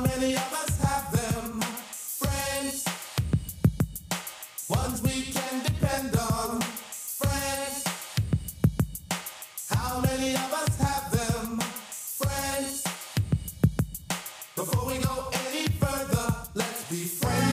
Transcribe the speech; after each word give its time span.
How 0.00 0.06
many 0.06 0.32
of 0.32 0.52
us 0.54 0.80
have 0.80 1.12
them? 1.12 1.60
Friends. 1.60 2.84
Ones 4.66 5.02
we 5.02 5.24
can 5.30 5.62
depend 5.62 6.16
on. 6.16 6.62
Friends. 6.62 7.84
How 9.68 10.00
many 10.00 10.32
of 10.36 10.52
us 10.54 10.78
have 10.78 11.12
them? 11.12 11.58
Friends. 11.60 12.82
Before 14.56 14.86
we 14.86 15.02
go 15.02 15.28
any 15.34 15.68
further, 15.68 16.34
let's 16.54 16.88
be 16.88 17.04
friends. 17.04 17.52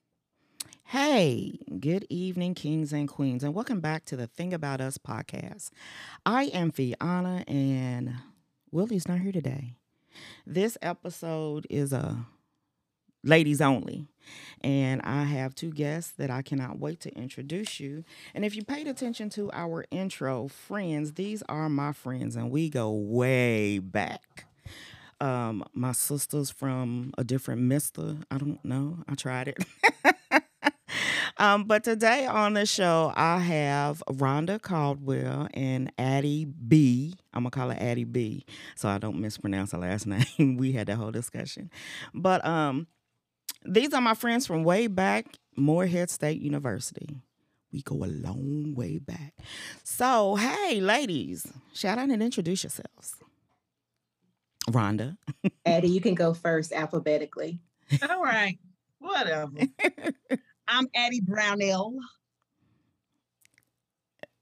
Hey, 0.86 1.60
good 1.82 2.08
evening, 2.10 2.56
kings 2.56 2.94
and 2.94 3.10
queens, 3.10 3.44
and 3.44 3.54
welcome 3.54 3.82
back 3.82 4.06
to 4.06 4.16
the 4.16 4.28
Thing 4.28 4.54
About 4.54 4.80
Us 4.80 4.98
podcast. 4.98 5.72
I 6.26 6.46
am 6.46 6.72
Fiona, 6.72 7.44
and 7.46 8.16
Willie's 8.72 9.06
not 9.06 9.20
here 9.20 9.34
today. 9.34 9.74
This 10.46 10.78
episode 10.82 11.68
is 11.70 11.92
a 11.92 12.26
ladies 13.28 13.62
only, 13.62 14.08
and 14.62 15.02
I 15.04 15.24
have 15.24 15.54
two 15.54 15.72
guests 15.72 16.14
that 16.18 16.30
I 16.30 16.42
cannot 16.42 16.80
wait 16.80 17.00
to 17.02 17.14
introduce 17.16 17.80
you. 17.80 18.04
And 18.34 18.44
if 18.46 18.56
you 18.56 18.64
paid 18.64 18.88
attention 18.88 19.30
to 19.32 19.52
our 19.54 19.86
intro, 19.92 20.48
friends, 20.48 21.14
these 21.14 21.44
are 21.50 21.70
my 21.70 21.94
friends, 21.94 22.36
and 22.36 22.50
we 22.50 22.70
go 22.70 22.92
way 22.92 23.80
back. 23.80 24.46
Um, 25.20 25.64
my 25.74 25.94
sisters 25.94 26.52
from 26.52 27.12
a 27.18 27.24
different 27.24 27.62
mister. 27.62 28.18
I 28.30 28.38
don't 28.38 28.64
know. 28.64 29.00
I 29.08 29.16
tried 29.16 29.48
it. 29.50 29.58
Um, 31.40 31.66
but 31.66 31.84
today 31.84 32.26
on 32.26 32.54
the 32.54 32.66
show, 32.66 33.14
I 33.16 33.38
have 33.40 34.02
Rhonda 34.10 34.60
Caldwell 34.60 35.48
and 35.54 35.92
Addie 35.98 36.46
B. 36.46 37.14
I'm 37.34 37.44
gonna 37.44 37.52
call 37.52 37.70
her 37.70 37.78
Addie 37.80 38.06
B, 38.06 38.44
so 38.76 38.90
I 38.90 38.98
don't 38.98 39.20
mispronounce 39.20 39.72
her 39.72 39.78
last 39.78 40.08
name. 40.40 40.58
we 40.58 40.72
had 40.72 40.88
that 40.88 40.96
whole 40.96 41.12
discussion. 41.12 41.70
But 42.14 42.44
um, 42.46 42.88
these 43.68 43.94
are 43.94 44.02
my 44.02 44.14
friends 44.14 44.48
from 44.48 44.64
way 44.64 44.88
back, 44.88 45.26
Morehead 45.56 46.10
State 46.10 46.42
University. 46.42 47.22
We 47.72 47.82
go 47.82 47.96
a 48.04 48.08
long 48.08 48.74
way 48.76 48.98
back. 48.98 49.34
So, 49.84 50.36
hey, 50.36 50.80
ladies, 50.80 51.46
shout 51.74 51.98
out 51.98 52.10
and 52.10 52.24
introduce 52.24 52.64
yourselves. 52.64 53.16
Rhonda. 54.70 55.18
Addie, 55.66 55.90
you 55.90 56.02
can 56.02 56.16
go 56.16 56.34
first 56.34 56.72
alphabetically. 56.72 57.60
All 58.10 58.22
right. 58.24 58.58
Whatever. 59.00 59.52
I'm 60.68 60.88
Addie 60.96 61.22
Brownell. 61.22 61.94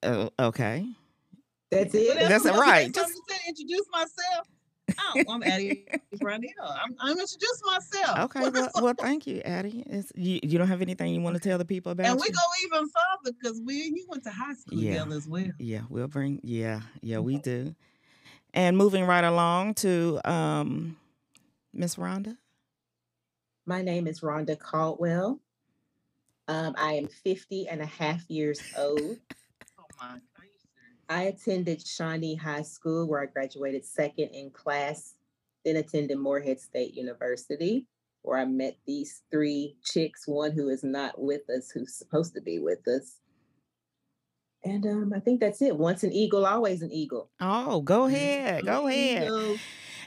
Uh, 0.01 0.29
okay. 0.39 0.85
That's 1.71 1.93
it. 1.95 2.07
Whatever. 2.09 2.29
That's 2.29 2.43
Well, 2.45 2.59
right. 2.61 2.87
you 2.87 2.91
Just- 2.93 3.09
Just 3.09 3.21
to 3.27 3.49
introduce 3.49 3.85
myself. 3.91 4.47
Oh, 4.99 5.23
I'm 5.29 5.43
Addie 5.43 5.87
Brownell. 6.19 6.49
I'm, 6.61 6.95
I'm 6.99 7.17
introduce 7.17 7.61
myself. 7.65 8.35
Okay. 8.35 8.49
Well, 8.53 8.69
well 8.75 8.93
thank 8.93 9.25
you, 9.27 9.41
Addie. 9.41 9.83
It's, 9.87 10.11
you, 10.15 10.39
you 10.43 10.57
don't 10.57 10.67
have 10.67 10.81
anything 10.81 11.13
you 11.13 11.21
want 11.21 11.35
to 11.35 11.41
tell 11.41 11.57
the 11.57 11.65
people 11.65 11.91
about 11.91 12.05
and 12.07 12.19
we 12.19 12.27
you? 12.27 12.33
go 12.33 12.39
even 12.77 12.87
further 12.89 13.35
because 13.39 13.61
we 13.65 13.75
you 13.75 14.05
went 14.07 14.23
to 14.23 14.31
high 14.31 14.53
school 14.53 14.79
Yeah. 14.79 14.99
together 14.99 15.15
as 15.15 15.27
well. 15.27 15.51
Yeah, 15.59 15.81
we'll 15.89 16.07
bring. 16.07 16.39
Yeah, 16.43 16.81
yeah, 17.01 17.19
we 17.19 17.37
do. 17.37 17.75
And 18.53 18.77
moving 18.77 19.05
right 19.05 19.23
along 19.23 19.73
to 19.75 20.21
um, 20.23 20.97
Miss 21.73 21.95
Rhonda. 21.95 22.37
My 23.65 23.81
name 23.81 24.07
is 24.07 24.21
Rhonda 24.21 24.57
Caldwell. 24.57 25.39
Um, 26.47 26.75
I 26.77 26.93
am 26.93 27.07
50 27.07 27.67
and 27.67 27.81
a 27.81 27.85
half 27.85 28.29
years 28.29 28.61
old. 28.77 29.17
Oh 29.77 29.83
my. 29.99 30.19
Are 31.09 31.23
you 31.23 31.31
serious? 31.31 31.41
I 31.47 31.51
attended 31.51 31.87
Shawnee 31.87 32.35
High 32.35 32.63
School 32.63 33.07
where 33.07 33.21
I 33.21 33.25
graduated 33.25 33.85
second 33.85 34.29
in 34.29 34.51
class, 34.51 35.15
then 35.63 35.77
attended 35.77 36.17
Morehead 36.17 36.59
State 36.59 36.95
University 36.95 37.87
where 38.25 38.39
I 38.39 38.45
met 38.45 38.77
these 38.85 39.21
three 39.31 39.77
chicks, 39.83 40.27
one 40.27 40.51
who 40.51 40.69
is 40.69 40.83
not 40.83 41.19
with 41.21 41.47
us, 41.49 41.69
who's 41.69 41.93
supposed 41.93 42.33
to 42.33 42.41
be 42.41 42.59
with 42.59 42.87
us. 42.87 43.19
And 44.63 44.85
um, 44.87 45.13
I 45.15 45.19
think 45.19 45.39
that's 45.39 45.61
it. 45.61 45.77
Once 45.77 46.03
an 46.03 46.11
eagle, 46.11 46.45
always 46.45 46.81
an 46.81 46.91
eagle. 46.91 47.29
Oh, 47.39 47.81
go 47.81 48.05
ahead, 48.05 48.65
go 48.65 48.87
ahead. 48.87 49.59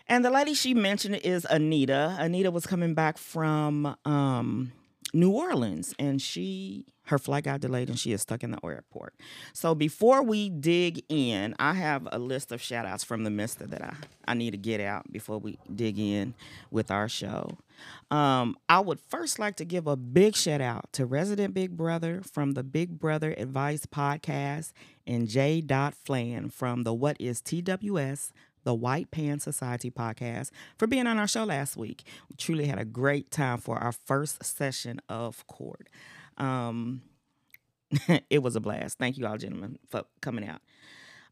And 0.08 0.24
the 0.24 0.30
lady 0.30 0.54
she 0.54 0.74
mentioned 0.74 1.16
is 1.16 1.46
Anita. 1.48 2.16
Anita 2.18 2.50
was 2.50 2.66
coming 2.66 2.94
back 2.94 3.18
from 3.18 3.96
um, 4.04 4.72
New 5.14 5.30
Orleans, 5.30 5.94
and 5.98 6.20
she 6.20 6.86
her 7.08 7.18
flight 7.18 7.44
got 7.44 7.60
delayed, 7.60 7.88
and 7.88 7.98
she 7.98 8.12
is 8.12 8.22
stuck 8.22 8.42
in 8.42 8.50
the 8.50 8.58
airport. 8.64 9.14
So 9.52 9.74
before 9.74 10.22
we 10.22 10.50
dig 10.50 11.02
in, 11.08 11.54
I 11.58 11.74
have 11.74 12.06
a 12.12 12.18
list 12.18 12.52
of 12.52 12.60
shout 12.60 12.86
outs 12.86 13.04
from 13.04 13.24
the 13.24 13.30
Mister 13.30 13.66
that 13.66 13.82
I 13.82 13.94
I 14.26 14.34
need 14.34 14.50
to 14.50 14.58
get 14.58 14.80
out 14.80 15.10
before 15.10 15.38
we 15.38 15.58
dig 15.74 15.98
in 15.98 16.34
with 16.70 16.90
our 16.90 17.08
show. 17.08 17.58
Um, 18.10 18.56
I 18.68 18.80
would 18.80 19.00
first 19.00 19.38
like 19.38 19.56
to 19.56 19.64
give 19.64 19.86
a 19.86 19.96
big 19.96 20.36
shout 20.36 20.60
out 20.60 20.92
to 20.92 21.06
Resident 21.06 21.54
Big 21.54 21.76
Brother 21.76 22.22
from 22.22 22.52
the 22.52 22.62
Big 22.62 22.98
Brother 22.98 23.34
Advice 23.38 23.86
Podcast 23.86 24.72
and 25.06 25.28
J. 25.28 25.60
Dot 25.60 25.94
Flan 25.94 26.50
from 26.50 26.82
the 26.82 26.92
What 26.92 27.16
is 27.20 27.40
TWS 27.40 28.32
the 28.64 28.74
White 28.74 29.10
Pan 29.10 29.40
Society 29.40 29.90
podcast, 29.90 30.50
for 30.76 30.86
being 30.86 31.06
on 31.06 31.16
our 31.16 31.26
show 31.26 31.44
last 31.44 31.74
week. 31.74 32.04
We 32.28 32.36
truly 32.36 32.66
had 32.66 32.78
a 32.78 32.84
great 32.84 33.30
time 33.30 33.58
for 33.58 33.78
our 33.78 33.92
first 33.92 34.44
session 34.44 35.00
of 35.08 35.46
court. 35.46 35.88
Um, 36.38 37.02
it 38.30 38.42
was 38.42 38.56
a 38.56 38.60
blast. 38.60 38.98
Thank 38.98 39.18
you 39.18 39.26
all, 39.26 39.36
gentlemen, 39.36 39.78
for 39.88 40.04
coming 40.20 40.46
out. 40.46 40.60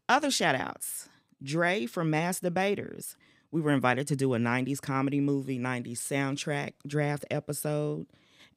Other 0.09 0.31
shout 0.31 0.55
outs 0.55 1.09
Dre 1.41 1.85
from 1.85 2.09
Mass 2.09 2.39
Debaters. 2.39 3.15
We 3.51 3.61
were 3.61 3.71
invited 3.71 4.07
to 4.07 4.15
do 4.15 4.33
a 4.33 4.37
90s 4.37 4.81
comedy 4.81 5.21
movie, 5.21 5.57
90s 5.57 5.99
soundtrack 5.99 6.73
draft 6.85 7.25
episode. 7.31 8.07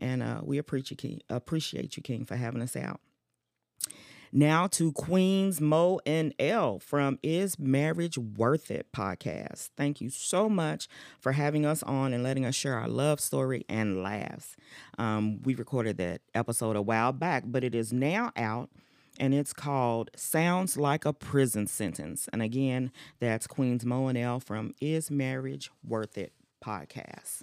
And 0.00 0.22
uh, 0.22 0.40
we 0.42 0.58
appreciate 0.58 0.90
you, 0.90 0.96
King, 0.96 1.20
appreciate 1.28 1.96
you, 1.96 2.02
King, 2.02 2.24
for 2.24 2.36
having 2.36 2.62
us 2.62 2.74
out. 2.74 3.00
Now 4.32 4.68
to 4.68 4.92
Queens 4.92 5.60
Mo 5.60 6.00
and 6.06 6.32
L 6.38 6.78
from 6.78 7.18
Is 7.20 7.58
Marriage 7.58 8.16
Worth 8.16 8.70
It 8.70 8.86
podcast. 8.92 9.70
Thank 9.76 10.00
you 10.00 10.08
so 10.08 10.48
much 10.48 10.86
for 11.18 11.32
having 11.32 11.66
us 11.66 11.82
on 11.82 12.12
and 12.12 12.22
letting 12.22 12.44
us 12.44 12.54
share 12.54 12.76
our 12.76 12.86
love 12.86 13.18
story 13.18 13.64
and 13.68 14.04
laughs. 14.04 14.54
Um, 14.98 15.42
we 15.42 15.56
recorded 15.56 15.96
that 15.98 16.20
episode 16.32 16.76
a 16.76 16.82
while 16.82 17.12
back, 17.12 17.42
but 17.46 17.64
it 17.64 17.74
is 17.74 17.92
now 17.92 18.30
out 18.36 18.70
and 19.18 19.34
it's 19.34 19.52
called 19.52 20.10
Sounds 20.14 20.76
Like 20.76 21.04
a 21.04 21.12
Prison 21.12 21.66
Sentence. 21.66 22.28
And 22.32 22.40
again, 22.40 22.92
that's 23.18 23.48
Queens 23.48 23.84
Mo 23.84 24.06
and 24.06 24.16
L 24.16 24.38
from 24.38 24.74
Is 24.80 25.10
Marriage 25.10 25.72
Worth 25.84 26.16
It 26.16 26.32
podcast. 26.64 27.42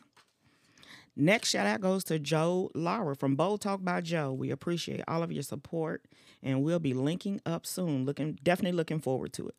Next 1.19 1.49
shout 1.49 1.65
out 1.65 1.81
goes 1.81 2.03
to 2.05 2.19
Joe 2.19 2.69
Lara 2.75 3.15
from 3.15 3.35
Bold 3.35 3.61
Talk 3.61 3.83
by 3.83 4.01
Joe. 4.01 4.31
We 4.31 4.51
appreciate 4.51 5.01
all 5.07 5.23
of 5.23 5.31
your 5.31 5.41
support 5.41 6.05
and 6.43 6.61
we'll 6.61 6.77
be 6.77 6.93
linking 6.93 7.41
up 7.43 7.65
soon. 7.65 8.05
Looking 8.05 8.37
definitely 8.43 8.77
looking 8.77 8.99
forward 8.99 9.33
to 9.33 9.47
it. 9.47 9.55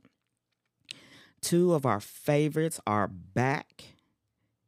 Two 1.40 1.74
of 1.74 1.84
our 1.84 1.98
favorites 1.98 2.78
are 2.86 3.08
back 3.08 3.82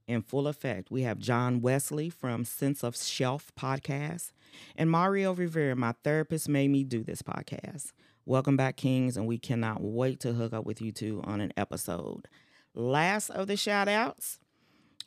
in 0.08 0.22
full 0.22 0.48
effect. 0.48 0.90
We 0.90 1.02
have 1.02 1.20
John 1.20 1.60
Wesley 1.60 2.10
from 2.10 2.44
Sense 2.44 2.82
of 2.82 2.96
Shelf 2.96 3.52
podcast 3.56 4.32
and 4.74 4.90
Mario 4.90 5.32
Rivera, 5.32 5.76
my 5.76 5.94
therapist, 6.02 6.48
made 6.48 6.70
me 6.70 6.82
do 6.82 7.04
this 7.04 7.22
podcast. 7.22 7.92
Welcome 8.26 8.56
back, 8.56 8.76
Kings, 8.76 9.16
and 9.16 9.28
we 9.28 9.38
cannot 9.38 9.80
wait 9.80 10.18
to 10.20 10.32
hook 10.32 10.52
up 10.52 10.66
with 10.66 10.82
you 10.82 10.90
two 10.90 11.22
on 11.22 11.40
an 11.40 11.52
episode. 11.56 12.26
Last 12.74 13.30
of 13.30 13.46
the 13.46 13.56
shout 13.56 13.86
outs. 13.86 14.40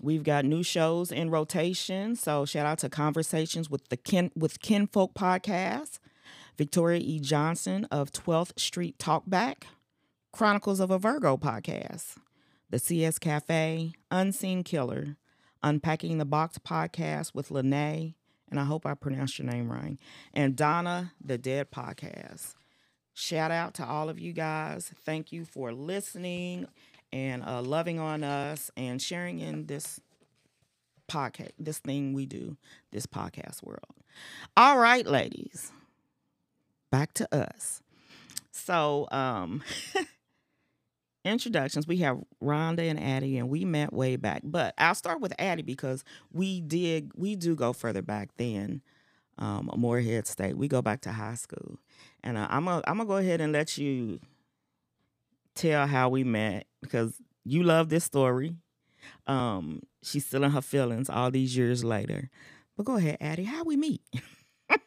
We've 0.02 0.24
got 0.24 0.46
new 0.46 0.64
shows 0.64 1.12
in 1.12 1.30
rotation. 1.30 2.16
So 2.16 2.46
shout 2.46 2.66
out 2.66 2.80
to 2.80 2.90
Conversations 2.90 3.70
with 3.70 3.90
the 3.90 3.98
Kin 3.98 4.32
with 4.36 4.60
Kinfolk 4.60 5.14
podcast, 5.14 6.00
Victoria 6.58 7.00
E. 7.00 7.20
Johnson 7.20 7.86
of 7.86 8.12
12th 8.12 8.60
Street 8.60 8.98
Talkback, 8.98 9.64
Chronicles 10.32 10.80
of 10.80 10.92
a 10.92 10.98
Virgo 10.98 11.38
podcast, 11.38 12.18
the 12.70 12.80
CS 12.80 13.20
Cafe, 13.20 13.94
Unseen 14.12 14.64
Killer, 14.64 15.16
Unpacking 15.62 16.18
the 16.18 16.26
Box 16.26 16.58
podcast 16.58 17.34
with 17.34 17.52
Lene, 17.52 18.16
and 18.50 18.60
I 18.60 18.66
hope 18.66 18.86
I 18.86 18.96
pronounced 18.96 19.40
your 19.40 19.48
name 19.48 19.72
right, 19.72 19.98
and 20.34 20.56
Donna 20.56 21.14
the 21.24 21.38
Dead 21.38 21.72
podcast. 21.72 22.56
Shout 23.14 23.52
out 23.52 23.76
to 23.76 23.86
all 23.86 24.10
of 24.10 24.20
you 24.20 24.34
guys. 24.34 24.92
Thank 25.06 25.32
you 25.32 25.46
for 25.46 25.72
listening 25.72 26.68
and 27.14 27.44
uh, 27.46 27.62
loving 27.62 28.00
on 28.00 28.24
us 28.24 28.72
and 28.76 29.00
sharing 29.00 29.40
in 29.40 29.68
this 29.68 30.02
podcast, 31.10 31.52
this 31.60 31.78
thing 31.78 32.12
we 32.14 32.26
do, 32.26 32.58
this 32.92 33.06
podcast 33.06 33.64
world. 33.64 33.80
All 34.58 34.80
right, 34.80 35.06
ladies, 35.06 35.72
back 36.92 37.14
to 37.14 37.34
us. 37.34 37.82
So, 38.52 39.08
um, 39.12 39.64
introductions. 41.26 41.88
We 41.88 41.98
have 41.98 42.20
Rhonda 42.42 42.80
and 42.80 43.00
Addie, 43.00 43.38
and 43.38 43.48
we 43.48 43.64
met 43.64 43.94
way 43.94 44.16
back. 44.16 44.42
But 44.44 44.74
I'll 44.80 44.96
start 44.96 45.22
with 45.22 45.34
Addie 45.38 45.62
because 45.62 46.04
we 46.32 46.62
did 46.62 47.12
we 47.16 47.36
do 47.36 47.56
go 47.56 47.74
further 47.74 48.02
back 48.02 48.36
than 48.38 48.82
um, 49.38 49.70
Morehead 49.76 50.26
State. 50.26 50.58
We 50.58 50.68
go 50.68 50.82
back 50.82 51.02
to 51.02 51.12
high 51.12 51.36
school, 51.36 51.78
and 52.24 52.38
uh, 52.38 52.48
I'm 52.50 52.66
gonna 52.66 52.82
I'm 52.88 52.98
gonna 52.98 53.08
go 53.08 53.18
ahead 53.18 53.40
and 53.40 53.54
let 53.54 53.78
you 53.78 54.20
tell 55.56 55.88
how 55.88 56.10
we 56.10 56.24
met 56.24 56.66
because 56.82 57.22
you 57.44 57.64
love 57.64 57.90
this 57.90 58.04
story. 58.04 58.56
Um, 59.28 59.82
she's 60.02 60.26
still 60.26 60.44
in 60.44 60.52
her 60.52 60.62
feelings 60.62 61.10
all 61.10 61.32
these 61.32 61.56
years 61.56 61.84
later. 61.84 62.30
But 62.78 62.86
go 62.86 62.96
ahead, 62.96 63.18
Addie. 63.22 63.44
How 63.44 63.64
we 63.64 63.78
meet? 63.78 64.02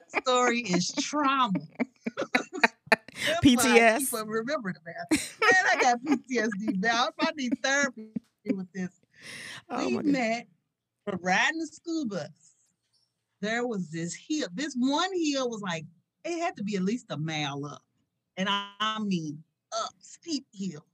Story 0.08 0.60
is 0.60 0.92
trauma. 1.00 1.52
That's 2.16 2.48
why 2.50 2.60
I 2.92 3.40
keep 3.42 3.58
PTS. 3.58 4.14
on 4.14 4.28
remembering 4.28 4.76
about. 4.76 5.20
Man, 5.40 5.64
I 5.72 5.80
got 5.80 6.00
PTSD 6.00 6.80
now. 6.80 7.08
I 7.20 7.30
need 7.36 7.52
therapy 7.62 8.08
with 8.54 8.70
this. 8.72 8.90
Oh 9.70 9.88
we 9.88 10.02
met 10.02 10.46
for 11.04 11.18
riding 11.22 11.58
the 11.58 11.66
school 11.66 12.06
bus. 12.06 12.28
There 13.40 13.66
was 13.66 13.90
this 13.90 14.14
hill. 14.14 14.48
This 14.54 14.74
one 14.78 15.10
hill 15.14 15.48
was 15.50 15.60
like 15.60 15.84
it 16.24 16.40
had 16.40 16.56
to 16.56 16.64
be 16.64 16.76
at 16.76 16.82
least 16.82 17.06
a 17.10 17.16
mile 17.16 17.64
up, 17.64 17.82
and 18.36 18.48
I, 18.48 18.68
I 18.80 18.98
mean 19.00 19.42
up 19.72 19.94
steep 20.00 20.46
hill. 20.52 20.84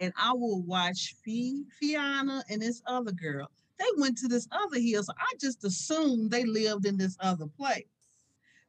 And 0.00 0.12
I 0.16 0.32
will 0.32 0.62
watch 0.62 1.14
Fee, 1.22 1.64
Fiona, 1.78 2.42
and 2.48 2.62
this 2.62 2.80
other 2.86 3.12
girl. 3.12 3.50
They 3.78 3.84
went 3.98 4.16
to 4.18 4.28
this 4.28 4.48
other 4.50 4.78
hill, 4.78 5.02
so 5.02 5.12
I 5.18 5.34
just 5.40 5.64
assumed 5.64 6.30
they 6.30 6.44
lived 6.44 6.86
in 6.86 6.96
this 6.96 7.16
other 7.20 7.46
place. 7.46 7.84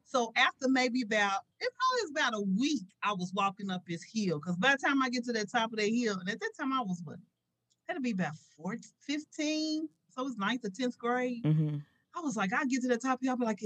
So 0.04 0.34
after 0.36 0.68
maybe 0.68 1.04
about 1.04 1.42
it 1.62 1.72
probably 1.78 2.02
was 2.02 2.12
about 2.12 2.34
a 2.34 2.42
week, 2.60 2.84
I 3.02 3.14
was 3.14 3.32
walking 3.34 3.70
up 3.70 3.84
this 3.88 4.04
hill 4.04 4.40
because 4.40 4.58
by 4.58 4.74
the 4.74 4.78
time 4.86 5.02
I 5.02 5.10
get 5.10 5.24
to 5.26 5.34
the 5.34 5.46
top 5.46 5.72
of 5.72 5.80
that 5.80 5.88
hill, 5.88 6.20
and 6.20 6.30
at 6.30 6.40
that 6.40 6.52
time 6.60 6.74
I 6.74 6.82
was 6.82 7.02
what 7.06 7.18
that'd 7.88 8.04
be 8.04 8.12
about 8.12 8.36
14, 8.58 8.82
15. 9.00 9.88
So 10.10 10.22
it 10.22 10.26
was 10.26 10.38
ninth 10.38 10.66
or 10.66 10.70
10th 10.70 10.98
grade. 10.98 11.46
hmm 11.46 11.78
I 12.14 12.20
was 12.20 12.36
like, 12.36 12.52
I 12.52 12.66
get 12.66 12.82
to 12.82 12.90
the 12.90 12.98
top 12.98 13.14
of 13.14 13.20
the 13.22 13.28
hill, 13.28 13.32
I'll 13.32 13.38
be 13.38 13.46
like, 13.46 13.62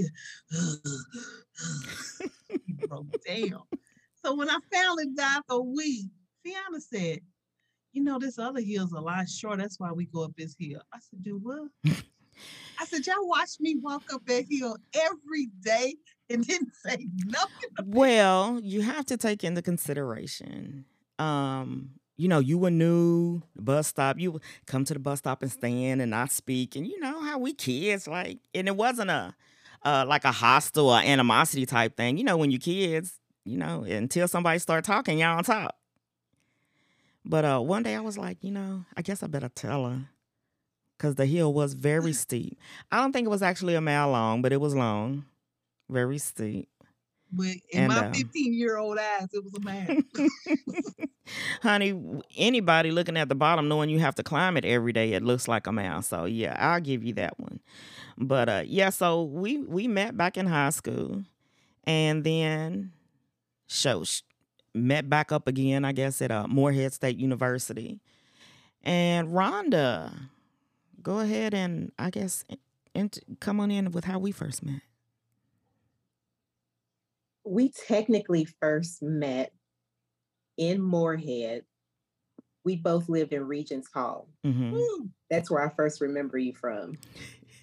he 2.67 2.73
broke 2.73 3.07
down. 3.25 3.63
So 4.25 4.33
when 4.33 4.49
I 4.49 4.57
finally 4.73 5.05
got 5.15 5.43
a 5.49 5.61
week, 5.61 6.07
Fiona 6.43 6.81
said, 6.81 7.19
you 7.93 8.03
know, 8.03 8.17
this 8.17 8.39
other 8.39 8.59
hill's 8.59 8.91
a 8.91 8.99
lot 8.99 9.29
short. 9.29 9.59
That's 9.59 9.79
why 9.79 9.91
we 9.91 10.07
go 10.07 10.23
up 10.23 10.31
this 10.35 10.55
hill. 10.59 10.81
I 10.91 10.97
said, 10.97 11.21
do 11.21 11.39
what? 11.43 11.69
I 12.79 12.85
said, 12.85 13.05
y'all 13.05 13.27
watch 13.27 13.51
me 13.59 13.75
walk 13.79 14.01
up 14.11 14.25
that 14.25 14.45
hill 14.49 14.77
every 14.95 15.49
day 15.61 15.93
and 16.31 16.43
didn't 16.43 16.73
say 16.83 17.05
nothing. 17.27 17.69
Well, 17.85 18.59
you 18.63 18.81
have 18.81 19.05
to 19.05 19.17
take 19.17 19.43
into 19.43 19.61
consideration. 19.61 20.85
Um, 21.19 21.91
you 22.17 22.27
know, 22.27 22.39
you 22.39 22.57
were 22.57 22.71
new, 22.71 23.43
the 23.55 23.61
bus 23.61 23.89
stop, 23.89 24.17
you 24.19 24.41
come 24.65 24.85
to 24.85 24.95
the 24.95 24.99
bus 24.99 25.19
stop 25.19 25.43
and 25.43 25.51
stand 25.51 26.01
and 26.01 26.09
not 26.09 26.31
speak. 26.31 26.75
And 26.75 26.87
you 26.87 26.99
know 26.99 27.21
how 27.21 27.37
we 27.37 27.53
kids 27.53 28.07
like, 28.07 28.39
and 28.55 28.67
it 28.67 28.75
wasn't 28.75 29.11
a 29.11 29.35
uh 29.83 30.03
like 30.07 30.25
a 30.25 30.31
hostile 30.31 30.89
or 30.89 30.97
animosity 30.97 31.67
type 31.67 31.95
thing. 31.95 32.17
You 32.17 32.23
know, 32.23 32.37
when 32.37 32.49
you 32.49 32.57
kids, 32.57 33.19
you 33.45 33.57
know, 33.57 33.83
until 33.83 34.27
somebody 34.27 34.59
start 34.59 34.83
talking, 34.83 35.19
y'all 35.19 35.37
on 35.37 35.43
top. 35.43 35.77
But 37.23 37.45
uh 37.45 37.59
one 37.59 37.83
day 37.83 37.95
I 37.95 38.01
was 38.01 38.17
like, 38.17 38.37
you 38.41 38.51
know, 38.51 38.85
I 38.95 39.01
guess 39.01 39.23
I 39.23 39.27
better 39.27 39.49
tell 39.49 39.85
her. 39.85 40.01
Cause 40.97 41.15
the 41.15 41.25
hill 41.25 41.53
was 41.53 41.73
very 41.73 42.13
steep. 42.25 42.57
I 42.91 42.97
don't 43.01 43.11
think 43.11 43.25
it 43.25 43.29
was 43.31 43.43
actually 43.43 43.75
a 43.75 43.81
mile 43.81 44.09
long, 44.11 44.41
but 44.41 44.53
it 44.53 44.61
was 44.61 44.75
long. 44.75 45.25
Very 45.89 46.17
steep. 46.17 46.69
But 47.31 47.47
in 47.71 47.83
And, 47.83 47.87
my 47.89 47.99
um, 48.07 48.13
15 48.13 48.53
year 48.53 48.77
old 48.77 48.97
eyes, 48.97 49.27
it 49.33 49.43
was 49.43 49.53
a 49.55 49.59
man. 49.59 50.03
Honey, 51.63 52.21
anybody 52.37 52.91
looking 52.91 53.17
at 53.17 53.29
the 53.29 53.35
bottom 53.35 53.67
knowing 53.67 53.89
you 53.89 53.99
have 53.99 54.15
to 54.15 54.23
climb 54.23 54.57
it 54.57 54.63
every 54.63 54.93
day, 54.93 55.13
it 55.13 55.23
looks 55.23 55.47
like 55.47 55.67
a 55.67 55.71
mouse. 55.71 56.07
So 56.07 56.25
yeah, 56.25 56.55
I'll 56.57 56.79
give 56.79 57.03
you 57.03 57.13
that 57.15 57.39
one. 57.39 57.59
But 58.17 58.49
uh 58.49 58.63
yeah, 58.65 58.89
so 58.89 59.23
we 59.23 59.57
we 59.57 59.87
met 59.87 60.15
back 60.15 60.37
in 60.37 60.45
high 60.45 60.69
school 60.69 61.23
and 61.85 62.23
then 62.23 62.91
show 63.67 64.03
met 64.73 65.09
back 65.09 65.31
up 65.31 65.47
again, 65.47 65.85
I 65.85 65.93
guess, 65.93 66.21
at 66.21 66.31
uh, 66.31 66.47
Morehead 66.47 66.93
State 66.93 67.17
University. 67.17 68.01
And 68.83 69.29
Rhonda, 69.29 70.11
go 71.01 71.19
ahead 71.19 71.53
and 71.53 71.91
I 71.97 72.09
guess 72.09 72.43
come 73.39 73.59
on 73.59 73.71
in 73.71 73.91
with 73.91 74.05
how 74.05 74.19
we 74.19 74.31
first 74.31 74.63
met. 74.63 74.81
We 77.43 77.69
technically 77.69 78.45
first 78.45 79.01
met 79.01 79.51
in 80.57 80.81
Morehead. 80.81 81.63
We 82.63 82.75
both 82.75 83.07
lived 83.09 83.33
in 83.33 83.47
Regent's 83.47 83.89
Hall. 83.91 84.27
hmm 84.43 84.75
That's 85.29 85.51
where 85.51 85.63
I 85.63 85.71
first 85.75 86.01
remember 86.01 86.37
you 86.37 86.53
from. 86.53 86.97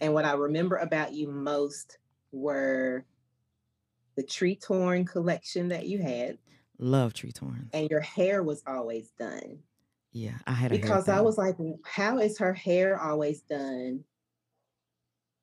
And 0.01 0.15
what 0.15 0.25
I 0.25 0.33
remember 0.35 0.77
about 0.77 1.13
you 1.13 1.29
most 1.29 1.99
were 2.33 3.05
the 4.17 4.23
Tretorn 4.23 5.07
collection 5.07 5.69
that 5.69 5.87
you 5.87 5.99
had, 6.01 6.39
Love 6.79 7.13
Tretorn. 7.15 7.69
and 7.73 7.89
your 7.91 8.01
hair 8.01 8.43
was 8.43 8.63
always 8.67 9.11
done. 9.19 9.59
Yeah, 10.13 10.35
I 10.47 10.53
had 10.53 10.73
a 10.73 10.77
Because 10.79 11.09
I 11.09 11.21
was 11.21 11.39
like, 11.39 11.57
how 11.85 12.19
is 12.19 12.39
her 12.39 12.53
hair 12.53 13.01
always 13.01 13.41
done? 13.43 14.05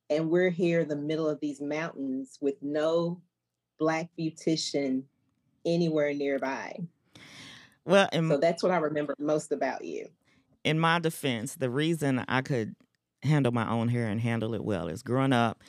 And 0.10 0.30
we're 0.30 0.50
here 0.50 0.81
in 0.81 0.88
the 0.88 0.95
middle 0.95 1.27
of 1.30 1.39
these 1.39 1.62
mountains 1.62 2.38
with 2.42 2.56
no 2.62 3.21
black 3.80 4.10
beautician 4.18 5.04
anywhere 5.66 6.13
nearby. 6.13 6.75
well, 7.86 8.10
So 8.13 8.38
that's 8.38 8.62
what 8.63 8.71
I 8.71 8.77
remember 8.77 9.16
most 9.19 9.51
about 9.51 9.83
you. 9.86 10.07
in 10.63 10.80
my 10.80 11.00
defense, 11.00 11.56
the 11.56 11.69
reason 11.69 12.24
I 12.27 12.42
could 12.42 12.75
handle 13.24 13.51
my 13.51 13.69
own 13.69 13.88
hair 13.88 14.07
and 14.07 14.19
handle 14.21 14.54
it 14.54 14.63
well 14.63 14.88
is 14.88 15.01
growing 15.04 15.33
up, 15.33 15.63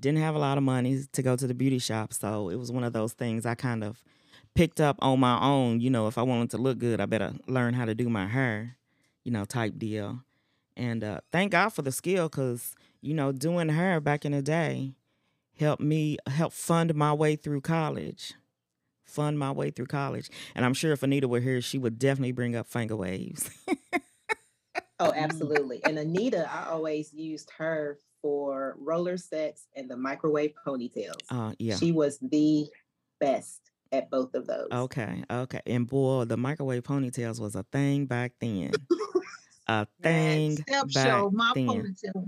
didn't 0.00 0.18
have 0.18 0.34
a 0.34 0.38
lot 0.38 0.58
of 0.58 0.64
money 0.64 1.02
to 1.12 1.22
go 1.22 1.36
to 1.36 1.46
the 1.46 1.54
beauty 1.54 1.78
shop. 1.78 2.12
So 2.12 2.48
it 2.48 2.56
was 2.56 2.72
one 2.72 2.84
of 2.84 2.92
those 2.92 3.12
things 3.12 3.46
I 3.46 3.54
kind 3.54 3.84
of 3.84 4.02
picked 4.54 4.80
up 4.80 4.96
on 5.00 5.20
my 5.20 5.40
own. 5.40 5.80
You 5.80 5.90
know, 5.90 6.06
if 6.06 6.18
I 6.18 6.22
wanted 6.22 6.50
to 6.50 6.58
look 6.58 6.78
good, 6.78 7.00
I 7.00 7.06
better 7.06 7.34
learn 7.46 7.74
how 7.74 7.84
to 7.84 7.94
do 7.94 8.08
my 8.08 8.26
hair, 8.26 8.76
you 9.24 9.32
know, 9.32 9.44
type 9.44 9.78
deal. 9.78 10.20
And 10.76 11.04
uh, 11.04 11.20
thank 11.30 11.52
God 11.52 11.70
for 11.70 11.82
the 11.82 11.92
skill 11.92 12.28
because, 12.28 12.74
you 13.00 13.14
know, 13.14 13.32
doing 13.32 13.68
hair 13.68 14.00
back 14.00 14.24
in 14.24 14.32
the 14.32 14.42
day 14.42 14.94
helped 15.58 15.82
me 15.82 16.16
help 16.26 16.52
fund 16.52 16.94
my 16.94 17.12
way 17.12 17.36
through 17.36 17.60
college. 17.60 18.34
Fund 19.04 19.38
my 19.38 19.50
way 19.50 19.70
through 19.70 19.86
college. 19.86 20.30
And 20.54 20.64
I'm 20.64 20.72
sure 20.72 20.92
if 20.92 21.02
Anita 21.02 21.28
were 21.28 21.40
here, 21.40 21.60
she 21.60 21.78
would 21.78 21.98
definitely 21.98 22.32
bring 22.32 22.54
up 22.56 22.66
finger 22.66 22.96
waves. 22.96 23.50
Oh, 25.00 25.12
absolutely. 25.16 25.84
And 25.84 25.98
Anita, 25.98 26.48
I 26.50 26.70
always 26.70 27.12
used 27.12 27.50
her 27.58 27.98
for 28.22 28.76
roller 28.78 29.16
sets 29.16 29.66
and 29.76 29.90
the 29.90 29.96
microwave 29.96 30.52
ponytails. 30.66 31.14
Uh, 31.30 31.52
yeah. 31.58 31.76
She 31.76 31.92
was 31.92 32.18
the 32.18 32.66
best 33.18 33.60
at 33.92 34.10
both 34.10 34.34
of 34.34 34.46
those. 34.46 34.68
Okay, 34.70 35.24
okay. 35.30 35.60
And 35.66 35.86
boy, 35.86 36.24
the 36.24 36.36
microwave 36.36 36.82
ponytails 36.82 37.40
was 37.40 37.54
a 37.54 37.62
thing 37.64 38.06
back 38.06 38.32
then. 38.40 38.72
A 39.68 39.86
thing 40.02 40.56
step 40.56 40.92
back 40.92 41.06
show, 41.06 41.30
my 41.32 41.52
then. 41.54 41.68
ponytail. 41.68 42.26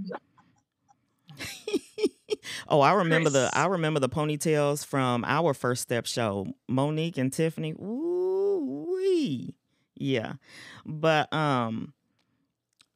oh, 2.69 2.81
I 2.81 2.93
remember 2.93 3.31
the 3.31 3.50
I 3.52 3.67
remember 3.67 3.99
the 3.99 4.09
ponytails 4.09 4.87
from 4.87 5.25
our 5.25 5.52
first 5.52 5.83
step 5.83 6.07
show. 6.07 6.47
Monique 6.69 7.19
and 7.19 7.33
Tiffany. 7.33 7.73
Ooh 7.73 8.87
wee. 8.93 9.57
Yeah. 9.97 10.35
But 10.87 11.33
um 11.33 11.95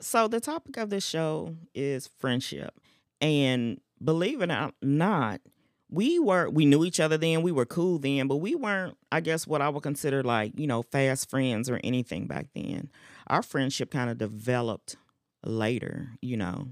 so 0.01 0.29
the 0.29 0.41
topic 0.41 0.77
of 0.77 0.91
this 0.91 1.07
show 1.07 1.57
is 1.75 2.09
friendship. 2.19 2.75
And 3.21 3.81
believe 4.03 4.43
it 4.43 4.51
or 4.51 4.73
not, 4.83 5.41
we 5.89 6.19
were 6.19 6.51
we 6.51 6.67
knew 6.67 6.85
each 6.85 7.01
other 7.01 7.17
then, 7.17 7.43
we 7.43 7.53
were 7.53 7.65
cool 7.65 7.99
then, 7.99 8.27
but 8.27 8.37
we 8.37 8.55
weren't, 8.55 8.97
I 9.13 9.21
guess 9.21 9.47
what 9.47 9.63
I 9.63 9.69
would 9.69 9.83
consider 9.83 10.23
like, 10.23 10.53
you 10.57 10.67
know, 10.67 10.83
fast 10.83 11.31
friends 11.31 11.71
or 11.71 11.81
anything 11.85 12.27
back 12.27 12.49
then. 12.55 12.91
Our 13.29 13.43
friendship 13.43 13.91
kind 13.91 14.11
of 14.11 14.19
developed 14.19 14.97
later, 15.45 16.11
you 16.21 16.37
know, 16.37 16.69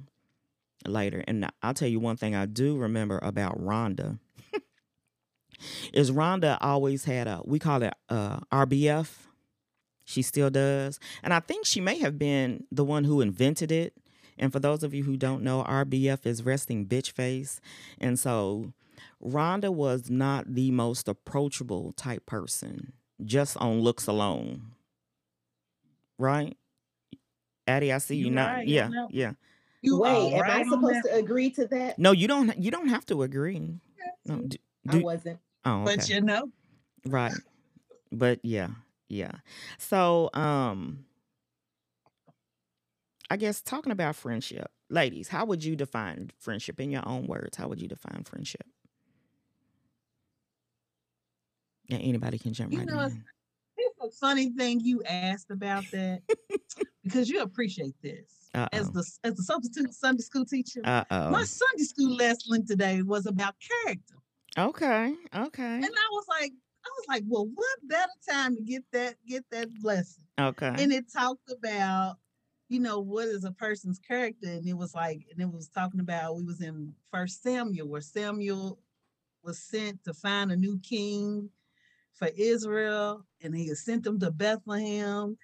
later. 0.86 1.22
And 1.26 1.48
I'll 1.62 1.74
tell 1.74 1.88
you 1.88 2.00
one 2.00 2.16
thing 2.16 2.34
I 2.34 2.46
do 2.46 2.76
remember 2.76 3.20
about 3.22 3.58
Rhonda 3.58 4.18
is 5.92 6.10
Rhonda 6.10 6.58
always 6.60 7.04
had 7.04 7.26
a 7.26 7.40
we 7.44 7.58
call 7.58 7.82
it 7.82 7.94
uh 8.08 8.40
RBF. 8.52 9.08
She 10.04 10.22
still 10.22 10.50
does. 10.50 10.98
And 11.22 11.32
I 11.32 11.40
think 11.40 11.66
she 11.66 11.80
may 11.80 11.98
have 11.98 12.18
been 12.18 12.64
the 12.70 12.84
one 12.84 13.04
who 13.04 13.20
invented 13.20 13.72
it. 13.72 13.94
And 14.38 14.52
for 14.52 14.58
those 14.58 14.82
of 14.82 14.92
you 14.92 15.04
who 15.04 15.16
don't 15.16 15.42
know, 15.42 15.62
RBF 15.64 16.26
is 16.26 16.42
resting 16.44 16.86
bitch 16.86 17.12
face. 17.12 17.60
And 18.00 18.18
so 18.18 18.72
Rhonda 19.24 19.72
was 19.72 20.10
not 20.10 20.54
the 20.54 20.70
most 20.72 21.08
approachable 21.08 21.92
type 21.92 22.26
person, 22.26 22.92
just 23.24 23.56
on 23.58 23.80
looks 23.80 24.06
alone. 24.06 24.72
Right? 26.18 26.56
Addie, 27.66 27.92
I 27.92 27.98
see 27.98 28.16
you, 28.16 28.26
You 28.26 28.30
not. 28.32 28.54
right, 28.56 28.68
yeah, 28.68 28.88
no. 28.88 29.08
yeah. 29.10 29.32
You 29.82 29.98
Wait, 29.98 30.32
am 30.32 30.34
I 30.34 30.40
right 30.40 30.66
on 30.66 30.70
supposed 30.70 30.94
that. 31.04 31.10
to 31.10 31.14
agree 31.16 31.50
to 31.50 31.66
that? 31.66 31.98
No, 31.98 32.12
you 32.12 32.26
don't. 32.28 32.56
You 32.58 32.70
don't 32.70 32.88
have 32.88 33.04
to 33.06 33.22
agree. 33.22 33.80
No, 34.26 34.36
do, 34.42 34.56
I 34.88 34.96
wasn't. 34.98 35.38
oh, 35.64 35.82
okay. 35.82 35.96
But 35.96 36.08
you 36.08 36.20
know, 36.22 36.50
Right. 37.06 37.34
But 38.10 38.40
yeah, 38.42 38.68
yeah. 39.08 39.32
So, 39.78 40.30
um 40.34 41.04
I 43.30 43.36
guess 43.36 43.60
talking 43.62 43.90
about 43.92 44.16
friendship. 44.16 44.70
Ladies, 44.90 45.28
how 45.28 45.44
would 45.46 45.64
you 45.64 45.76
define 45.76 46.30
friendship 46.38 46.78
in 46.78 46.90
your 46.90 47.06
own 47.08 47.26
words? 47.26 47.56
How 47.56 47.68
would 47.68 47.80
you 47.80 47.88
define 47.88 48.22
friendship? 48.24 48.66
And 51.90 52.02
anybody 52.02 52.38
can 52.38 52.52
jump 52.52 52.72
You 52.72 52.78
right 52.80 52.88
know, 52.88 53.00
in. 53.00 53.24
it's 53.76 53.96
a 54.02 54.10
funny 54.18 54.50
thing 54.50 54.80
you 54.80 55.02
asked 55.04 55.50
about 55.50 55.84
that 55.92 56.22
because 57.02 57.28
you 57.28 57.40
appreciate 57.42 57.94
this. 58.02 58.50
Uh 58.54 58.68
As 58.72 58.90
the 58.92 59.04
as 59.24 59.34
the 59.34 59.42
substitute 59.42 59.92
Sunday 59.94 60.22
school 60.22 60.44
teacher, 60.44 60.80
Uh-oh. 60.84 61.30
my. 61.30 61.44
Sunday 61.44 61.82
school 61.84 62.14
lesson 62.14 62.64
today 62.66 63.02
was 63.02 63.26
about 63.26 63.54
character. 63.58 64.14
Okay. 64.56 65.14
Okay. 65.34 65.74
And 65.76 65.84
I 65.84 66.08
was 66.12 66.24
like, 66.28 66.52
I 66.84 66.88
was 66.98 67.04
like, 67.08 67.24
well, 67.26 67.48
what 67.54 67.88
better 67.88 68.12
time 68.28 68.56
to 68.56 68.62
get 68.62 68.82
that 68.92 69.14
get 69.26 69.44
that 69.50 69.68
lesson? 69.82 70.24
Okay. 70.38 70.74
And 70.78 70.92
it 70.92 71.12
talked 71.12 71.50
about, 71.50 72.16
you 72.68 72.80
know, 72.80 73.00
what 73.00 73.26
is 73.28 73.44
a 73.44 73.52
person's 73.52 73.98
character, 73.98 74.48
and 74.48 74.68
it 74.68 74.76
was 74.76 74.94
like, 74.94 75.26
and 75.30 75.40
it 75.40 75.52
was 75.52 75.68
talking 75.68 76.00
about 76.00 76.36
we 76.36 76.42
was 76.42 76.60
in 76.60 76.92
First 77.12 77.42
Samuel, 77.42 77.88
where 77.88 78.00
Samuel 78.00 78.78
was 79.42 79.58
sent 79.58 80.02
to 80.04 80.14
find 80.14 80.50
a 80.52 80.56
new 80.56 80.78
king 80.80 81.50
for 82.14 82.28
Israel, 82.36 83.24
and 83.42 83.54
he 83.54 83.74
sent 83.74 84.04
them 84.04 84.18
to 84.20 84.30
Bethlehem. 84.30 85.36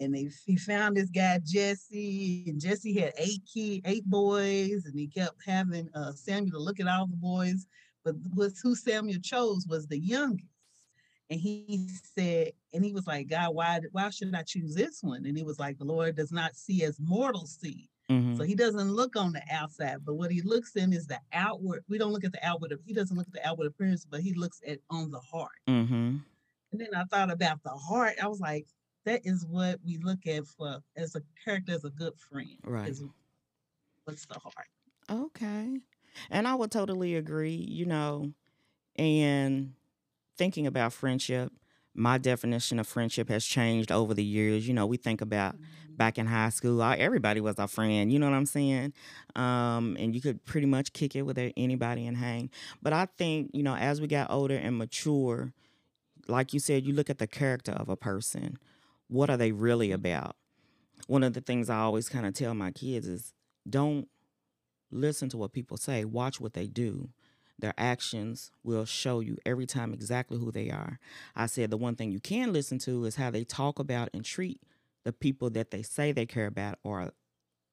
And 0.00 0.12
they, 0.12 0.28
he 0.44 0.56
found 0.56 0.96
this 0.96 1.08
guy 1.08 1.38
Jesse, 1.44 2.44
and 2.48 2.60
Jesse 2.60 2.98
had 2.98 3.12
eight 3.16 3.42
kid, 3.52 3.82
eight 3.84 4.04
boys, 4.04 4.86
and 4.86 4.98
he 4.98 5.06
kept 5.06 5.36
having 5.46 5.88
uh, 5.94 6.12
Samuel 6.12 6.58
to 6.58 6.58
look 6.58 6.80
at 6.80 6.88
all 6.88 7.06
the 7.06 7.16
boys. 7.16 7.66
But 8.04 8.16
was 8.34 8.58
who 8.60 8.74
Samuel 8.74 9.20
chose 9.22 9.66
was 9.68 9.86
the 9.86 9.98
youngest. 9.98 10.48
And 11.30 11.40
he 11.40 11.88
said, 12.16 12.52
and 12.72 12.84
he 12.84 12.92
was 12.92 13.06
like, 13.06 13.28
God, 13.28 13.54
why, 13.54 13.80
why 13.92 14.10
should 14.10 14.34
I 14.34 14.42
choose 14.42 14.74
this 14.74 15.02
one? 15.02 15.24
And 15.24 15.36
he 15.36 15.42
was 15.42 15.58
like, 15.58 15.78
the 15.78 15.84
Lord 15.84 16.16
does 16.16 16.30
not 16.32 16.54
see 16.54 16.84
as 16.84 17.00
mortals 17.00 17.58
see. 17.60 17.88
Mhm. 18.10 18.36
So 18.36 18.44
he 18.44 18.54
doesn't 18.54 18.92
look 18.92 19.16
on 19.16 19.32
the 19.32 19.42
outside, 19.50 20.04
but 20.04 20.14
what 20.16 20.30
he 20.30 20.42
looks 20.42 20.76
in 20.76 20.92
is 20.92 21.06
the 21.06 21.20
outward. 21.32 21.84
We 21.88 21.96
don't 21.98 22.12
look 22.12 22.24
at 22.24 22.32
the 22.32 22.46
outward. 22.46 22.78
He 22.84 22.92
doesn't 22.92 23.16
look 23.16 23.26
at 23.26 23.32
the 23.32 23.46
outward 23.46 23.68
appearance, 23.68 24.04
but 24.04 24.20
he 24.20 24.34
looks 24.34 24.60
at 24.66 24.80
on 24.90 25.10
the 25.10 25.20
heart. 25.20 25.52
Mhm. 25.66 26.24
And 26.72 26.80
then 26.80 26.94
I 26.94 27.04
thought 27.04 27.30
about 27.30 27.62
the 27.62 27.70
heart. 27.70 28.16
I 28.22 28.26
was 28.28 28.40
like, 28.40 28.66
that 29.06 29.22
is 29.24 29.46
what 29.46 29.80
we 29.84 29.96
look 29.98 30.26
at 30.26 30.46
for 30.46 30.80
as 30.96 31.14
a 31.14 31.22
character, 31.44 31.72
as 31.72 31.84
a 31.84 31.90
good 31.90 32.18
friend. 32.18 32.58
Right. 32.64 32.90
is 32.90 33.02
what's 34.04 34.26
the 34.26 34.38
heart? 34.38 34.68
Okay. 35.10 35.80
And 36.30 36.48
I 36.48 36.54
would 36.54 36.70
totally 36.70 37.14
agree, 37.16 37.54
you 37.54 37.86
know, 37.86 38.32
and 38.96 39.74
thinking 40.36 40.66
about 40.66 40.92
friendship, 40.92 41.52
my 41.94 42.18
definition 42.18 42.78
of 42.78 42.86
friendship 42.86 43.28
has 43.28 43.44
changed 43.44 43.92
over 43.92 44.14
the 44.14 44.24
years. 44.24 44.66
You 44.66 44.74
know, 44.74 44.86
we 44.86 44.96
think 44.96 45.20
about 45.20 45.56
back 45.96 46.18
in 46.18 46.26
high 46.26 46.48
school, 46.48 46.82
uh, 46.82 46.96
everybody 46.96 47.40
was 47.40 47.58
a 47.58 47.68
friend, 47.68 48.12
you 48.12 48.18
know 48.18 48.28
what 48.28 48.36
I'm 48.36 48.46
saying? 48.46 48.92
Um, 49.36 49.96
and 49.98 50.14
you 50.14 50.20
could 50.20 50.44
pretty 50.44 50.66
much 50.66 50.92
kick 50.92 51.14
it 51.14 51.22
with 51.22 51.38
anybody 51.56 52.06
and 52.06 52.16
hang. 52.16 52.50
But 52.82 52.92
I 52.92 53.06
think, 53.16 53.50
you 53.52 53.62
know, 53.62 53.76
as 53.76 54.00
we 54.00 54.08
got 54.08 54.30
older 54.30 54.56
and 54.56 54.76
mature, 54.76 55.52
like 56.26 56.52
you 56.52 56.60
said, 56.60 56.84
you 56.84 56.92
look 56.92 57.10
at 57.10 57.18
the 57.18 57.26
character 57.26 57.72
of 57.72 57.88
a 57.88 57.96
person. 57.96 58.58
What 59.08 59.30
are 59.30 59.36
they 59.36 59.52
really 59.52 59.92
about? 59.92 60.36
One 61.06 61.22
of 61.22 61.34
the 61.34 61.40
things 61.40 61.68
I 61.68 61.78
always 61.78 62.08
kind 62.08 62.26
of 62.26 62.34
tell 62.34 62.54
my 62.54 62.70
kids 62.70 63.06
is 63.06 63.32
don't 63.68 64.08
listen 64.90 65.28
to 65.30 65.36
what 65.36 65.52
people 65.52 65.76
say, 65.76 66.04
watch 66.04 66.40
what 66.40 66.54
they 66.54 66.66
do. 66.66 67.10
Their 67.58 67.74
actions 67.78 68.50
will 68.64 68.84
show 68.84 69.20
you 69.20 69.38
every 69.46 69.66
time 69.66 69.92
exactly 69.94 70.38
who 70.38 70.50
they 70.50 70.70
are. 70.70 70.98
I 71.36 71.46
said 71.46 71.70
the 71.70 71.76
one 71.76 71.94
thing 71.96 72.10
you 72.10 72.20
can 72.20 72.52
listen 72.52 72.78
to 72.80 73.04
is 73.04 73.16
how 73.16 73.30
they 73.30 73.44
talk 73.44 73.78
about 73.78 74.10
and 74.12 74.24
treat 74.24 74.60
the 75.04 75.12
people 75.12 75.50
that 75.50 75.70
they 75.70 75.82
say 75.82 76.12
they 76.12 76.26
care 76.26 76.46
about 76.46 76.78
or 76.82 77.12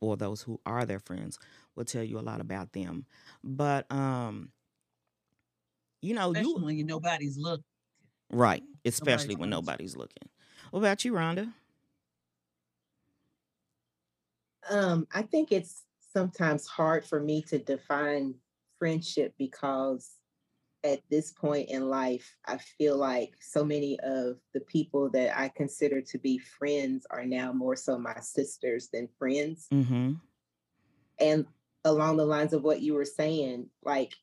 or 0.02 0.18
those 0.18 0.42
who 0.44 0.60
are 0.66 0.86
their 0.86 1.00
friends 1.00 1.40
will 1.76 1.86
tell 1.86 2.04
you 2.04 2.20
a 2.20 2.22
lot 2.22 2.42
about 2.42 2.74
them. 2.74 3.06
But 3.44 3.92
um 3.92 4.52
you 6.02 6.14
know, 6.14 6.32
Especially 6.32 6.62
you 6.62 6.66
when 6.66 6.78
you 6.78 6.84
nobody's 6.86 7.38
looking. 7.38 7.64
right, 8.30 8.64
especially 8.86 9.36
when 9.36 9.50
watching. 9.50 9.50
nobody's 9.50 9.96
looking. 9.96 10.30
What 10.72 10.80
about 10.80 11.06
you, 11.06 11.14
Rhonda? 11.14 11.54
Um, 14.70 15.08
I 15.14 15.24
think 15.24 15.52
it's 15.52 15.84
sometimes 16.14 16.68
hard 16.68 17.06
for 17.06 17.20
me 17.20 17.42
to 17.44 17.60
define 17.60 18.36
friendship 18.82 19.36
because 19.38 20.10
at 20.84 21.02
this 21.12 21.32
point 21.32 21.70
in 21.70 21.88
life, 21.88 22.36
I 22.48 22.58
feel 22.58 22.98
like 22.98 23.34
so 23.40 23.64
many 23.64 24.00
of 24.00 24.38
the 24.56 24.62
people 24.62 25.08
that 25.12 25.38
I 25.38 25.50
consider 25.50 26.02
to 26.02 26.18
be 26.18 26.40
friends 26.40 27.06
are 27.12 27.24
now 27.24 27.54
more 27.54 27.76
so 27.76 28.00
my 28.00 28.20
sisters 28.22 28.90
than 28.92 29.08
friends. 29.20 29.68
Mm-hmm. 29.72 30.14
And 31.20 31.46
along 31.86 32.18
the 32.18 32.26
lines 32.26 32.54
of 32.54 32.64
what 32.64 32.82
you 32.82 32.96
were 32.96 33.06
saying, 33.06 33.68
like 33.84 34.14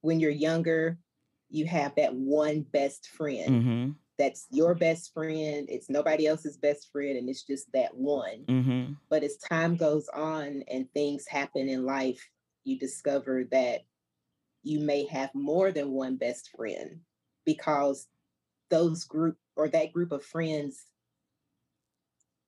when 0.00 0.20
you're 0.20 0.30
younger, 0.30 0.96
you 1.50 1.66
have 1.66 1.94
that 1.96 2.14
one 2.14 2.62
best 2.62 3.08
friend 3.08 3.50
Mm-hmm. 3.50 3.90
that's 4.18 4.46
your 4.50 4.74
best 4.74 5.12
friend. 5.12 5.66
It's 5.68 5.90
nobody 5.90 6.26
else's 6.26 6.56
best 6.56 6.90
friend, 6.90 7.18
and 7.18 7.28
it's 7.28 7.42
just 7.42 7.70
that 7.72 7.94
one. 7.94 8.44
Mm-hmm. 8.48 8.92
But 9.10 9.22
as 9.22 9.36
time 9.36 9.76
goes 9.76 10.08
on 10.14 10.62
and 10.72 10.90
things 10.94 11.26
happen 11.26 11.68
in 11.68 11.84
life, 11.84 12.26
you 12.64 12.78
discover 12.78 13.44
that 13.50 13.82
you 14.62 14.80
may 14.80 15.04
have 15.06 15.34
more 15.34 15.70
than 15.72 15.90
one 15.92 16.16
best 16.16 16.50
friend 16.56 17.00
because 17.44 18.08
those 18.68 19.04
group 19.04 19.36
or 19.56 19.68
that 19.68 19.92
group 19.92 20.12
of 20.12 20.24
friends 20.24 20.84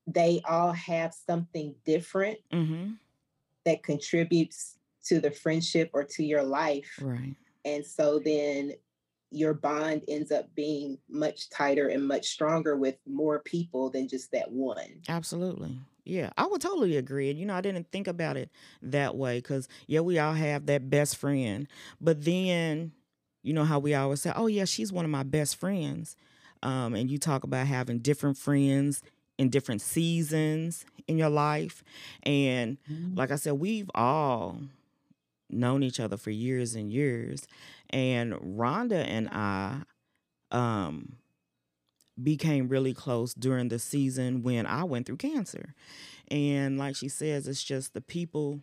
they 0.07 0.41
all 0.49 0.73
have 0.73 1.15
something 1.15 1.75
different 1.85 2.39
Mm-hmm. 2.53 2.93
that 3.65 3.83
contributes 3.83 4.79
to 5.05 5.21
the 5.21 5.31
friendship 5.31 5.91
or 5.93 6.05
to 6.05 6.25
your 6.25 6.43
life 6.43 6.99
Right. 7.01 7.37
and 7.65 7.85
so 7.87 8.19
then 8.19 8.73
your 9.31 9.55
bond 9.55 10.03
ends 10.09 10.31
up 10.31 10.55
being 10.55 10.99
much 11.09 11.49
tighter 11.49 11.89
and 11.89 12.07
much 12.07 12.27
stronger 12.27 12.77
with 12.77 12.97
more 13.07 13.39
people 13.41 13.89
than 13.91 14.07
just 14.09 14.31
that 14.33 14.51
one 14.51 15.01
Absolutely. 15.09 15.79
Yeah, 16.05 16.31
I 16.37 16.47
would 16.47 16.61
totally 16.61 16.97
agree. 16.97 17.31
And, 17.31 17.39
you 17.39 17.47
know, 17.47 17.55
I 17.55 17.61
didn't 17.61 17.91
think 17.93 18.09
about 18.09 18.37
it 18.37 18.51
that 18.83 19.17
way 19.17 19.39
because, 19.39 19.69
yeah, 19.87 20.01
we 20.01 20.19
all 20.19 20.33
have 20.35 20.67
that 20.67 20.91
best 20.91 21.17
friend. 21.17 21.69
But 22.01 22.25
then, 22.25 22.93
you 23.43 23.53
know, 23.53 23.65
how 23.65 23.79
we 23.79 23.95
always 23.95 24.21
say, 24.23 24.33
oh, 24.35 24.47
yeah, 24.49 24.65
she's 24.65 24.93
one 24.93 25.05
of 25.05 25.11
my 25.11 25.23
best 25.23 25.57
friends. 25.57 26.17
Um, 26.63 26.95
and 26.95 27.11
you 27.11 27.19
talk 27.19 27.45
about 27.45 27.67
having 27.69 27.99
different 27.99 28.37
friends 28.37 29.03
in 29.39 29.49
different 29.49 29.81
seasons 29.81 30.85
in 31.07 31.19
your 31.19 31.31
life. 31.31 31.85
And, 32.25 32.79
like 33.15 33.31
I 33.31 33.37
said, 33.37 33.55
we've 33.55 33.91
all 33.95 34.59
known 35.51 35.83
each 35.83 36.01
other 36.01 36.17
for 36.17 36.31
years 36.31 36.75
and 36.75 36.93
years. 36.93 37.47
And 37.91 38.33
Rhonda 38.35 39.05
and 39.07 39.29
I, 39.31 39.83
um, 40.51 41.17
became 42.21 42.69
really 42.69 42.95
close 42.95 43.35
during 43.35 43.69
the 43.69 43.79
season 43.79 44.43
when 44.43 44.67
I 44.67 44.85
went 44.85 45.07
through 45.07 45.17
cancer. 45.17 45.75
And 46.29 46.79
like 46.79 46.97
she 46.97 47.09
says, 47.09 47.47
it's 47.47 47.63
just 47.63 47.95
the 47.95 48.01
people 48.01 48.61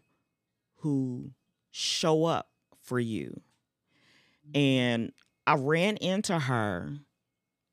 who 0.77 1.31
show 1.71 2.25
up 2.25 2.49
for 2.81 2.99
you. 2.99 3.41
And 4.53 5.11
I 5.45 5.55
ran 5.55 5.97
into 5.97 6.37
her. 6.39 6.99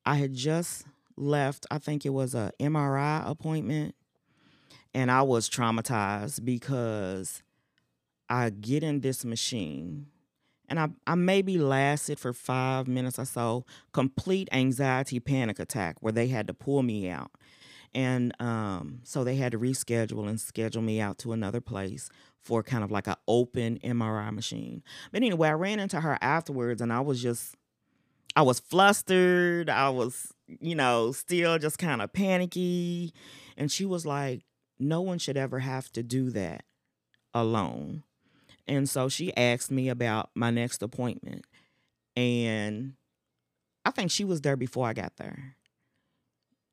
I 0.05 0.17
had 0.17 0.35
just 0.35 0.85
left, 1.17 1.67
I 1.71 1.79
think 1.79 2.05
it 2.05 2.11
was 2.11 2.35
a 2.35 2.53
MRI 2.61 3.29
appointment, 3.29 3.95
and 4.95 5.11
I 5.11 5.23
was 5.23 5.49
traumatized 5.49 6.45
because 6.45 7.43
I 8.29 8.51
get 8.51 8.83
in 8.83 9.01
this 9.01 9.25
machine 9.25 10.07
and 10.69 10.81
I, 10.81 10.89
I 11.07 11.15
maybe 11.15 11.59
lasted 11.59 12.19
for 12.19 12.33
five 12.33 12.89
minutes 12.89 13.19
or 13.19 13.25
so, 13.25 13.65
complete 13.93 14.49
anxiety 14.53 15.21
panic 15.21 15.59
attack 15.59 15.97
where 16.01 16.13
they 16.13 16.29
had 16.29 16.47
to 16.49 16.55
pull 16.55 16.83
me 16.83 17.09
out. 17.09 17.31
And 17.95 18.39
um, 18.41 19.01
so 19.05 19.25
they 19.25 19.37
had 19.37 19.53
to 19.53 19.59
reschedule 19.59 20.29
and 20.29 20.41
schedule 20.41 20.83
me 20.83 21.01
out 21.01 21.19
to 21.19 21.33
another 21.33 21.61
place 21.61 22.11
for 22.43 22.63
kind 22.63 22.85
of 22.85 22.91
like 22.91 23.07
an 23.07 23.17
open 23.27 23.79
MRI 23.83 24.33
machine. 24.33 24.83
But 25.13 25.23
anyway, 25.23 25.49
I 25.49 25.53
ran 25.53 25.81
into 25.81 26.01
her 26.01 26.19
afterwards 26.21 26.83
and 26.83 26.93
I 26.93 27.01
was 27.01 27.23
just, 27.23 27.55
I 28.35 28.43
was 28.43 28.61
flustered. 28.61 29.71
I 29.71 29.89
was, 29.89 30.33
you 30.61 30.75
know, 30.75 31.13
still 31.13 31.59
just 31.59 31.79
kind 31.79 32.03
of 32.03 32.13
panicky. 32.13 33.15
And 33.57 33.73
she 33.73 33.87
was 33.87 34.05
like, 34.05 34.43
no 34.79 35.01
one 35.01 35.19
should 35.19 35.37
ever 35.37 35.61
have 35.61 35.91
to 35.93 36.03
do 36.03 36.31
that 36.31 36.65
alone. 37.33 38.03
And 38.69 38.89
so 38.89 39.09
she 39.09 39.37
asked 39.37 39.71
me 39.71 39.89
about 39.89 40.31
my 40.35 40.51
next 40.51 40.83
appointment. 40.83 41.45
And 42.17 42.95
I 43.85 43.91
think 43.91 44.11
she 44.11 44.25
was 44.25 44.41
there 44.41 44.57
before 44.57 44.87
I 44.87 44.93
got 44.93 45.17
there. 45.17 45.57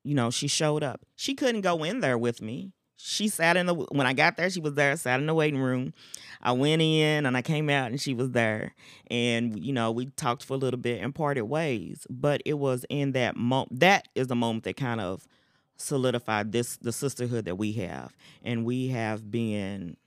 You 0.03 0.15
know, 0.15 0.31
she 0.31 0.47
showed 0.47 0.83
up. 0.83 1.01
She 1.15 1.35
couldn't 1.35 1.62
go 1.62 1.83
in 1.83 2.00
there 2.00 2.17
with 2.17 2.41
me. 2.41 2.71
She 2.97 3.27
sat 3.27 3.57
in 3.57 3.65
the 3.65 3.73
when 3.73 4.07
I 4.07 4.13
got 4.13 4.38
there, 4.38 4.50
she 4.50 4.59
was 4.59 4.75
there, 4.75 4.95
sat 4.95 5.19
in 5.19 5.25
the 5.25 5.33
waiting 5.33 5.59
room. 5.59 5.93
I 6.41 6.53
went 6.53 6.81
in 6.81 7.25
and 7.25 7.35
I 7.35 7.41
came 7.41 7.69
out 7.69 7.91
and 7.91 8.00
she 8.00 8.13
was 8.13 8.31
there. 8.31 8.73
And 9.07 9.59
you 9.63 9.73
know, 9.73 9.91
we 9.91 10.07
talked 10.07 10.43
for 10.45 10.53
a 10.53 10.57
little 10.57 10.79
bit 10.79 11.01
and 11.01 11.13
parted 11.13 11.43
ways. 11.43 12.07
But 12.09 12.41
it 12.45 12.53
was 12.53 12.85
in 12.89 13.12
that 13.12 13.35
moment 13.35 13.79
that 13.81 14.07
is 14.15 14.27
the 14.27 14.35
moment 14.35 14.63
that 14.63 14.77
kind 14.77 15.01
of 15.01 15.27
solidified 15.75 16.51
this 16.51 16.77
the 16.77 16.93
sisterhood 16.93 17.45
that 17.45 17.55
we 17.55 17.73
have. 17.73 18.15
And 18.43 18.63
we 18.65 18.88
have 18.89 19.29
been 19.29 19.97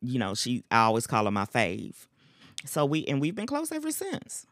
you 0.00 0.18
know, 0.18 0.34
she 0.34 0.64
I 0.70 0.84
always 0.84 1.06
call 1.06 1.24
her 1.24 1.30
my 1.30 1.44
fave. 1.46 2.06
So 2.64 2.84
we 2.84 3.04
and 3.06 3.20
we've 3.20 3.34
been 3.34 3.46
close 3.46 3.72
ever 3.72 3.90
since. 3.90 4.46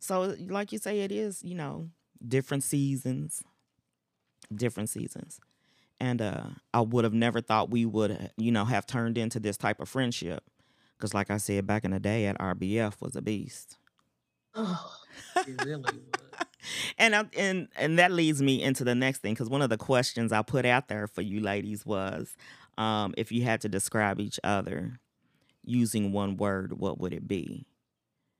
So 0.00 0.34
like 0.48 0.72
you 0.72 0.78
say, 0.78 1.00
it 1.00 1.12
is, 1.12 1.42
you 1.42 1.54
know, 1.54 1.90
different 2.26 2.62
seasons. 2.64 3.42
Different 4.54 4.88
seasons. 4.88 5.40
and 6.00 6.22
uh, 6.22 6.44
I 6.74 6.80
would 6.82 7.04
have 7.04 7.14
never 7.14 7.40
thought 7.40 7.70
we 7.70 7.84
would, 7.84 8.30
you 8.36 8.52
know, 8.52 8.64
have 8.64 8.86
turned 8.86 9.18
into 9.18 9.40
this 9.40 9.56
type 9.58 9.80
of 9.80 9.88
friendship. 9.88 10.44
Because, 10.96 11.14
like 11.14 11.30
I 11.30 11.38
said 11.38 11.66
back 11.66 11.84
in 11.84 11.92
the 11.92 12.00
day, 12.00 12.26
at 12.26 12.38
RBF 12.38 13.00
was 13.00 13.16
a 13.16 13.22
beast. 13.22 13.76
Oh, 14.54 14.96
It 15.46 15.64
really 15.64 15.82
was. 15.82 16.46
and 16.98 17.14
I, 17.16 17.24
and 17.36 17.68
and 17.76 17.98
that 17.98 18.12
leads 18.12 18.42
me 18.42 18.62
into 18.62 18.84
the 18.84 18.94
next 18.94 19.18
thing 19.18 19.34
because 19.34 19.48
one 19.50 19.62
of 19.62 19.70
the 19.70 19.76
questions 19.78 20.32
I 20.32 20.42
put 20.42 20.64
out 20.66 20.88
there 20.88 21.06
for 21.06 21.22
you 21.22 21.40
ladies 21.40 21.84
was, 21.86 22.34
um, 22.78 23.12
if 23.18 23.32
you 23.32 23.42
had 23.42 23.60
to 23.62 23.68
describe 23.68 24.20
each 24.20 24.40
other 24.42 25.00
using 25.64 26.12
one 26.12 26.36
word, 26.36 26.78
what 26.78 26.98
would 26.98 27.12
it 27.12 27.28
be? 27.28 27.66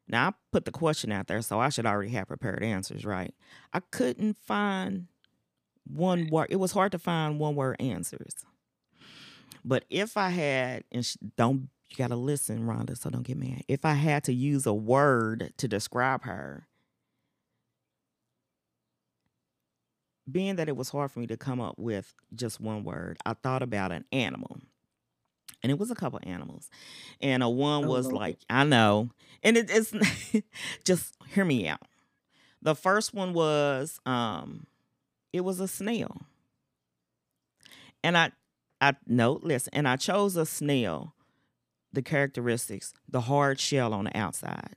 Now 0.09 0.29
I 0.29 0.33
put 0.53 0.65
the 0.65 0.71
question 0.71 1.13
out 1.13 1.27
there, 1.27 1.43
so 1.43 1.61
I 1.61 1.69
should 1.69 1.85
already 1.85 2.13
have 2.13 2.29
prepared 2.29 2.63
answers, 2.63 3.05
right? 3.05 3.35
I 3.75 3.81
couldn't 3.81 4.39
find 4.39 5.09
one 5.85 6.29
word. 6.29 6.47
It 6.51 6.57
was 6.57 6.73
hard 6.73 6.93
to 6.93 6.99
find 6.99 7.39
one 7.39 7.57
word 7.57 7.77
answers. 7.81 8.35
But 9.65 9.85
if 9.91 10.17
I 10.17 10.31
had, 10.31 10.85
and 10.91 11.05
sh- 11.05 11.17
don't 11.37 11.69
you 11.91 11.97
gotta 11.97 12.17
listen, 12.17 12.67
Rhonda, 12.67 12.97
so 12.97 13.11
don't 13.11 13.23
get 13.23 13.37
mad. 13.37 13.65
If 13.67 13.85
I 13.85 13.95
had 13.95 14.25
to 14.25 14.33
use 14.33 14.67
a 14.67 14.75
word 14.75 15.53
to 15.59 15.69
describe 15.69 16.23
her, 16.25 16.69
being 20.31 20.57
that 20.57 20.69
it 20.69 20.77
was 20.77 20.91
hard 20.91 21.11
for 21.11 21.21
me 21.21 21.27
to 21.29 21.37
come 21.37 21.61
up 21.61 21.79
with 21.79 22.15
just 22.35 22.61
one 22.61 22.85
word, 22.85 23.19
I 23.25 23.35
thought 23.35 23.63
about 23.63 23.93
an 23.93 24.05
animal. 24.13 24.59
And 25.63 25.73
it 25.73 25.79
was 25.79 25.91
a 25.91 25.95
couple 25.95 26.21
animals. 26.23 26.69
And 27.21 27.43
a 27.43 27.49
one 27.49 27.85
Oh, 27.85 27.89
was 27.89 28.07
Lord. 28.07 28.17
like, 28.17 28.39
I 28.49 28.65
know. 28.65 29.11
And 29.43 29.57
it, 29.57 29.71
it's 29.71 29.93
just 30.85 31.15
hear 31.35 31.45
me 31.45 31.67
out. 31.69 31.81
The 32.63 32.75
first 32.75 33.15
one 33.15 33.33
was 33.33 34.01
um 34.07 34.67
it 35.33 35.41
was 35.43 35.61
a 35.61 35.69
snail. 35.69 36.23
And 38.03 38.17
I 38.17 38.33
I 38.81 38.95
no, 39.07 39.41
listen, 39.43 39.71
and 39.75 39.89
I 39.89 39.97
chose 39.97 40.37
a 40.37 40.47
snail, 40.47 41.15
the 41.93 42.03
characteristics, 42.03 42.93
the 43.09 43.23
hard 43.23 43.59
shell 43.59 43.93
on 43.93 44.05
the 44.05 44.17
outside, 44.17 44.77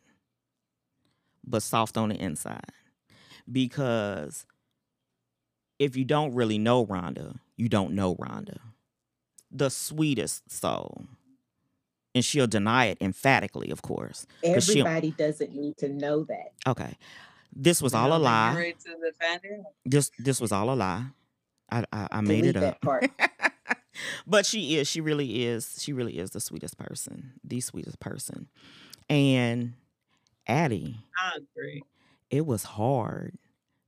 but 1.46 1.62
soft 1.63 1.98
on 1.98 2.10
the 2.10 2.15
inside. 2.15 2.65
Because 3.51 4.46
if 5.81 5.95
you 5.95 6.05
don't 6.05 6.35
really 6.35 6.59
know 6.59 6.85
Rhonda, 6.85 7.39
you 7.57 7.67
don't 7.67 7.95
know 7.95 8.13
Rhonda. 8.15 8.57
The 9.50 9.71
sweetest 9.71 10.51
soul. 10.51 11.05
And 12.13 12.23
she'll 12.23 12.45
deny 12.45 12.85
it 12.85 13.00
emphatically, 13.01 13.71
of 13.71 13.81
course. 13.81 14.27
everybody 14.43 15.09
doesn't 15.11 15.55
need 15.55 15.77
to 15.77 15.89
know 15.89 16.23
that. 16.25 16.51
Okay. 16.67 16.97
This 17.51 17.81
was 17.81 17.95
all 17.95 18.15
a 18.15 18.19
lie. 18.19 18.55
Ready 18.55 18.73
to 18.73 18.95
defend 19.03 19.41
it? 19.43 19.61
This 19.83 20.11
this 20.19 20.39
was 20.39 20.51
all 20.51 20.71
a 20.71 20.75
lie. 20.75 21.05
I 21.71 21.83
I, 21.91 22.07
I 22.11 22.21
made 22.21 22.45
it 22.45 22.57
up. 22.57 22.77
but 24.27 24.45
she 24.45 24.77
is. 24.77 24.88
She 24.88 25.01
really 25.01 25.45
is. 25.45 25.77
She 25.81 25.93
really 25.93 26.19
is 26.19 26.29
the 26.29 26.39
sweetest 26.39 26.77
person. 26.77 27.33
The 27.43 27.59
sweetest 27.59 28.00
person. 28.00 28.47
And 29.09 29.73
Addie, 30.47 30.97
I 31.17 31.38
agree. 31.38 31.83
it 32.29 32.45
was 32.45 32.63
hard 32.63 33.38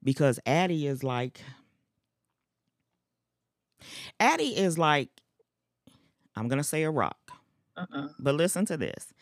because 0.01 0.39
Addie 0.45 0.87
is 0.87 1.03
like 1.03 1.41
Addie 4.19 4.55
is 4.55 4.77
like 4.77 5.09
I'm 6.35 6.47
gonna 6.47 6.63
say 6.63 6.83
a 6.83 6.91
rock. 6.91 7.17
Uh-uh. 7.75 8.09
But 8.19 8.35
listen 8.35 8.65
to 8.65 8.77
this. 8.77 9.13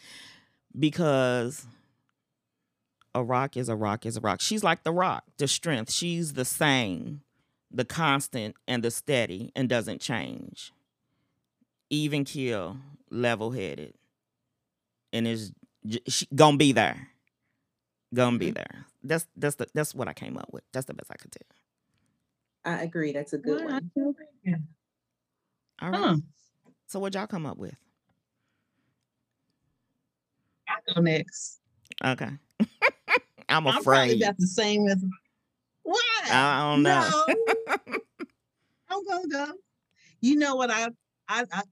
Because 0.78 1.66
a 3.14 3.24
rock 3.24 3.58
is 3.58 3.70
a 3.70 3.76
rock 3.76 4.06
is 4.06 4.18
a 4.18 4.22
rock. 4.22 4.42
She's 4.42 4.64
like 4.64 4.84
the 4.84 4.92
rock, 4.92 5.24
the 5.38 5.48
strength. 5.48 5.92
She's 5.92 6.34
the 6.34 6.46
same, 6.46 7.22
the 7.70 7.86
constant 7.86 8.56
and 8.68 8.84
the 8.84 8.92
steady 8.92 9.52
and 9.56 9.68
doesn't 9.68 10.02
change. 10.02 10.72
Even 11.90 12.24
kill, 12.24 12.78
level 13.10 13.52
headed. 13.52 13.94
And 15.12 15.28
is 15.28 15.52
she 16.08 16.28
gonna 16.34 16.58
be 16.58 16.72
there. 16.72 17.10
Gonna 18.14 18.38
be 18.38 18.48
mm-hmm. 18.48 18.56
there. 18.56 18.86
That's 19.04 19.28
that's 19.36 19.56
the 19.56 19.68
that's 19.74 19.94
what 19.94 20.08
I 20.08 20.14
came 20.14 20.38
up 20.38 20.50
with. 20.52 20.64
That's 20.72 20.86
the 20.86 20.94
best 20.94 21.12
I 21.12 21.16
could 21.16 21.32
tell. 21.32 21.48
I 22.66 22.84
agree. 22.84 23.12
That's 23.12 23.34
a 23.34 23.38
good 23.38 23.64
Well, 23.66 23.80
one. 23.96 24.16
yeah. 24.44 24.56
All 25.82 25.92
right. 25.92 26.00
Huh. 26.00 26.16
So 26.88 27.00
what 27.00 27.14
y'all 27.14 27.28
come 27.28 27.46
up 27.46 27.58
with? 27.58 27.76
I 30.68 30.94
go 30.94 31.02
next. 31.02 31.60
Okay. 32.04 32.30
I'm 33.50 33.68
I'm 33.68 33.84
probably 33.84 34.14
afraid. 34.14 34.22
about 34.24 34.38
the 34.38 34.48
same 34.48 34.88
as. 34.88 35.04
Why? 35.84 36.00
I 36.30 36.60
don't 36.72 36.84
know. 36.84 37.26
No. 37.28 37.76
I'm 38.90 39.06
gonna 39.08 39.28
go. 39.28 39.54
You 40.20 40.36
know 40.36 40.56
what 40.56 40.70
I 40.70 40.90
I 41.28 41.46
I 41.52 41.64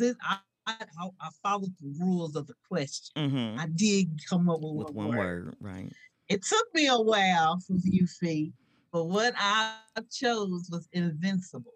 I, 0.00 0.08
I 0.22 0.38
I 0.66 1.08
I 1.20 1.28
followed 1.42 1.74
the 1.80 1.94
rules 2.00 2.36
of 2.36 2.46
the 2.46 2.54
question. 2.68 3.30
hmm 3.30 3.58
I 3.58 3.66
did 3.66 4.20
come 4.28 4.48
up 4.48 4.60
with, 4.60 4.86
With 4.86 4.94
one, 4.94 5.08
one 5.08 5.16
word. 5.16 5.44
word, 5.46 5.56
right? 5.60 5.92
It 6.28 6.42
took 6.42 6.66
me 6.74 6.86
a 6.86 6.98
while 6.98 7.58
for 7.58 7.74
you, 7.84 8.06
Fee, 8.06 8.52
but 8.92 9.04
what 9.04 9.34
I 9.36 9.74
chose 10.10 10.68
was 10.70 10.88
invincible. 10.92 11.74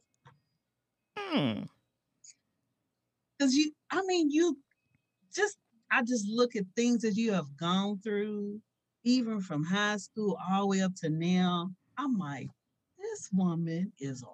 Hmm. 1.18 1.62
Because 3.38 3.55
you, 3.55 3.72
I 3.90 4.03
mean, 4.07 4.31
you 4.31 4.57
just, 5.35 5.59
I 5.90 6.03
just 6.03 6.27
look 6.29 6.57
at 6.57 6.64
things 6.77 7.03
that 7.03 7.16
you 7.16 7.33
have 7.33 7.57
gone 7.57 7.98
through, 8.03 8.61
even 9.05 9.40
from 9.40 9.64
high 9.64 9.96
school 9.96 10.38
all 10.51 10.62
the 10.62 10.66
way 10.66 10.83
up 10.83 10.94
to 10.96 11.11
now. 11.11 11.70
I'm 11.98 12.16
like, 12.16 12.48
this 12.98 13.29
woman 13.33 13.92
is 13.98 14.22
a 14.22 14.27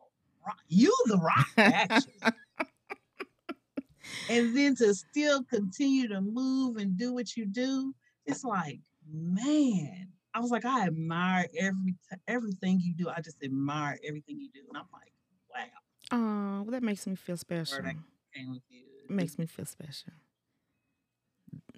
rock. 0.47 0.59
You 0.69 0.95
the 1.07 1.19
rock, 1.19 1.49
actually. 1.57 2.13
and 4.31 4.57
then 4.57 4.77
to 4.77 4.95
still 4.95 5.43
continue 5.45 6.09
to 6.09 6.21
move 6.21 6.77
and 6.77 6.97
do 6.97 7.15
what 7.15 7.37
you 7.37 7.47
do, 7.47 7.95
it's 8.27 8.45
like, 8.45 8.81
man. 9.11 10.09
I 10.39 10.41
was 10.41 10.53
like, 10.53 10.65
I 10.65 10.87
admire 10.87 11.47
every 11.59 11.95
everything 12.29 12.79
you 12.81 12.95
do. 12.95 13.09
I 13.09 13.21
just 13.21 13.43
admire 13.43 13.99
everything 14.07 14.39
you 14.39 14.49
do, 14.55 14.61
and 14.69 14.77
I'm 14.79 14.85
like, 14.93 15.13
wow. 15.53 15.67
Oh, 16.13 16.63
well, 16.63 16.71
that 16.71 16.83
makes 16.85 17.07
me 17.09 17.17
feel 17.17 17.37
special. 17.37 17.83
Came 17.83 18.51
with 18.53 18.63
you. 18.71 18.85
It 19.05 19.11
makes 19.11 19.37
me 19.37 19.47
feel 19.47 19.67
special. 19.67 20.13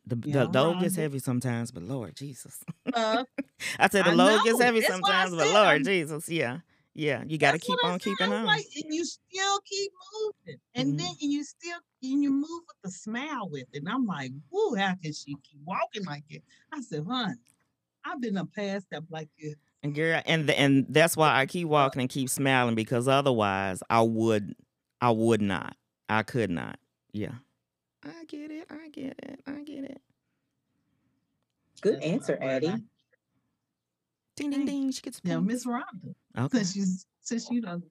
The, 0.06 0.18
Yeah, 0.26 0.44
the 0.44 0.58
load 0.60 0.80
gets 0.80 0.96
heavy 0.96 1.20
sometimes, 1.20 1.70
but 1.70 1.84
Lord 1.84 2.16
Jesus. 2.16 2.62
Uh, 2.92 3.24
I 3.78 3.88
said 3.88 4.04
the 4.04 4.10
I 4.10 4.14
load 4.14 4.44
gets 4.44 4.60
heavy 4.60 4.80
That's 4.80 4.92
sometimes, 4.92 5.30
but 5.30 5.46
Lord 5.46 5.56
I'm- 5.56 5.84
Jesus. 5.84 6.28
Yeah. 6.28 6.58
Yeah. 6.92 7.22
You 7.26 7.38
got 7.38 7.52
to 7.52 7.58
keep 7.58 7.82
on 7.84 7.98
keeping 7.98 8.30
on. 8.30 8.44
Like, 8.44 8.66
and 8.76 8.92
you 8.92 9.04
still 9.06 9.60
keep 9.60 9.92
moving, 10.12 10.60
and 10.74 10.92
Mhm. 10.94 10.98
then 10.98 11.14
and 11.22 11.32
you 11.32 11.44
still 11.44 11.78
and 12.02 12.22
you 12.22 12.30
move 12.30 12.62
with 12.66 12.76
the 12.82 12.90
smile 12.90 13.48
with 13.48 13.66
it. 13.72 13.78
And 13.78 13.88
I'm 13.88 14.04
like, 14.06 14.32
whoo, 14.50 14.74
how 14.74 14.94
can 15.00 15.12
she 15.12 15.34
keep 15.48 15.60
walking 15.64 16.04
like 16.04 16.24
it? 16.28 16.42
I 16.72 16.82
said, 16.82 17.04
hon, 17.06 17.36
I've 18.04 18.20
been 18.20 18.36
a 18.36 18.46
past 18.46 18.86
that 18.90 19.02
like 19.10 19.28
this. 19.38 19.54
And 19.82 19.94
girl, 19.94 20.20
and 20.26 20.46
the, 20.48 20.58
and 20.58 20.86
that's 20.90 21.16
why 21.16 21.38
I 21.38 21.46
keep 21.46 21.66
walking 21.68 22.00
and 22.02 22.10
keep 22.10 22.28
smiling 22.28 22.74
because 22.74 23.08
otherwise 23.08 23.82
I 23.88 24.02
would 24.02 24.54
I 25.00 25.10
would 25.10 25.40
not. 25.40 25.74
I 26.08 26.22
could 26.22 26.50
not. 26.50 26.78
Yeah. 27.12 27.32
I 28.04 28.24
get 28.28 28.50
it. 28.50 28.66
I 28.70 28.88
get 28.90 29.18
it. 29.22 29.40
I 29.46 29.62
get 29.62 29.84
it. 29.84 30.00
Good 31.80 32.02
answer, 32.02 32.36
word. 32.40 32.50
Addie. 32.64 32.84
Ding 34.36 34.50
ding 34.50 34.64
ding. 34.66 34.90
She 34.92 35.00
gets 35.02 35.22
Now, 35.24 35.36
points. 35.36 35.46
Miss 35.48 35.66
Rhonda, 35.66 36.14
Okay. 36.38 36.58
since 36.58 36.76
you 36.76 36.84
since 37.20 37.50
you 37.50 37.60
done 37.62 37.82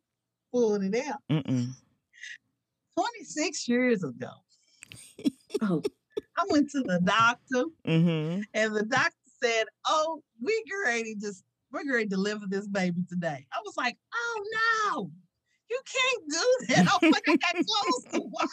pulled 0.52 0.84
it 0.84 0.96
out, 1.08 1.20
Mm-mm. 1.32 1.70
26 2.98 3.68
years 3.68 4.04
ago, 4.04 4.30
Oh, 5.62 5.82
I 6.38 6.44
went 6.50 6.70
to 6.72 6.82
the 6.82 7.00
doctor 7.04 7.66
Mm-hmm. 7.88 8.42
and 8.54 8.76
the 8.76 8.84
doctor 8.84 9.16
said, 9.44 9.66
"Oh, 9.88 10.22
we 10.42 10.64
ready 10.86 11.16
to 11.16 11.34
we're 11.72 11.92
ready 11.92 12.06
to 12.06 12.10
deliver 12.10 12.46
this 12.48 12.68
baby 12.68 13.02
today." 13.10 13.46
I 13.54 13.60
was 13.66 13.76
like, 13.78 13.98
"Oh 14.14 14.44
no, 14.94 15.12
you 15.70 15.82
can't 15.86 16.30
do 16.30 16.66
that!" 16.76 16.88
I 16.88 16.98
was 17.06 17.12
like, 17.14 17.24
"I 17.28 17.36
got 17.38 17.66
clothes 17.66 18.06
to 18.14 18.22
wash 18.32 18.50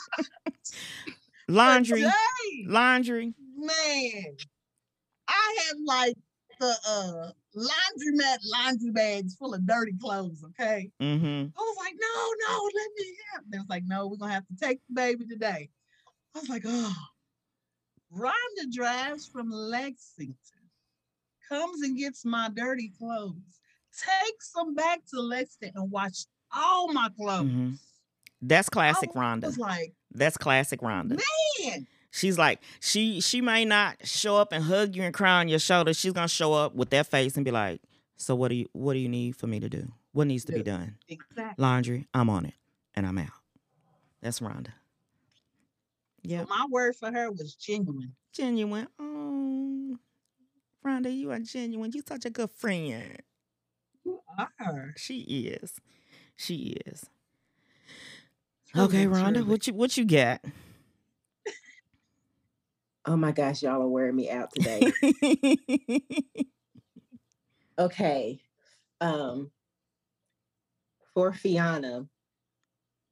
Laundry. 1.49 2.01
today." 2.03 2.65
Laundry. 2.67 3.35
Man, 3.57 4.37
I 5.29 5.57
had 5.67 5.77
like 5.85 6.15
the 6.61 6.75
uh 6.89 7.31
laundromat 7.57 8.39
laundry 8.53 8.91
bags 8.91 9.35
full 9.35 9.55
of 9.55 9.67
dirty 9.67 9.93
clothes. 10.01 10.45
Okay, 10.45 10.91
Mm-hmm. 11.01 11.47
I 11.57 11.61
was 11.61 11.77
like, 11.79 11.95
"No, 11.95 12.33
no, 12.49 12.63
let 12.75 12.91
me 12.99 13.17
have." 13.33 13.43
They 13.51 13.59
was 13.59 13.69
like, 13.69 13.85
"No, 13.87 14.09
we're 14.09 14.17
gonna 14.17 14.33
have 14.33 14.47
to 14.49 14.57
take 14.57 14.81
the 14.89 14.95
baby 14.95 15.27
today." 15.27 15.71
I 16.35 16.41
was 16.41 16.49
like, 16.49 16.63
"Oh." 16.67 16.95
Rhonda 18.15 18.71
drives 18.73 19.27
from 19.27 19.51
Lexington, 19.51 20.37
comes 21.49 21.83
and 21.83 21.97
gets 21.97 22.25
my 22.25 22.49
dirty 22.55 22.93
clothes, 22.99 23.35
takes 23.97 24.53
them 24.53 24.75
back 24.75 25.01
to 25.15 25.21
Lexington 25.21 25.73
and 25.83 25.91
washed 25.91 26.29
all 26.55 26.93
my 26.93 27.09
clothes. 27.17 27.47
Mhm. 27.51 27.79
That's 28.43 28.69
classic 28.69 29.11
I 29.15 29.19
Rhonda. 29.19 29.45
was 29.47 29.59
like, 29.59 29.95
That's 30.13 30.37
classic 30.37 30.81
Rhonda. 30.81 31.21
man, 31.61 31.87
She's 32.11 32.39
like, 32.39 32.61
she 32.81 33.21
she 33.21 33.41
may 33.43 33.65
not 33.67 34.07
show 34.07 34.37
up 34.37 34.53
and 34.53 34.65
hug 34.65 34.97
you 34.97 35.03
and 35.03 35.13
cry 35.13 35.41
on 35.41 35.49
your 35.49 35.59
shoulder. 35.59 35.93
She's 35.93 36.13
gonna 36.13 36.29
show 36.29 36.53
up 36.55 36.75
with 36.75 36.91
that 36.91 37.07
face 37.09 37.37
and 37.37 37.45
be 37.45 37.51
like, 37.51 37.81
So 38.17 38.35
what 38.35 38.49
do 38.49 38.55
you 38.55 38.69
what 38.73 38.95
do 38.95 38.99
you 39.01 39.09
need 39.09 39.37
for 39.37 39.47
me 39.47 39.61
to 39.61 39.69
do? 39.69 39.93
What 40.13 40.27
needs 40.27 40.45
to 40.47 40.53
be 40.53 40.63
done? 40.63 40.97
exactly. 41.09 41.63
Laundry, 41.63 42.07
I'm 42.15 42.31
on 42.31 42.47
it. 42.47 42.55
and 42.95 43.07
I'm 43.07 43.19
out. 43.19 43.29
That's 44.23 44.41
Rhonda. 44.41 44.69
Yeah, 46.23 46.43
So 46.43 46.47
my 46.49 46.67
word 46.71 46.97
for 46.97 47.13
her 47.13 47.31
was 47.31 47.55
genuine. 47.55 48.15
genuine. 48.33 48.89
Oh, 48.99 49.36
Rhonda, 50.87 51.15
you 51.15 51.33
are 51.33 51.41
genuine. 51.41 51.91
You 51.93 52.03
such 52.07 52.25
a 52.27 52.31
good 52.31 52.51
friend. 52.53 53.21
You 54.05 54.21
are. 54.39 54.95
She 54.97 55.21
is. 55.21 55.81
She 56.37 56.77
is. 56.87 57.07
Truly, 58.69 58.87
Okay, 58.87 59.07
Rhonda, 59.07 59.35
truly. 59.35 59.43
what 59.43 59.67
you 59.67 59.75
what 59.75 59.97
you 59.97 60.05
got? 60.05 60.45
Oh 63.07 63.17
my 63.17 63.33
gosh, 63.33 63.63
y'all 63.63 63.83
are 63.83 63.89
wearing 63.89 64.17
me 64.17 64.31
out 64.31 64.53
today. 64.53 64.93
okay. 67.79 68.41
Um 69.01 69.51
for 71.15 71.33
Fiona, 71.33 72.07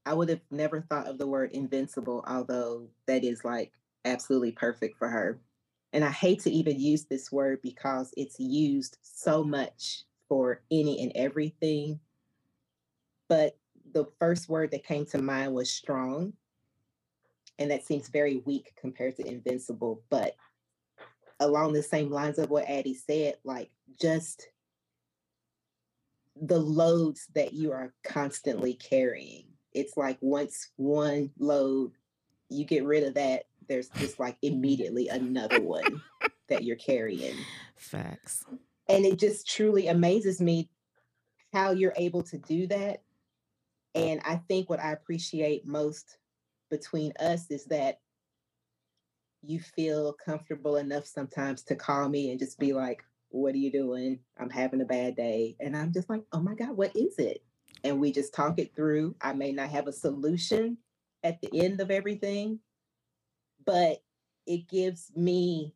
I 0.06 0.14
would 0.14 0.28
have 0.28 0.40
never 0.50 0.82
thought 0.82 1.06
of 1.08 1.18
the 1.18 1.26
word 1.26 1.52
invincible, 1.52 2.22
although 2.26 2.88
that 3.06 3.24
is 3.24 3.44
like 3.44 3.72
absolutely 4.04 4.52
perfect 4.52 4.98
for 4.98 5.08
her. 5.08 5.40
And 5.94 6.04
I 6.04 6.10
hate 6.10 6.40
to 6.40 6.50
even 6.50 6.80
use 6.80 7.04
this 7.04 7.30
word 7.30 7.60
because 7.62 8.12
it's 8.16 8.40
used 8.40 8.98
so 9.00 9.44
much 9.44 10.02
for 10.28 10.60
any 10.68 11.00
and 11.00 11.12
everything. 11.14 12.00
But 13.28 13.56
the 13.92 14.06
first 14.18 14.48
word 14.48 14.72
that 14.72 14.84
came 14.84 15.06
to 15.06 15.22
mind 15.22 15.54
was 15.54 15.70
strong. 15.70 16.32
And 17.60 17.70
that 17.70 17.86
seems 17.86 18.08
very 18.08 18.42
weak 18.44 18.72
compared 18.76 19.14
to 19.18 19.26
invincible. 19.26 20.02
But 20.10 20.34
along 21.38 21.74
the 21.74 21.82
same 21.82 22.10
lines 22.10 22.40
of 22.40 22.50
what 22.50 22.68
Addie 22.68 22.94
said, 22.94 23.36
like 23.44 23.70
just 24.00 24.48
the 26.34 26.58
loads 26.58 27.28
that 27.36 27.52
you 27.52 27.70
are 27.70 27.94
constantly 28.02 28.74
carrying. 28.74 29.44
It's 29.72 29.96
like 29.96 30.18
once 30.20 30.70
one 30.74 31.30
load, 31.38 31.92
you 32.48 32.64
get 32.64 32.84
rid 32.84 33.04
of 33.04 33.14
that, 33.14 33.44
there's 33.68 33.88
just 33.90 34.18
like 34.18 34.36
immediately 34.42 35.08
another 35.08 35.60
one 35.60 36.02
that 36.48 36.64
you're 36.64 36.76
carrying. 36.76 37.36
Facts. 37.76 38.44
And 38.88 39.04
it 39.04 39.18
just 39.18 39.48
truly 39.48 39.88
amazes 39.88 40.40
me 40.40 40.68
how 41.52 41.70
you're 41.70 41.94
able 41.96 42.22
to 42.24 42.38
do 42.38 42.66
that. 42.66 43.02
And 43.94 44.20
I 44.24 44.36
think 44.36 44.68
what 44.68 44.80
I 44.80 44.92
appreciate 44.92 45.66
most 45.66 46.18
between 46.70 47.12
us 47.20 47.50
is 47.50 47.64
that 47.66 48.00
you 49.42 49.60
feel 49.60 50.14
comfortable 50.24 50.76
enough 50.76 51.06
sometimes 51.06 51.62
to 51.64 51.76
call 51.76 52.08
me 52.08 52.30
and 52.30 52.38
just 52.38 52.58
be 52.58 52.72
like, 52.72 53.04
What 53.28 53.54
are 53.54 53.58
you 53.58 53.70
doing? 53.70 54.18
I'm 54.38 54.50
having 54.50 54.80
a 54.80 54.86
bad 54.86 55.16
day. 55.16 55.56
And 55.60 55.76
I'm 55.76 55.92
just 55.92 56.10
like, 56.10 56.22
Oh 56.32 56.40
my 56.40 56.54
God, 56.54 56.76
what 56.76 56.96
is 56.96 57.18
it? 57.18 57.42
And 57.84 58.00
we 58.00 58.10
just 58.10 58.34
talk 58.34 58.58
it 58.58 58.74
through. 58.74 59.14
I 59.20 59.32
may 59.32 59.52
not 59.52 59.68
have 59.68 59.86
a 59.86 59.92
solution 59.92 60.78
at 61.22 61.40
the 61.40 61.64
end 61.64 61.80
of 61.80 61.90
everything, 61.90 62.60
but 63.64 64.02
it 64.46 64.68
gives 64.68 65.10
me 65.16 65.74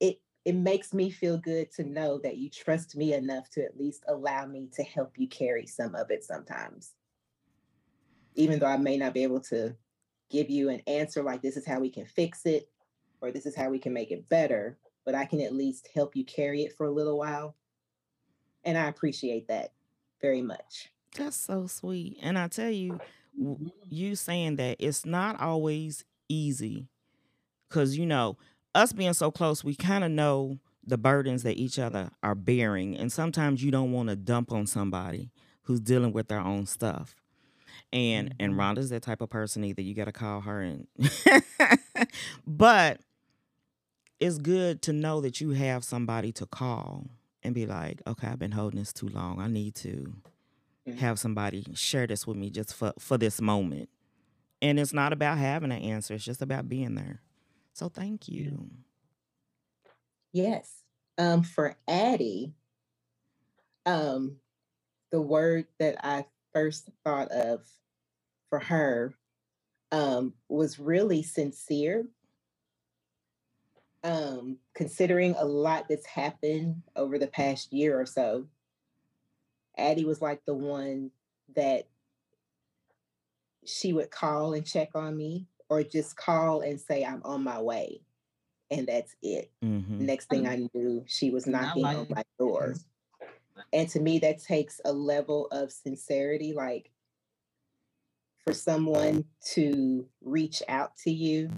it 0.00 0.20
it 0.44 0.54
makes 0.54 0.92
me 0.92 1.10
feel 1.10 1.38
good 1.38 1.70
to 1.72 1.84
know 1.84 2.18
that 2.22 2.36
you 2.36 2.50
trust 2.50 2.96
me 2.96 3.14
enough 3.14 3.50
to 3.50 3.64
at 3.64 3.78
least 3.78 4.04
allow 4.08 4.46
me 4.46 4.68
to 4.74 4.82
help 4.82 5.12
you 5.16 5.28
carry 5.28 5.66
some 5.66 5.94
of 5.94 6.10
it 6.10 6.24
sometimes. 6.24 6.92
Even 8.34 8.58
though 8.58 8.66
I 8.66 8.76
may 8.76 8.96
not 8.96 9.14
be 9.14 9.22
able 9.22 9.40
to 9.42 9.74
give 10.30 10.50
you 10.50 10.68
an 10.68 10.82
answer 10.86 11.22
like 11.22 11.42
this 11.42 11.56
is 11.56 11.66
how 11.66 11.80
we 11.80 11.90
can 11.90 12.04
fix 12.04 12.44
it 12.44 12.68
or 13.20 13.30
this 13.30 13.46
is 13.46 13.56
how 13.56 13.70
we 13.70 13.78
can 13.78 13.92
make 13.92 14.10
it 14.10 14.28
better, 14.28 14.78
but 15.04 15.14
I 15.14 15.24
can 15.24 15.40
at 15.40 15.54
least 15.54 15.88
help 15.94 16.16
you 16.16 16.24
carry 16.24 16.62
it 16.62 16.74
for 16.76 16.86
a 16.86 16.90
little 16.90 17.18
while. 17.18 17.56
And 18.64 18.76
I 18.76 18.88
appreciate 18.88 19.48
that 19.48 19.72
very 20.20 20.42
much. 20.42 20.90
That's 21.16 21.36
so 21.36 21.66
sweet. 21.66 22.18
And 22.20 22.38
I 22.38 22.48
tell 22.48 22.70
you, 22.70 23.00
w- 23.38 23.58
Mhm. 23.58 23.70
you 23.88 24.16
saying 24.16 24.56
that 24.56 24.76
it's 24.78 25.04
not 25.06 25.40
always 25.40 26.04
easy 26.28 26.88
because 27.68 27.96
you 27.96 28.06
know 28.06 28.36
us 28.74 28.92
being 28.92 29.12
so 29.14 29.30
close 29.30 29.64
we 29.64 29.74
kind 29.74 30.04
of 30.04 30.10
know 30.10 30.58
the 30.86 30.98
burdens 30.98 31.42
that 31.42 31.56
each 31.56 31.78
other 31.78 32.10
are 32.22 32.34
bearing 32.34 32.96
and 32.96 33.12
sometimes 33.12 33.62
you 33.62 33.70
don't 33.70 33.92
want 33.92 34.08
to 34.08 34.16
dump 34.16 34.52
on 34.52 34.66
somebody 34.66 35.30
who's 35.62 35.80
dealing 35.80 36.12
with 36.12 36.28
their 36.28 36.40
own 36.40 36.66
stuff 36.66 37.16
and 37.92 38.34
and 38.40 38.54
Mhm. 38.54 38.58
rhonda's 38.58 38.90
that 38.90 39.02
type 39.02 39.20
of 39.20 39.30
person 39.30 39.64
either 39.64 39.82
you 39.82 39.94
got 39.94 40.04
to 40.06 40.12
call 40.12 40.42
her 40.42 40.60
and 40.62 40.86
but 42.46 43.00
it's 44.20 44.38
good 44.38 44.82
to 44.82 44.92
know 44.92 45.20
that 45.20 45.40
you 45.40 45.50
have 45.50 45.84
somebody 45.84 46.32
to 46.32 46.46
call 46.46 47.06
and 47.42 47.54
be 47.54 47.66
like 47.66 48.00
okay 48.06 48.28
i've 48.28 48.38
been 48.38 48.52
holding 48.52 48.78
this 48.78 48.92
too 48.92 49.08
long 49.08 49.40
i 49.40 49.46
need 49.46 49.74
to 49.74 50.14
Mhm. 50.86 50.96
have 50.98 51.18
somebody 51.18 51.64
share 51.74 52.06
this 52.06 52.26
with 52.26 52.36
me 52.36 52.50
just 52.50 52.74
for 52.74 52.92
for 52.98 53.18
this 53.18 53.40
moment 53.40 53.88
and 54.62 54.80
it's 54.80 54.92
not 54.92 55.12
about 55.12 55.38
having 55.38 55.72
an 55.72 55.82
answer 55.82 56.14
it's 56.14 56.24
just 56.24 56.42
about 56.42 56.68
being 56.68 56.94
there 56.94 57.22
so 57.74 57.88
thank 57.88 58.28
you 58.28 58.70
Yes. 60.32 60.82
Um, 61.18 61.42
for 61.42 61.76
Addie, 61.88 62.54
um, 63.84 64.40
the 65.12 65.20
word 65.22 65.66
that 65.78 66.04
I 66.04 66.26
first 66.54 66.90
thought 67.04 67.30
of 67.30 67.66
for 68.50 68.60
her 68.60 69.14
um, 69.92 70.34
was 70.48 70.78
really 70.78 71.22
sincere. 71.22 72.06
Um, 74.04 74.58
considering 74.74 75.34
a 75.36 75.44
lot 75.44 75.86
that's 75.88 76.06
happened 76.06 76.82
over 76.94 77.18
the 77.18 77.26
past 77.26 77.72
year 77.72 77.98
or 77.98 78.06
so, 78.06 78.46
Addie 79.76 80.04
was 80.04 80.22
like 80.22 80.44
the 80.44 80.54
one 80.54 81.10
that 81.54 81.86
she 83.64 83.92
would 83.92 84.10
call 84.10 84.54
and 84.54 84.66
check 84.66 84.90
on 84.94 85.16
me, 85.16 85.46
or 85.68 85.82
just 85.82 86.16
call 86.16 86.60
and 86.60 86.80
say, 86.80 87.04
I'm 87.04 87.22
on 87.24 87.42
my 87.42 87.60
way. 87.60 88.02
And 88.70 88.86
that's 88.86 89.14
it 89.22 89.50
hmm 89.62 89.76
next 89.98 90.28
thing 90.28 90.46
I 90.46 90.68
knew, 90.74 91.04
she 91.06 91.30
was 91.30 91.46
And 91.46 91.56
I 91.56 91.60
knocking 91.62 91.84
on 91.84 92.06
my 92.10 92.24
door. 92.38 92.74
And 93.72 93.88
to 93.90 94.00
me, 94.00 94.18
that 94.20 94.42
takes 94.42 94.80
a 94.84 94.92
level 94.92 95.48
of 95.50 95.72
sincerity, 95.72 96.52
like 96.52 96.90
for 98.44 98.52
someone 98.52 99.24
to 99.52 100.06
reach 100.22 100.62
out 100.68 100.96
to 100.98 101.10
you. 101.10 101.50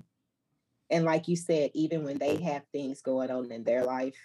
And 0.91 1.05
like 1.05 1.29
you 1.29 1.37
said, 1.37 1.71
even 1.75 2.05
when 2.05 2.19
they 2.19 2.37
have 2.37 2.63
things 2.73 3.03
going 3.03 3.31
on 3.31 3.53
in 3.53 3.65
their 3.65 3.85
life, 3.85 4.17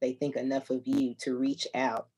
they 0.00 0.12
think 0.12 0.36
enough 0.36 0.70
of 0.70 0.86
you 0.86 1.14
to 1.20 1.36
reach 1.36 1.68
out 1.74 2.08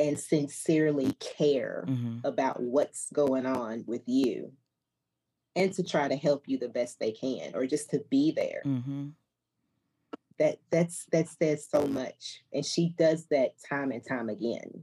and 0.00 0.18
sincerely 0.18 1.12
care 1.20 1.84
hmm 1.86 2.18
about 2.22 2.60
what's 2.62 3.10
going 3.12 3.46
on 3.46 3.82
with 3.86 4.02
you 4.06 4.52
and 5.56 5.72
to 5.72 5.82
try 5.82 6.06
to 6.06 6.16
help 6.16 6.44
you 6.46 6.58
the 6.58 6.68
best 6.68 6.98
they 6.98 7.12
can 7.12 7.52
or 7.54 7.66
just 7.66 7.88
to 7.90 8.04
be 8.10 8.30
there. 8.30 8.60
Hmm 8.62 9.08
that 10.40 10.58
that's 10.70 11.04
that 11.12 11.28
says 11.28 11.68
so 11.70 11.86
much 11.86 12.42
and 12.52 12.64
she 12.64 12.94
does 12.96 13.26
that 13.26 13.54
time 13.68 13.92
and 13.92 14.02
time 14.06 14.28
again. 14.30 14.82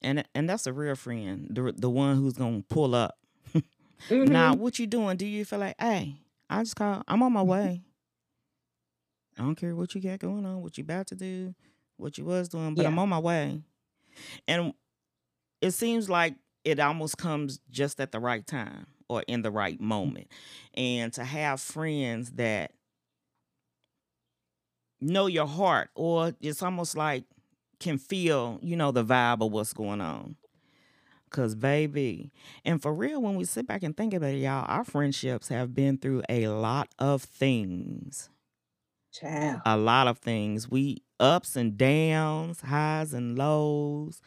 And 0.00 0.24
and 0.34 0.48
that's 0.48 0.66
a 0.66 0.72
real 0.72 0.94
friend 0.94 1.48
the, 1.50 1.72
the 1.76 1.90
one 1.90 2.16
who's 2.16 2.34
gonna 2.34 2.62
pull 2.68 2.94
up. 2.94 3.18
Mm-hmm. 4.08 4.32
now 4.32 4.56
what 4.56 4.80
you 4.80 4.88
doing? 4.88 5.16
Do 5.16 5.24
you 5.24 5.44
feel 5.44 5.60
like 5.60 5.76
hey 5.78 6.16
i 6.50 6.60
just 6.60 6.74
call 6.74 7.04
i'm 7.06 7.22
on 7.22 7.32
my 7.32 7.42
way. 7.42 7.84
I 9.38 9.42
don't 9.42 9.54
care 9.54 9.76
what 9.76 9.94
you 9.94 10.00
got 10.00 10.18
going 10.18 10.44
on 10.44 10.60
what 10.60 10.76
you 10.76 10.82
about 10.82 11.06
to 11.08 11.14
do 11.14 11.54
what 11.96 12.18
you 12.18 12.24
was 12.24 12.48
doing 12.48 12.74
but 12.74 12.84
i'm 12.84 12.98
on 12.98 13.08
my 13.08 13.20
way 13.20 13.62
and 14.48 14.72
it 15.60 15.72
seems 15.72 16.08
like 16.08 16.36
it 16.64 16.78
almost 16.80 17.18
comes 17.18 17.60
just 17.70 18.00
at 18.00 18.12
the 18.12 18.20
right 18.20 18.46
time 18.46 18.86
or 19.08 19.22
in 19.26 19.42
the 19.42 19.50
right 19.50 19.80
moment 19.80 20.28
and 20.74 21.12
to 21.12 21.24
have 21.24 21.60
friends 21.60 22.32
that 22.32 22.72
know 25.00 25.26
your 25.26 25.46
heart 25.46 25.90
or 25.94 26.32
it's 26.40 26.62
almost 26.62 26.96
like 26.96 27.24
can 27.80 27.98
feel 27.98 28.58
you 28.62 28.76
know 28.76 28.92
the 28.92 29.04
vibe 29.04 29.44
of 29.44 29.50
what's 29.52 29.72
going 29.72 30.00
on 30.00 30.36
Cause 31.30 31.54
baby, 31.54 32.30
and 32.62 32.82
for 32.82 32.92
real, 32.92 33.22
when 33.22 33.36
we 33.36 33.44
sit 33.46 33.66
back 33.66 33.82
and 33.82 33.96
think 33.96 34.12
about 34.12 34.34
it, 34.34 34.38
y'all, 34.38 34.66
our 34.68 34.84
friendships 34.84 35.48
have 35.48 35.74
been 35.74 35.96
through 35.96 36.22
a 36.28 36.48
lot 36.48 36.88
of 36.98 37.22
things. 37.22 38.28
child 39.12 39.62
A 39.64 39.78
lot 39.78 40.08
of 40.08 40.18
things. 40.18 40.68
We 40.70 41.02
ups 41.22 41.56
and 41.56 41.78
downs, 41.78 42.62
highs 42.62 43.14
and 43.14 43.38
lows. 43.38 44.22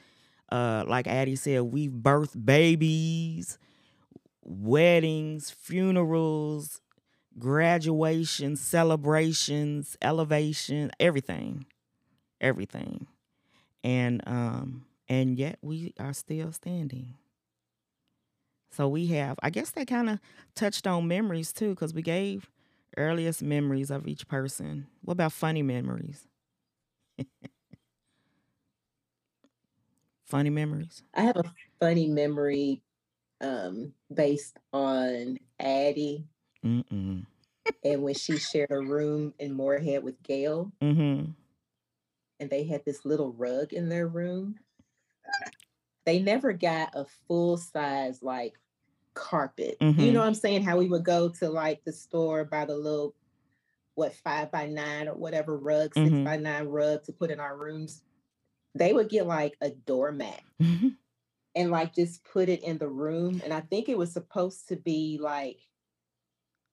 Uh, 0.51 0.85
like 0.87 1.07
Addie 1.07 1.35
said, 1.37 1.63
we've 1.63 1.91
birthed 1.91 2.45
babies, 2.45 3.59
weddings, 4.43 5.51
funerals, 5.51 6.81
graduations, 7.39 8.61
celebrations, 8.61 9.97
elevation, 10.01 10.91
everything. 10.99 11.65
Everything. 12.41 13.07
And 13.83 14.21
um 14.27 14.85
and 15.09 15.37
yet 15.37 15.59
we 15.61 15.93
are 15.99 16.13
still 16.13 16.51
standing. 16.51 17.15
So 18.71 18.87
we 18.87 19.07
have, 19.07 19.37
I 19.41 19.49
guess 19.49 19.71
they 19.71 19.85
kind 19.85 20.09
of 20.09 20.19
touched 20.55 20.85
on 20.87 21.07
memories 21.07 21.53
too, 21.53 21.69
because 21.69 21.93
we 21.93 22.01
gave 22.01 22.49
earliest 22.97 23.41
memories 23.41 23.89
of 23.89 24.07
each 24.07 24.27
person. 24.27 24.87
What 25.01 25.13
about 25.13 25.33
funny 25.33 25.63
memories? 25.63 26.27
funny 30.25 30.49
memories? 30.49 31.03
i 31.13 31.21
have 31.21 31.37
a 31.37 31.43
funny 31.79 32.07
memory 32.07 32.81
um, 33.41 33.91
based 34.13 34.57
on 34.71 35.37
Addie 35.59 36.25
Mm-mm. 36.65 37.25
and 37.83 38.01
when 38.01 38.13
she 38.13 38.37
shared 38.37 38.71
a 38.71 38.79
room 38.79 39.33
in 39.39 39.51
Morehead 39.53 40.03
with 40.03 40.21
Gail, 40.23 40.71
Mm-hmm. 40.81 41.31
and 42.39 42.49
they 42.49 42.63
had 42.63 42.83
this 42.85 43.03
little 43.05 43.33
rug 43.33 43.73
in 43.73 43.89
their 43.89 44.07
room. 44.07 44.55
They 46.05 46.19
never 46.19 46.53
got 46.53 46.91
a 46.95 47.05
full 47.27 47.57
size 47.57 48.23
like 48.23 48.53
carpet. 49.13 49.77
You 49.81 49.87
Mhm. 49.93 50.13
know 50.13 50.19
what 50.19 50.27
I'm 50.27 50.33
saying? 50.33 50.63
How 50.63 50.77
we 50.77 50.87
would 50.87 51.03
go 51.03 51.29
to 51.29 51.49
like 51.49 51.83
the 51.83 51.91
store 51.93 52.45
buy 52.45 52.65
the 52.65 52.77
little 52.77 53.13
what 53.95 54.13
five 54.13 54.51
by 54.51 54.67
nine 54.67 55.07
or 55.07 55.15
whatever 55.15 55.57
rug, 55.57 55.93
6 55.93 56.09
Mhm. 56.09 56.23
by 56.25 56.37
nine 56.37 56.65
rug 56.67 57.03
to 57.05 57.13
put 57.13 57.31
in 57.31 57.39
our 57.39 57.57
rooms. 57.57 58.03
They 58.75 58.91
would 58.93 59.09
get 59.09 59.25
like 59.25 59.55
a 59.61 59.69
doormat 59.71 60.41
Mm-hmm. 60.61 60.89
and 61.55 61.71
like 61.71 61.95
just 61.95 62.23
put 62.25 62.49
it 62.49 62.61
in 62.63 62.77
the 62.77 62.89
room. 62.89 63.41
And 63.43 63.53
I 63.53 63.61
think 63.61 63.87
it 63.89 63.97
was 63.97 64.11
supposed 64.11 64.67
to 64.69 64.75
be 64.75 65.17
like 65.21 65.59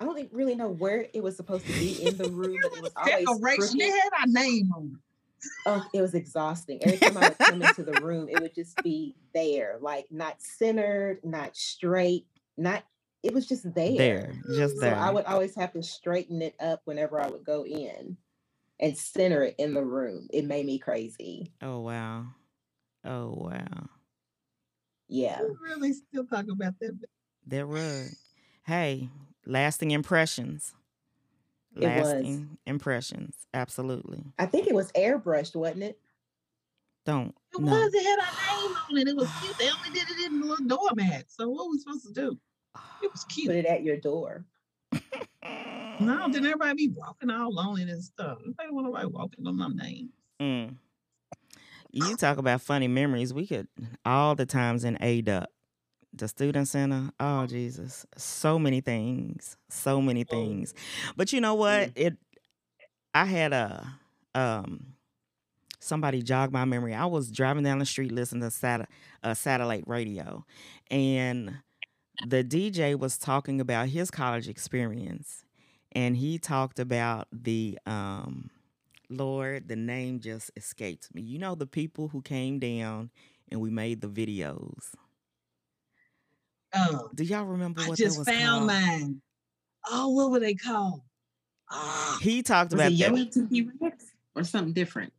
I 0.01 0.05
don't 0.05 0.33
really 0.33 0.57
know 0.57 0.69
where 0.69 1.07
it 1.15 1.23
was 1.23 1.37
supposed 1.37 1.65
to 1.65 1.73
be 1.75 2.03
in 2.05 2.17
the 2.17 2.29
room, 2.31 2.57
but 2.61 2.73
it 2.73 2.83
was 2.83 2.93
always 2.97 3.25
Decoration. 3.25 3.79
Crooked. 3.79 3.95
had 4.03 4.11
our 4.21 4.27
name 4.27 4.73
on 4.75 4.87
it. 4.97 5.49
Oh, 5.65 5.85
it 5.95 6.01
was 6.03 6.15
exhausting. 6.15 6.83
Every 6.83 6.99
time 6.99 7.17
I 7.17 7.29
would 7.29 7.39
come 7.39 7.63
into 7.63 7.85
the 7.85 7.93
room, 8.03 8.29
it 8.29 8.41
would 8.43 8.53
just 8.53 8.83
be 8.83 9.15
there, 9.33 9.79
like 9.81 10.07
not 10.11 10.43
centered, 10.43 11.21
not 11.25 11.57
straight, 11.57 12.27
not. 12.57 12.83
It 13.23 13.33
was 13.33 13.47
just 13.47 13.73
there. 13.75 13.97
There, 13.97 14.33
just 14.57 14.75
So 14.77 14.81
there. 14.81 14.97
I 14.97 15.11
would 15.11 15.27
always 15.27 15.55
have 15.55 15.73
to 15.75 15.83
straighten 15.83 16.43
it 16.43 16.55
up 16.61 16.81
whenever 16.85 17.21
I 17.21 17.29
would 17.29 17.45
go 17.45 17.65
in, 17.65 18.17
and 18.81 18.99
center 18.99 19.45
it 19.45 19.55
in 19.59 19.75
the 19.75 19.85
room. 19.85 20.27
It 20.33 20.45
made 20.45 20.67
me 20.67 20.79
crazy. 20.79 21.53
Oh 21.63 21.81
wow. 21.81 22.27
Oh 23.05 23.35
wow. 23.37 23.89
Yeah. 25.09 25.41
We 25.43 25.55
really 25.63 25.93
still 25.93 26.25
talk 26.25 26.47
about 26.51 26.75
that. 26.81 26.99
That 27.47 27.67
rug. 27.67 28.07
Hey, 28.65 29.09
lasting 29.47 29.93
impressions. 29.93 30.75
It 31.77 31.83
was. 31.83 32.13
Lasting 32.13 32.59
impressions. 32.67 33.37
Absolutely. 33.55 34.25
I 34.39 34.47
think 34.47 34.67
it 34.67 34.75
was 34.75 34.91
airbrushed, 34.93 35.55
wasn't 35.55 35.85
it? 35.85 35.99
Don't. 37.05 37.35
It 37.53 37.61
no. 37.61 37.73
was. 37.73 37.95
It 37.95 38.05
had 38.05 38.19
our 38.19 38.67
name 38.67 38.77
on 38.91 38.99
it. 38.99 39.09
It 39.09 39.17
was 39.17 39.29
cute. 39.41 39.59
They 39.59 39.71
only 39.71 39.91
did 39.91 40.09
it 40.11 40.27
in 40.27 40.43
a 40.43 40.47
little 40.47 40.67
doormat. 40.67 41.25
So 41.29 41.49
what 41.49 41.67
were 41.67 41.73
we 41.73 41.79
supposed 41.79 42.07
to 42.07 42.13
do? 42.13 42.39
It 43.03 43.11
was 43.13 43.25
Put 43.29 43.33
cute. 43.33 43.55
it 43.55 43.67
at 43.67 43.83
your 43.83 43.97
door. 43.97 44.45
No, 46.01 46.29
then 46.31 46.37
everybody 46.47 46.89
be 46.89 46.95
walking 46.95 47.31
all 47.31 47.53
lonely 47.53 47.83
and 47.83 48.03
stuff. 48.03 48.39
They 48.45 48.65
don't 48.65 48.75
want 48.75 48.87
nobody 48.87 49.07
walking 49.07 49.47
on 49.47 49.57
my 49.57 49.69
name. 49.69 50.11
Mm. 50.41 50.77
You 51.91 52.17
talk 52.17 52.39
about 52.39 52.61
funny 52.63 52.89
memories. 52.89 53.35
We 53.35 53.47
could 53.47 53.69
all 54.05 54.35
the 54.35 54.47
times 54.47 54.85
in 54.85 54.97
ADUC, 54.97 55.45
the 56.15 56.29
student 56.29 56.69
center. 56.69 57.11
Oh 57.21 57.47
Jesus, 57.47 58.07
so 58.17 58.59
many 58.59 58.81
things, 58.81 59.57
so 59.69 60.01
many 60.01 60.25
things. 60.25 60.75
But 61.17 61.33
you 61.33 61.41
know 61.41 61.55
what? 61.55 61.91
It. 61.95 62.17
I 63.15 63.27
had 63.27 63.53
a 63.53 63.93
um. 64.35 64.95
Somebody 65.81 66.23
jogged 66.23 66.53
my 66.53 66.65
memory. 66.65 66.95
I 66.95 67.07
was 67.07 67.31
driving 67.31 67.65
down 67.65 67.81
the 67.81 67.85
street 67.87 68.13
listening 68.13 68.43
to 68.43 68.53
sat- 68.53 68.89
uh, 69.25 69.35
satellite 69.35 69.83
radio, 69.89 70.47
and 70.93 71.57
the 72.29 72.45
DJ 72.45 72.95
was 72.99 73.19
talking 73.19 73.61
about 73.61 73.89
his 73.89 74.11
college 74.11 74.49
experience, 74.49 75.45
and 75.93 76.17
he 76.17 76.39
talked 76.39 76.79
about 76.79 77.29
the 77.33 77.79
um 77.87 78.51
Lord, 79.09 79.69
the 79.69 79.77
name 79.77 80.21
just 80.21 80.51
escaped 80.57 81.15
me. 81.15 81.23
You 81.23 81.39
know 81.39 81.55
the 81.55 81.67
people 81.67 82.09
who 82.09 82.23
came 82.23 82.59
down 82.59 83.11
and 83.51 83.61
we 83.61 83.71
made 83.71 84.01
the 84.01 84.09
videos. 84.09 84.95
Oh, 86.75 87.11
Do 87.15 87.25
y'all 87.25 87.45
remember 87.45 87.83
I 87.83 87.89
what 87.89 87.99
just 87.99 88.17
that 88.17 88.21
was 88.21 88.29
found 88.29 88.49
called? 88.49 88.67
mine. 88.69 89.23
Oh, 89.91 90.09
what 90.11 90.31
were 90.31 90.41
they 90.41 90.55
called? 90.55 91.03
Ah, 91.71 92.19
He 92.23 92.43
talked 92.43 92.73
about 92.73 92.93
it 92.93 92.99
that. 93.33 93.71
Or 94.35 94.45
something 94.45 94.73
different? 94.73 95.13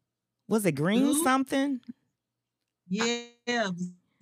Was 0.48 0.66
it 0.66 0.72
green 0.74 1.02
Who? 1.02 1.24
something? 1.24 1.82
yeah, 2.90 3.70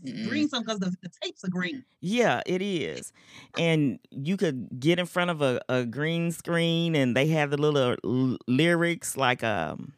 Mm-mm. 0.05 0.27
green 0.27 0.49
some 0.49 0.63
because 0.63 0.79
the, 0.79 0.95
the 1.01 1.09
tapes 1.21 1.43
are 1.43 1.49
green. 1.49 1.83
Yeah, 2.01 2.41
it 2.45 2.61
is. 2.61 3.13
And 3.57 3.99
you 4.09 4.37
could 4.37 4.79
get 4.79 4.99
in 4.99 5.05
front 5.05 5.29
of 5.31 5.41
a, 5.41 5.61
a 5.69 5.85
green 5.85 6.31
screen 6.31 6.95
and 6.95 7.15
they 7.15 7.27
had 7.27 7.51
the 7.51 7.57
little 7.57 7.95
l- 8.03 8.37
lyrics 8.47 9.15
like 9.17 9.43
um 9.43 9.93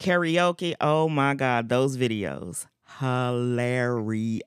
karaoke. 0.00 0.74
Oh 0.80 1.08
my 1.08 1.34
god, 1.34 1.68
those 1.68 1.96
videos. 1.96 2.66
Hilarious. 3.00 4.42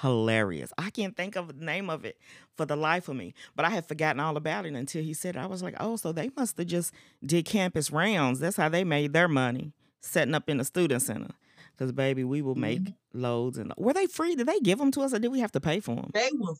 Hilarious. 0.00 0.72
I 0.76 0.90
can't 0.90 1.16
think 1.16 1.36
of 1.36 1.58
the 1.58 1.64
name 1.64 1.88
of 1.88 2.04
it 2.04 2.18
for 2.56 2.66
the 2.66 2.76
life 2.76 3.08
of 3.08 3.16
me, 3.16 3.32
but 3.54 3.64
I 3.64 3.70
had 3.70 3.86
forgotten 3.86 4.20
all 4.20 4.36
about 4.36 4.66
it 4.66 4.74
until 4.74 5.02
he 5.02 5.14
said 5.14 5.36
it. 5.36 5.38
I 5.38 5.46
was 5.46 5.62
like, 5.62 5.74
"Oh, 5.80 5.96
so 5.96 6.12
they 6.12 6.30
must 6.36 6.58
have 6.58 6.66
just 6.66 6.92
did 7.24 7.44
campus 7.46 7.90
rounds. 7.90 8.40
That's 8.40 8.56
how 8.56 8.68
they 8.68 8.84
made 8.84 9.12
their 9.12 9.28
money, 9.28 9.72
setting 10.00 10.34
up 10.34 10.48
in 10.50 10.58
the 10.58 10.64
student 10.64 11.02
center." 11.02 11.30
Because 11.76 11.92
baby, 11.92 12.22
we 12.24 12.40
will 12.40 12.54
make 12.54 12.92
loads 13.12 13.58
and 13.58 13.72
were 13.76 13.92
they 13.92 14.06
free? 14.06 14.36
Did 14.36 14.46
they 14.46 14.60
give 14.60 14.78
them 14.78 14.90
to 14.92 15.00
us, 15.02 15.12
or 15.12 15.18
did 15.18 15.32
we 15.32 15.40
have 15.40 15.52
to 15.52 15.60
pay 15.60 15.80
for 15.80 15.96
them? 15.96 16.10
They 16.14 16.30
were 16.32 16.54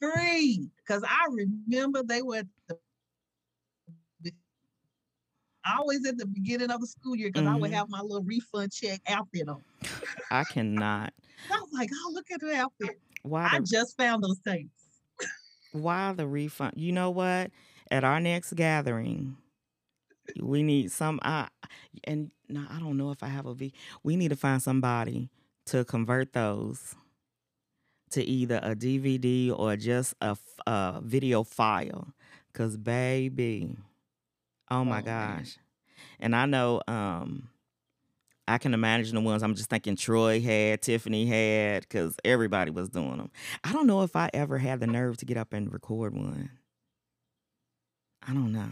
free 0.00 0.70
because 0.76 1.02
I 1.04 1.26
remember 1.30 2.02
they 2.02 2.22
were 2.22 2.36
at 2.36 2.46
the 4.20 4.32
always 5.66 6.06
at 6.06 6.16
the 6.18 6.26
beginning 6.26 6.70
of 6.70 6.80
the 6.80 6.86
school 6.86 7.16
year 7.16 7.30
because 7.30 7.46
I 7.46 7.56
would 7.56 7.70
Mhm. 7.70 7.74
have 7.74 7.88
my 7.88 8.00
little 8.00 8.22
refund 8.22 8.72
check 8.72 9.00
outfit 9.08 9.48
on. 9.48 9.62
I 10.30 10.44
cannot. 10.44 11.12
I 11.50 11.60
was 11.60 11.72
like, 11.72 11.90
oh, 11.92 12.10
look 12.14 12.30
at 12.30 12.40
the 12.40 12.54
outfit. 12.54 13.00
Why 13.22 13.48
I 13.52 13.60
just 13.60 13.96
found 13.96 14.22
those 14.22 14.38
tapes. 14.40 14.70
why 15.72 16.12
the 16.12 16.26
refund? 16.26 16.74
You 16.76 16.92
know 16.92 17.10
what? 17.10 17.50
At 17.90 18.04
our 18.04 18.20
next 18.20 18.54
gathering, 18.54 19.36
we 20.40 20.62
need 20.62 20.90
some. 20.92 21.18
I 21.22 21.48
and 22.04 22.30
no, 22.48 22.64
I 22.70 22.78
don't 22.78 22.96
know 22.96 23.10
if 23.10 23.22
I 23.22 23.28
have 23.28 23.46
a 23.46 23.54
V. 23.54 23.72
We 24.02 24.16
need 24.16 24.28
to 24.28 24.36
find 24.36 24.62
somebody 24.62 25.30
to 25.66 25.84
convert 25.84 26.32
those 26.32 26.94
to 28.10 28.24
either 28.24 28.58
a 28.62 28.74
DVD 28.74 29.52
or 29.56 29.76
just 29.76 30.14
a, 30.20 30.36
a 30.66 31.00
video 31.02 31.42
file. 31.42 32.12
Cause 32.54 32.76
baby, 32.76 33.76
oh 34.70 34.84
my 34.84 35.00
Oh, 35.00 35.04
man. 35.04 35.38
gosh, 35.38 35.58
and 36.18 36.34
I 36.34 36.46
know. 36.46 36.80
um 36.88 37.48
I 38.50 38.56
can 38.56 38.72
imagine 38.72 39.14
the 39.14 39.20
ones 39.20 39.42
I'm 39.42 39.54
just 39.54 39.68
thinking 39.68 39.94
Troy 39.94 40.40
had, 40.40 40.80
Tiffany 40.80 41.26
had, 41.26 41.82
because 41.82 42.16
everybody 42.24 42.70
was 42.70 42.88
doing 42.88 43.18
them. 43.18 43.30
I 43.62 43.74
don't 43.74 43.86
know 43.86 44.04
if 44.04 44.16
I 44.16 44.30
ever 44.32 44.56
had 44.56 44.80
the 44.80 44.86
nerve 44.86 45.18
to 45.18 45.26
get 45.26 45.36
up 45.36 45.52
and 45.52 45.70
record 45.70 46.14
one. 46.14 46.50
I 48.26 48.32
don't 48.32 48.54
know. 48.54 48.70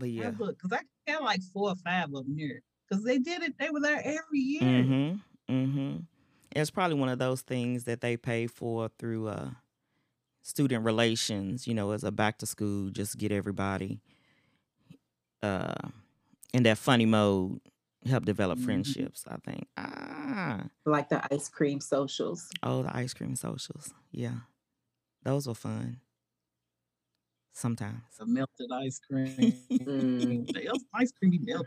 But 0.00 0.10
Yeah. 0.10 0.22
yeah. 0.24 0.30
Because 0.30 0.72
I 0.72 0.80
got 1.06 1.22
like 1.22 1.42
four 1.52 1.70
or 1.70 1.76
five 1.76 2.06
of 2.06 2.24
them 2.24 2.34
here. 2.36 2.62
Because 2.88 3.04
they 3.04 3.18
did 3.18 3.42
it, 3.44 3.54
they 3.58 3.70
were 3.70 3.80
there 3.80 4.02
every 4.04 4.40
year. 4.40 4.62
Mm-hmm. 4.62 5.54
Mm-hmm. 5.54 5.96
It's 6.56 6.70
probably 6.70 6.96
one 6.96 7.08
of 7.08 7.20
those 7.20 7.42
things 7.42 7.84
that 7.84 8.00
they 8.00 8.16
pay 8.16 8.48
for 8.48 8.88
through 8.98 9.28
uh 9.28 9.50
student 10.42 10.84
relations, 10.84 11.68
you 11.68 11.74
know, 11.74 11.92
as 11.92 12.02
a 12.02 12.10
back 12.10 12.38
to 12.38 12.46
school, 12.46 12.90
just 12.90 13.16
get 13.18 13.30
everybody 13.30 14.00
uh 15.42 15.74
in 16.52 16.64
that 16.64 16.78
funny 16.78 17.06
mode, 17.06 17.60
help 18.06 18.24
develop 18.24 18.58
Mhm. 18.58 18.64
friendships, 18.64 19.24
I 19.28 19.36
think. 19.36 19.68
Ah. 19.76 20.64
Like 20.84 21.08
the 21.10 21.22
ice 21.32 21.48
cream 21.48 21.80
socials. 21.80 22.48
Oh, 22.62 22.82
the 22.82 22.96
ice 22.96 23.14
cream 23.14 23.36
socials. 23.36 23.92
Yeah. 24.10 24.40
Those 25.22 25.46
were 25.46 25.54
fun. 25.54 26.00
Sometimes. 27.52 28.02
The 28.18 28.26
melted 28.26 28.70
ice 28.72 29.00
cream. 29.00 29.54
Mm. 29.70 30.50
Ice 30.94 31.12
cream 31.12 31.30
be 31.30 31.38
melted. 31.38 31.66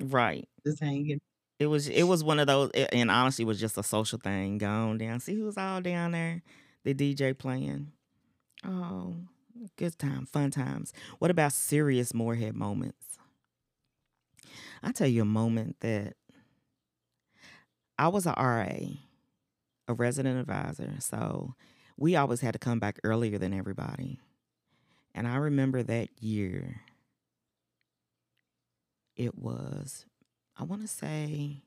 Right. 0.00 0.48
Just 0.64 0.80
hanging. 0.80 1.20
It 1.58 1.66
was 1.66 1.88
it 1.88 2.02
was 2.04 2.22
one 2.22 2.38
of 2.38 2.46
those 2.46 2.70
and 2.92 3.10
honestly 3.10 3.44
it 3.44 3.46
was 3.46 3.58
just 3.60 3.78
a 3.78 3.82
social 3.82 4.18
thing. 4.18 4.58
going 4.58 4.98
down. 4.98 5.20
See 5.20 5.34
who's 5.36 5.56
all 5.56 5.80
down 5.80 6.12
there. 6.12 6.42
The 6.84 6.94
DJ 6.94 7.36
playing. 7.36 7.92
Oh, 8.64 9.14
good 9.76 9.98
time, 9.98 10.26
fun 10.26 10.50
times. 10.50 10.92
What 11.18 11.30
about 11.30 11.52
serious 11.52 12.12
Morehead 12.14 12.54
moments? 12.54 13.18
I'll 14.82 14.92
tell 14.92 15.08
you 15.08 15.22
a 15.22 15.26
moment 15.26 15.76
that 15.80 16.14
I 17.98 18.08
was 18.08 18.26
a 18.26 18.32
RA, 18.32 18.76
a 19.88 19.94
resident 19.94 20.38
advisor. 20.38 20.94
So 21.00 21.54
we 21.96 22.16
always 22.16 22.40
had 22.40 22.52
to 22.52 22.58
come 22.58 22.78
back 22.78 22.98
earlier 23.04 23.38
than 23.38 23.54
everybody. 23.54 24.20
And 25.16 25.26
I 25.26 25.36
remember 25.36 25.82
that 25.82 26.10
year, 26.20 26.82
it 29.16 29.36
was, 29.36 30.06
I 30.56 30.62
want 30.62 30.82
to 30.82 30.88
say, 30.88 31.62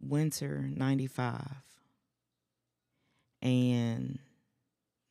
winter 0.00 0.68
95. 0.74 1.46
And 3.42 4.18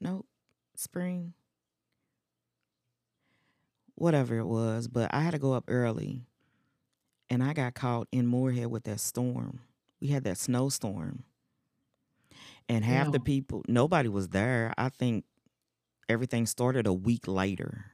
nope, 0.01 0.25
spring, 0.75 1.33
whatever 3.95 4.37
it 4.37 4.45
was. 4.45 4.87
But 4.87 5.13
I 5.13 5.21
had 5.21 5.31
to 5.31 5.39
go 5.39 5.53
up 5.53 5.63
early 5.67 6.25
and 7.29 7.41
I 7.41 7.53
got 7.53 7.75
caught 7.75 8.07
in 8.11 8.27
Morehead 8.27 8.67
with 8.67 8.83
that 8.83 8.99
storm 8.99 9.61
we 9.99 10.07
had 10.07 10.23
that 10.23 10.37
snowstorm. 10.37 11.23
And 12.67 12.85
half 12.85 13.11
the 13.11 13.19
people, 13.19 13.63
nobody 13.67 14.09
was 14.09 14.29
there. 14.29 14.73
I 14.77 14.89
think 14.89 15.25
everything 16.09 16.45
started 16.45 16.85
a 16.87 16.93
week 16.93 17.27
later. 17.27 17.85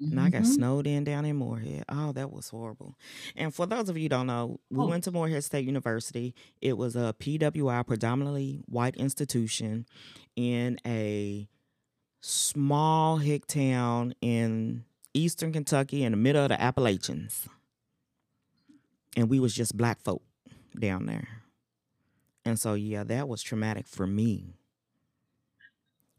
And 0.00 0.18
I 0.18 0.30
got 0.30 0.42
Mhm. 0.42 0.54
snowed 0.54 0.86
in 0.88 1.04
down 1.04 1.24
in 1.24 1.36
Morehead. 1.36 1.84
Oh, 1.88 2.10
that 2.12 2.32
was 2.32 2.48
horrible. 2.48 2.96
And 3.36 3.54
for 3.54 3.66
those 3.66 3.88
of 3.88 3.96
you 3.96 4.04
who 4.04 4.08
don't 4.08 4.26
know, 4.26 4.58
we 4.68 4.80
Oh. 4.80 4.88
went 4.88 5.04
to 5.04 5.12
Morehead 5.12 5.44
State 5.44 5.64
University. 5.64 6.34
It 6.60 6.76
was 6.76 6.96
a 6.96 7.14
PWI, 7.16 7.84
predominantly 7.84 8.64
white 8.66 8.96
institution 8.96 9.86
in 10.34 10.78
a 10.84 11.48
small 12.20 13.18
hick 13.18 13.46
town 13.46 14.14
in 14.20 14.84
eastern 15.14 15.52
Kentucky 15.52 16.02
in 16.02 16.12
the 16.12 16.18
middle 16.18 16.42
of 16.42 16.48
the 16.48 16.60
Appalachians. 16.60 17.46
And 19.16 19.28
we 19.28 19.38
was 19.38 19.54
just 19.54 19.76
black 19.76 20.00
folk 20.00 20.22
down 20.76 21.06
there. 21.06 21.42
And 22.44 22.58
so 22.58 22.74
yeah, 22.74 23.04
that 23.04 23.28
was 23.28 23.40
traumatic 23.42 23.86
for 23.86 24.06
me. 24.06 24.56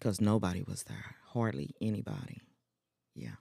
Cause 0.04 0.20
nobody 0.20 0.64
was 0.68 0.84
there. 0.84 1.16
Hardly 1.26 1.74
anybody. 1.82 2.42
Yeah. 3.16 3.36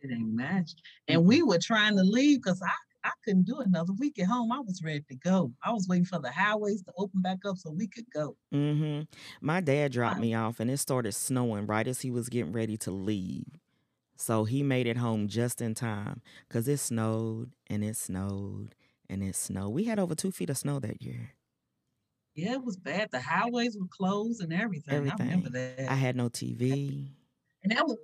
It 0.00 0.12
ain't 0.12 0.32
matched. 0.32 0.80
And 1.08 1.24
we 1.24 1.42
were 1.42 1.58
trying 1.58 1.96
to 1.96 2.02
leave 2.02 2.42
because 2.42 2.62
I, 2.62 2.70
I 3.06 3.10
couldn't 3.24 3.46
do 3.46 3.58
another 3.58 3.92
week 3.98 4.18
at 4.20 4.26
home. 4.26 4.52
I 4.52 4.60
was 4.60 4.82
ready 4.84 5.04
to 5.08 5.16
go. 5.16 5.52
I 5.64 5.72
was 5.72 5.88
waiting 5.88 6.04
for 6.04 6.18
the 6.18 6.30
highways 6.30 6.82
to 6.84 6.92
open 6.96 7.22
back 7.22 7.38
up 7.44 7.56
so 7.56 7.70
we 7.70 7.86
could 7.88 8.10
go. 8.12 8.36
Mm-hmm. 8.54 9.02
My 9.40 9.60
dad 9.60 9.92
dropped 9.92 10.20
me 10.20 10.34
off, 10.34 10.60
and 10.60 10.70
it 10.70 10.78
started 10.78 11.12
snowing 11.12 11.66
right 11.66 11.86
as 11.86 12.00
he 12.00 12.10
was 12.10 12.28
getting 12.28 12.52
ready 12.52 12.76
to 12.78 12.90
leave. 12.90 13.46
So 14.16 14.44
he 14.44 14.62
made 14.62 14.86
it 14.86 14.96
home 14.96 15.28
just 15.28 15.60
in 15.60 15.74
time 15.74 16.22
because 16.48 16.66
it 16.68 16.78
snowed 16.78 17.52
and 17.68 17.84
it 17.84 17.96
snowed 17.96 18.74
and 19.08 19.22
it 19.22 19.36
snowed. 19.36 19.72
We 19.72 19.84
had 19.84 19.98
over 19.98 20.14
two 20.14 20.32
feet 20.32 20.50
of 20.50 20.58
snow 20.58 20.80
that 20.80 21.02
year. 21.02 21.32
Yeah, 22.36 22.52
it 22.52 22.64
was 22.64 22.76
bad. 22.76 23.08
The 23.10 23.20
highways 23.20 23.76
were 23.78 23.86
closed 23.88 24.42
and 24.42 24.52
everything. 24.52 24.94
I 25.10 25.14
remember 25.14 25.48
that. 25.50 25.86
I 25.90 25.94
had 25.94 26.14
no 26.16 26.28
TV. 26.28 27.08
and 27.62 27.72
that 27.72 27.86
was 27.86 27.96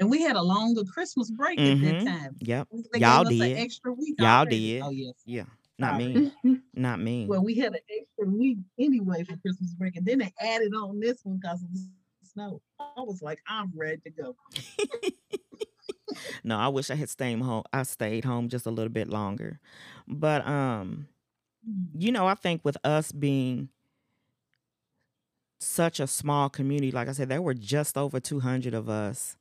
and 0.00 0.10
we 0.10 0.22
had 0.22 0.34
a 0.34 0.42
longer 0.42 0.82
Christmas 0.84 1.30
break 1.30 1.58
at 1.60 1.76
Mhm. 1.76 1.82
that 1.82 2.06
time. 2.06 2.36
Yep. 2.40 2.68
They 2.92 2.98
Y'all 3.00 3.22
did. 3.24 3.58
extra 3.58 3.92
week. 3.92 4.14
Y'all 4.18 4.28
already. 4.40 4.72
did. 4.74 4.82
Oh 4.82 4.90
yes. 4.90 5.14
Yeah. 5.24 5.44
Not 5.78 6.00
Sorry. 6.00 6.14
me. 6.42 6.60
Not 6.74 7.00
me. 7.00 7.26
Well, 7.26 7.44
we 7.44 7.54
had 7.54 7.72
an 7.74 7.80
extra 7.90 8.26
week 8.26 8.58
anyway 8.78 9.22
for 9.24 9.36
Christmas 9.36 9.72
break, 9.74 9.96
and 9.96 10.04
then 10.06 10.18
they 10.18 10.32
added 10.40 10.72
on 10.74 10.98
this 11.00 11.20
one 11.24 11.36
because 11.36 11.62
of 11.62 11.72
the 11.72 11.86
snow. 12.24 12.60
I 12.80 13.00
was 13.02 13.22
like, 13.22 13.40
I'm 13.46 13.70
ready 13.74 14.00
to 14.04 14.10
go. 14.10 14.36
no, 16.44 16.56
I 16.58 16.68
wish 16.68 16.90
I 16.90 16.94
had 16.96 17.08
stayed 17.10 17.40
home. 17.40 17.64
I 17.72 17.82
stayed 17.84 18.24
home 18.24 18.48
just 18.48 18.66
a 18.66 18.70
little 18.70 18.92
bit 18.92 19.08
longer. 19.08 19.60
But 20.08 20.46
um, 20.46 21.08
Mm. 21.68 21.86
you 21.94 22.12
know, 22.12 22.26
I 22.26 22.34
think 22.34 22.64
with 22.64 22.76
us 22.84 23.12
being 23.12 23.68
such 25.58 26.00
a 26.00 26.06
small 26.06 26.48
community, 26.48 26.90
like 26.90 27.08
I 27.08 27.12
said, 27.12 27.28
there 27.28 27.42
were 27.42 27.54
just 27.54 27.98
over 27.98 28.18
200 28.18 28.72
of 28.72 28.88
us, 28.88 29.36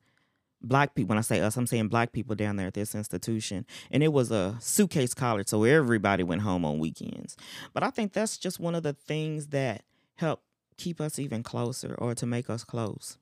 black 0.61 0.93
people. 0.93 1.09
When 1.09 1.17
I 1.17 1.21
say 1.21 1.39
us, 1.39 1.55
I'm 1.55 1.67
saying 1.67 1.87
black 1.87 2.11
people 2.11 2.35
down 2.35 2.57
there 2.57 2.67
at 2.67 2.73
this 2.73 2.93
institution. 2.93 3.65
And 3.89 4.03
it 4.03 4.11
was 4.11 4.31
a 4.31 4.57
suitcase 4.59 5.13
college, 5.13 5.47
so 5.47 5.63
everybody 5.63 6.23
went 6.23 6.41
home 6.41 6.65
on 6.65 6.79
weekends. 6.79 7.37
But 7.73 7.83
I 7.83 7.89
think 7.89 8.13
that's 8.13 8.37
just 8.37 8.59
one 8.59 8.75
of 8.75 8.83
the 8.83 8.93
things 8.93 9.47
that 9.47 9.83
help 10.15 10.41
keep 10.77 10.99
us 10.99 11.19
even 11.19 11.43
closer 11.43 11.95
or 11.97 12.13
to 12.15 12.25
make 12.25 12.49
us 12.49 12.63
close. 12.63 13.17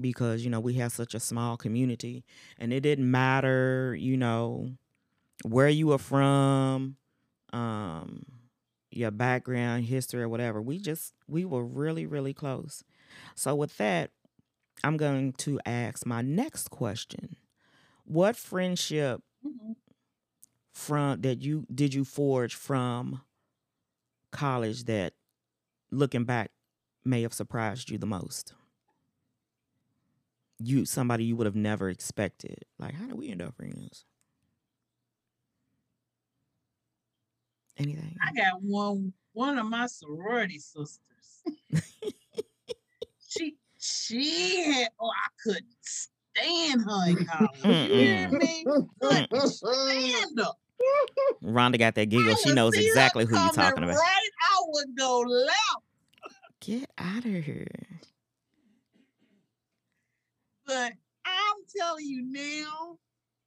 Because, 0.00 0.44
you 0.44 0.50
know, 0.50 0.60
we 0.60 0.74
have 0.74 0.92
such 0.92 1.14
a 1.14 1.20
small 1.20 1.56
community 1.56 2.24
and 2.56 2.72
it 2.72 2.80
didn't 2.80 3.10
matter, 3.10 3.96
you 3.98 4.16
know, 4.16 4.70
where 5.44 5.68
you 5.68 5.88
were 5.88 5.98
from, 5.98 6.96
um, 7.52 8.24
your 8.90 9.10
background, 9.10 9.84
history, 9.84 10.22
or 10.22 10.28
whatever. 10.28 10.60
We 10.62 10.78
just 10.78 11.14
we 11.28 11.44
were 11.44 11.64
really, 11.64 12.06
really 12.06 12.34
close. 12.34 12.84
So 13.34 13.54
with 13.54 13.76
that, 13.78 14.10
I'm 14.84 14.96
going 14.96 15.32
to 15.34 15.60
ask 15.66 16.06
my 16.06 16.22
next 16.22 16.70
question. 16.70 17.36
What 18.04 18.36
friendship 18.36 19.22
Mhm. 19.44 19.76
from 20.72 21.20
that 21.22 21.42
you 21.42 21.66
did 21.74 21.94
you 21.94 22.04
forge 22.04 22.54
from 22.54 23.22
college 24.30 24.84
that 24.84 25.14
looking 25.90 26.24
back 26.24 26.50
may 27.04 27.22
have 27.22 27.32
surprised 27.34 27.90
you 27.90 27.98
the 27.98 28.06
most? 28.06 28.54
You 30.58 30.84
somebody 30.84 31.24
you 31.24 31.36
would 31.36 31.46
have 31.46 31.54
never 31.56 31.88
expected. 31.88 32.64
Like, 32.78 32.94
how 32.94 33.06
did 33.06 33.14
we 33.16 33.30
end 33.30 33.42
up 33.42 33.54
friends? 33.56 34.04
Anything? 37.78 38.16
I 38.26 38.32
got 38.32 38.60
one 38.60 39.12
one 39.32 39.58
of 39.58 39.66
my 39.66 39.86
sorority 39.86 40.58
sisters. 40.58 41.00
she 43.28 43.56
she 43.78 44.64
had 44.64 44.88
oh 45.00 45.10
I 45.10 45.28
couldn't 45.42 45.64
stand 45.80 46.82
her 46.82 47.08
in 47.08 47.24
college. 47.24 47.64
You 47.64 47.94
hear 47.94 48.28
me? 48.30 48.64
Couldn't 49.00 49.48
stand 49.48 50.38
her. 50.38 50.52
Rhonda 51.42 51.78
got 51.78 51.94
that 51.94 52.06
giggle. 52.06 52.34
She 52.36 52.52
knows 52.52 52.74
exactly 52.74 53.24
who 53.24 53.38
you're 53.38 53.52
talking 53.52 53.84
about. 53.84 53.96
Right, 53.96 54.30
I 54.42 54.62
would 54.66 54.96
go 54.96 55.20
loud. 55.20 55.82
Get 56.60 56.90
out 56.98 57.24
of 57.24 57.44
here. 57.44 57.66
But 60.66 60.92
I'm 61.24 61.56
telling 61.76 62.04
you 62.04 62.22
now, 62.22 62.98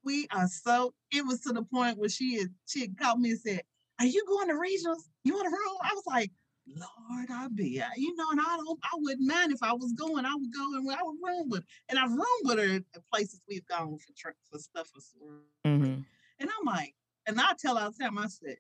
we 0.04 0.28
are 0.32 0.48
so. 0.48 0.94
It 1.12 1.26
was 1.26 1.41
to 1.41 1.54
the 1.54 1.63
point 1.63 1.98
where 1.98 2.10
she 2.10 2.39
had 2.39 2.50
she 2.65 2.82
had 2.82 2.98
called 2.98 3.20
me 3.20 3.32
and 3.32 3.39
said, 3.39 3.62
"Are 4.02 4.06
you 4.06 4.24
going 4.28 4.48
to 4.48 4.56
regionals? 4.56 5.04
You 5.24 5.34
want 5.36 5.46
to 5.46 5.52
room?" 5.52 5.78
I 5.84 5.94
was 5.94 6.04
like, 6.08 6.32
"Lord, 6.68 7.30
I 7.32 7.48
be, 7.50 7.82
you 7.98 8.16
know." 8.16 8.32
And 8.32 8.40
I 8.40 8.58
don't, 8.58 8.80
I 8.84 8.90
wouldn't 8.96 9.28
mind 9.28 9.52
if 9.52 9.62
I 9.62 9.74
was 9.74 9.94
going. 9.94 10.26
I 10.26 10.34
would 10.36 10.54
go 10.54 10.76
and 10.76 10.92
I 10.92 11.04
would 11.04 11.18
room 11.24 11.50
with, 11.50 11.64
and 11.90 12.00
I've 12.00 12.10
roomed 12.10 12.44
with 12.46 12.58
her 12.60 12.76
at 12.96 13.10
places 13.12 13.42
we've 13.48 13.66
gone 13.68 13.96
for 13.98 14.14
tri- 14.18 14.32
for 14.52 14.58
stuff 14.60 14.88
for 14.90 15.02
sorority. 15.02 15.46
hmm 15.66 16.02
And 16.40 16.50
I'm 16.50 16.66
like, 16.66 16.96
and 17.28 17.40
I 17.40 17.54
tell 17.60 17.78
all 17.78 17.92
the 17.92 17.98
time, 18.04 18.18
I 18.18 18.28
said, 18.28 18.58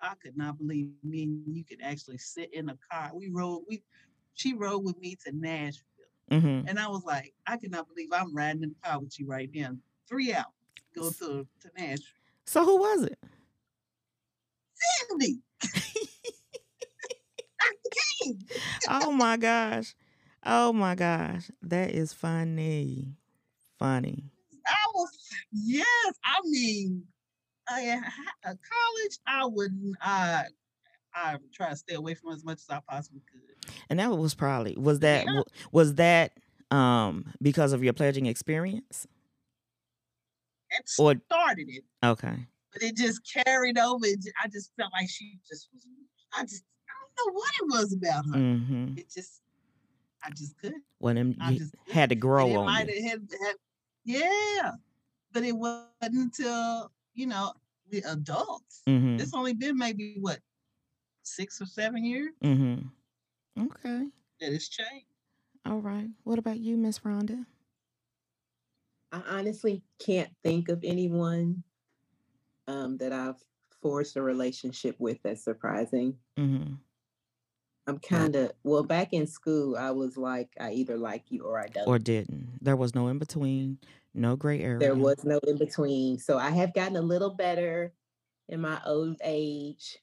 I 0.00 0.14
could 0.22 0.36
not 0.36 0.56
believe 0.56 0.88
me 1.02 1.24
and 1.24 1.54
you 1.54 1.64
could 1.64 1.80
actually 1.82 2.18
sit 2.18 2.52
in 2.54 2.70
a 2.70 2.78
car. 2.90 3.10
We 3.14 3.28
rode, 3.30 3.62
we 3.68 3.82
she 4.32 4.54
rode 4.54 4.84
with 4.84 4.98
me 4.98 5.16
to 5.26 5.32
Nashville. 5.32 5.84
hmm 6.30 6.62
And 6.66 6.78
I 6.78 6.88
was 6.88 7.04
like, 7.04 7.34
I 7.46 7.58
cannot 7.58 7.86
believe 7.88 8.08
I'm 8.12 8.34
riding 8.34 8.62
in 8.62 8.70
the 8.70 8.88
car 8.88 8.98
with 9.00 9.18
you 9.20 9.26
right 9.26 9.50
now. 9.54 9.76
Three 10.08 10.32
hours. 10.32 10.46
Go 10.94 11.10
to, 11.10 11.46
to 11.60 11.70
Nashville. 11.76 12.06
So 12.46 12.64
who 12.64 12.78
was 12.78 13.02
it? 13.02 13.18
King. 15.18 15.42
oh 18.88 19.12
my 19.12 19.36
gosh. 19.36 19.94
Oh 20.44 20.72
my 20.72 20.94
gosh. 20.94 21.50
That 21.62 21.90
is 21.90 22.12
funny. 22.12 23.16
Funny. 23.78 24.30
I 24.66 24.74
was 24.94 25.10
yes. 25.52 26.14
I 26.24 26.40
mean, 26.44 27.04
uh, 27.70 27.74
I, 27.74 28.00
a 28.44 28.50
uh, 28.50 28.54
college. 28.54 29.18
I 29.26 29.46
wouldn't. 29.46 29.96
Uh, 30.02 30.42
I 31.14 31.14
I 31.14 31.36
try 31.52 31.70
to 31.70 31.76
stay 31.76 31.94
away 31.94 32.14
from 32.14 32.32
as 32.32 32.44
much 32.44 32.58
as 32.58 32.66
I 32.70 32.80
possibly 32.88 33.22
could. 33.32 33.72
And 33.88 33.98
that 33.98 34.10
was 34.10 34.34
probably 34.34 34.76
was 34.76 35.00
that 35.00 35.26
Yeah. 35.26 35.42
was 35.72 35.94
that 35.94 36.38
um 36.70 37.32
because 37.42 37.72
of 37.72 37.82
your 37.82 37.92
pledging 37.92 38.26
experience? 38.26 39.06
It 40.70 40.88
Or 40.98 41.14
started 41.26 41.68
it, 41.68 41.84
okay. 42.04 42.46
But 42.72 42.82
it 42.82 42.96
just 42.96 43.20
carried 43.44 43.78
over. 43.78 44.04
It 44.06 44.20
I 44.42 44.48
just 44.48 44.72
felt 44.78 44.92
like 44.92 45.08
she 45.08 45.38
just 45.48 45.68
was. 45.72 45.86
I 46.36 46.42
just 46.42 46.64
I 46.88 46.92
don't 47.24 47.26
know 47.26 47.38
what 47.38 47.50
it 47.60 47.80
was 47.80 47.92
about 47.92 48.24
her. 48.26 48.40
Mm-hmm. 48.40 48.98
It 48.98 49.10
just 49.10 49.42
I 50.24 50.30
just 50.30 50.58
couldn't. 50.58 50.82
Well, 51.00 51.14
them 51.14 51.36
I 51.40 51.50
you 51.52 51.58
just 51.58 51.74
had 51.90 52.08
to 52.10 52.14
grow 52.14 52.48
it 52.48 52.56
on 52.56 52.66
might 52.66 52.88
you. 52.88 53.08
have 53.08 53.20
had, 53.20 53.38
had 53.46 53.56
yeah, 54.04 54.70
but 55.32 55.44
it 55.44 55.52
wasn't 55.52 55.84
until 56.02 56.90
you 57.14 57.26
know 57.26 57.52
we 57.90 57.98
adults. 58.02 58.82
Mm-hmm. 58.88 59.20
It's 59.20 59.34
only 59.34 59.54
been 59.54 59.76
maybe 59.76 60.16
what 60.20 60.38
six 61.22 61.60
or 61.60 61.66
seven 61.66 62.04
years 62.04 62.30
Mm-hmm. 62.42 63.64
Okay. 63.64 64.06
that 64.40 64.52
it's 64.52 64.68
changed. 64.68 65.06
All 65.66 65.80
right. 65.80 66.08
What 66.24 66.38
about 66.38 66.58
you, 66.58 66.76
Miss 66.76 67.00
Rhonda? 67.00 67.44
I 69.12 69.20
honestly 69.28 69.82
can't 69.98 70.30
think 70.42 70.68
of 70.68 70.80
anyone 70.84 71.62
um, 72.70 72.96
that 72.98 73.12
I've 73.12 73.42
forged 73.82 74.16
a 74.16 74.22
relationship 74.22 74.96
with 74.98 75.18
that's 75.22 75.44
surprising. 75.44 76.16
Mm-hmm. 76.38 76.74
I'm 77.86 77.98
kind 77.98 78.36
of 78.36 78.52
well 78.62 78.84
back 78.84 79.12
in 79.12 79.26
school. 79.26 79.76
I 79.76 79.90
was 79.90 80.16
like, 80.16 80.50
I 80.60 80.72
either 80.72 80.96
like 80.96 81.24
you 81.30 81.44
or 81.44 81.58
I 81.58 81.66
don't. 81.66 81.88
Or 81.88 81.98
didn't. 81.98 82.58
There 82.60 82.76
was 82.76 82.94
no 82.94 83.08
in 83.08 83.18
between, 83.18 83.78
no 84.14 84.36
gray 84.36 84.60
area. 84.60 84.78
there 84.78 84.94
was 84.94 85.24
no 85.24 85.40
in 85.46 85.58
between. 85.58 86.18
So 86.18 86.38
I 86.38 86.50
have 86.50 86.72
gotten 86.72 86.96
a 86.96 87.02
little 87.02 87.30
better 87.30 87.92
in 88.48 88.60
my 88.60 88.80
old 88.86 89.16
age, 89.24 89.98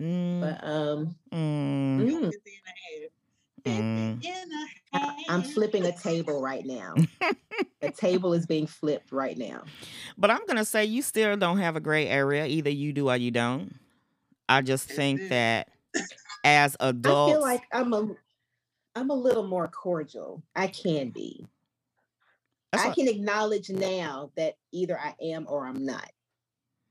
Mm, 0.00 0.40
but 0.40 0.64
um, 0.64 1.16
mm, 1.32 2.00
mm, 2.00 2.32
Fifty 3.64 3.70
and 3.70 3.98
a 3.98 4.00
half. 4.00 4.22
Fifty 4.22 4.28
mm. 4.28 4.42
and 4.42 4.52
a 4.52 4.96
I, 4.96 4.98
half. 4.98 5.16
I'm 5.28 5.42
flipping 5.42 5.86
a 5.86 5.96
table 5.96 6.40
right 6.40 6.64
now. 6.64 6.94
a 7.82 7.90
table 7.90 8.32
is 8.32 8.46
being 8.46 8.66
flipped 8.66 9.12
right 9.12 9.36
now. 9.36 9.62
But 10.16 10.30
I'm 10.30 10.44
gonna 10.46 10.64
say 10.64 10.84
you 10.84 11.02
still 11.02 11.36
don't 11.36 11.58
have 11.58 11.76
a 11.76 11.80
gray 11.80 12.08
area. 12.08 12.46
Either 12.46 12.70
you 12.70 12.92
do 12.92 13.08
or 13.08 13.16
you 13.16 13.30
don't. 13.30 13.74
I 14.48 14.62
just 14.62 14.88
think 14.88 15.28
that 15.28 15.68
as 16.44 16.76
adults, 16.80 17.30
I 17.30 17.34
feel 17.34 17.42
like 17.42 17.62
I'm 17.72 17.92
a 17.92 18.08
I'm 18.94 19.10
a 19.10 19.14
little 19.14 19.46
more 19.46 19.68
cordial. 19.68 20.42
I 20.56 20.66
can 20.68 21.10
be. 21.10 21.46
that's 22.72 22.84
I 22.84 22.88
what- 22.88 22.96
can 22.96 23.08
acknowledge 23.08 23.70
now 23.70 24.30
that 24.36 24.54
either 24.72 24.98
I 24.98 25.14
am 25.22 25.46
or 25.48 25.66
I'm 25.66 25.84
not. 25.84 26.10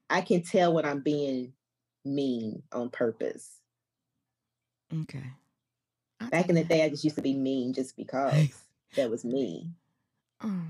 I 0.09 0.21
can 0.21 0.41
tell 0.41 0.73
when 0.73 0.85
I'm 0.85 1.01
being 1.01 1.53
mean 2.05 2.63
on 2.71 2.89
purpose. 2.89 3.59
okay. 5.01 5.23
I 6.19 6.29
Back 6.29 6.49
in 6.49 6.55
the 6.55 6.63
day, 6.63 6.83
I 6.83 6.89
just 6.89 7.03
used 7.03 7.15
to 7.17 7.21
be 7.21 7.33
mean 7.33 7.73
just 7.73 7.95
because 7.95 8.65
that 8.95 9.09
was 9.09 9.23
me. 9.23 9.69
Oh, 10.43 10.61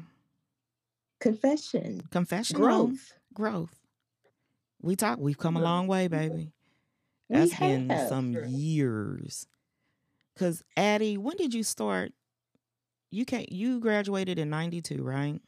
Confession, 1.20 2.02
confession, 2.12 2.56
growth. 2.56 3.14
growth. 3.34 3.74
We 4.82 4.96
talk. 4.96 5.20
We've 5.20 5.38
come 5.38 5.58
a 5.58 5.62
long 5.62 5.88
way, 5.88 6.08
mm-hmm. 6.08 6.30
baby. 6.30 6.52
We 7.30 7.40
That's 7.40 7.60
been 7.60 7.90
have. 7.90 8.08
some 8.08 8.34
years. 8.48 9.48
Cause 10.38 10.64
Addie, 10.78 11.18
when 11.18 11.36
did 11.38 11.54
you 11.54 11.64
start? 11.64 12.12
You 13.10 13.26
can't. 13.26 13.52
You 13.52 13.80
graduated 13.80 14.38
in 14.38 14.50
'92, 14.50 15.02
right? 15.02 15.42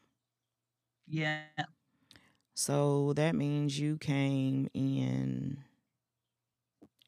Yeah. 1.08 1.42
So 2.56 3.14
that 3.14 3.36
means 3.36 3.80
you 3.80 3.98
came 3.98 4.68
in 4.74 5.60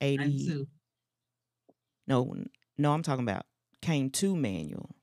I'm 0.02 0.08
80. 0.20 0.48
too. 0.48 0.68
No, 2.08 2.32
n- 2.34 2.50
no, 2.78 2.92
I'm 2.94 3.04
talking 3.04 3.24
about 3.28 3.46
came 3.82 4.10
to 4.12 4.36
manual 4.36 4.96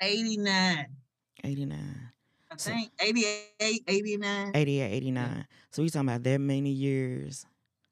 89. 0.00 0.86
89, 1.44 1.78
I 2.50 2.56
So- 2.56 2.70
think 2.70 2.90
88, 3.00 3.84
89. 3.86 4.50
88, 4.54 4.92
89. 4.92 5.46
So 5.70 5.82
we 5.82 5.88
talking 5.90 6.08
about 6.08 6.22
that 6.24 6.38
many 6.40 6.70
years 6.70 7.46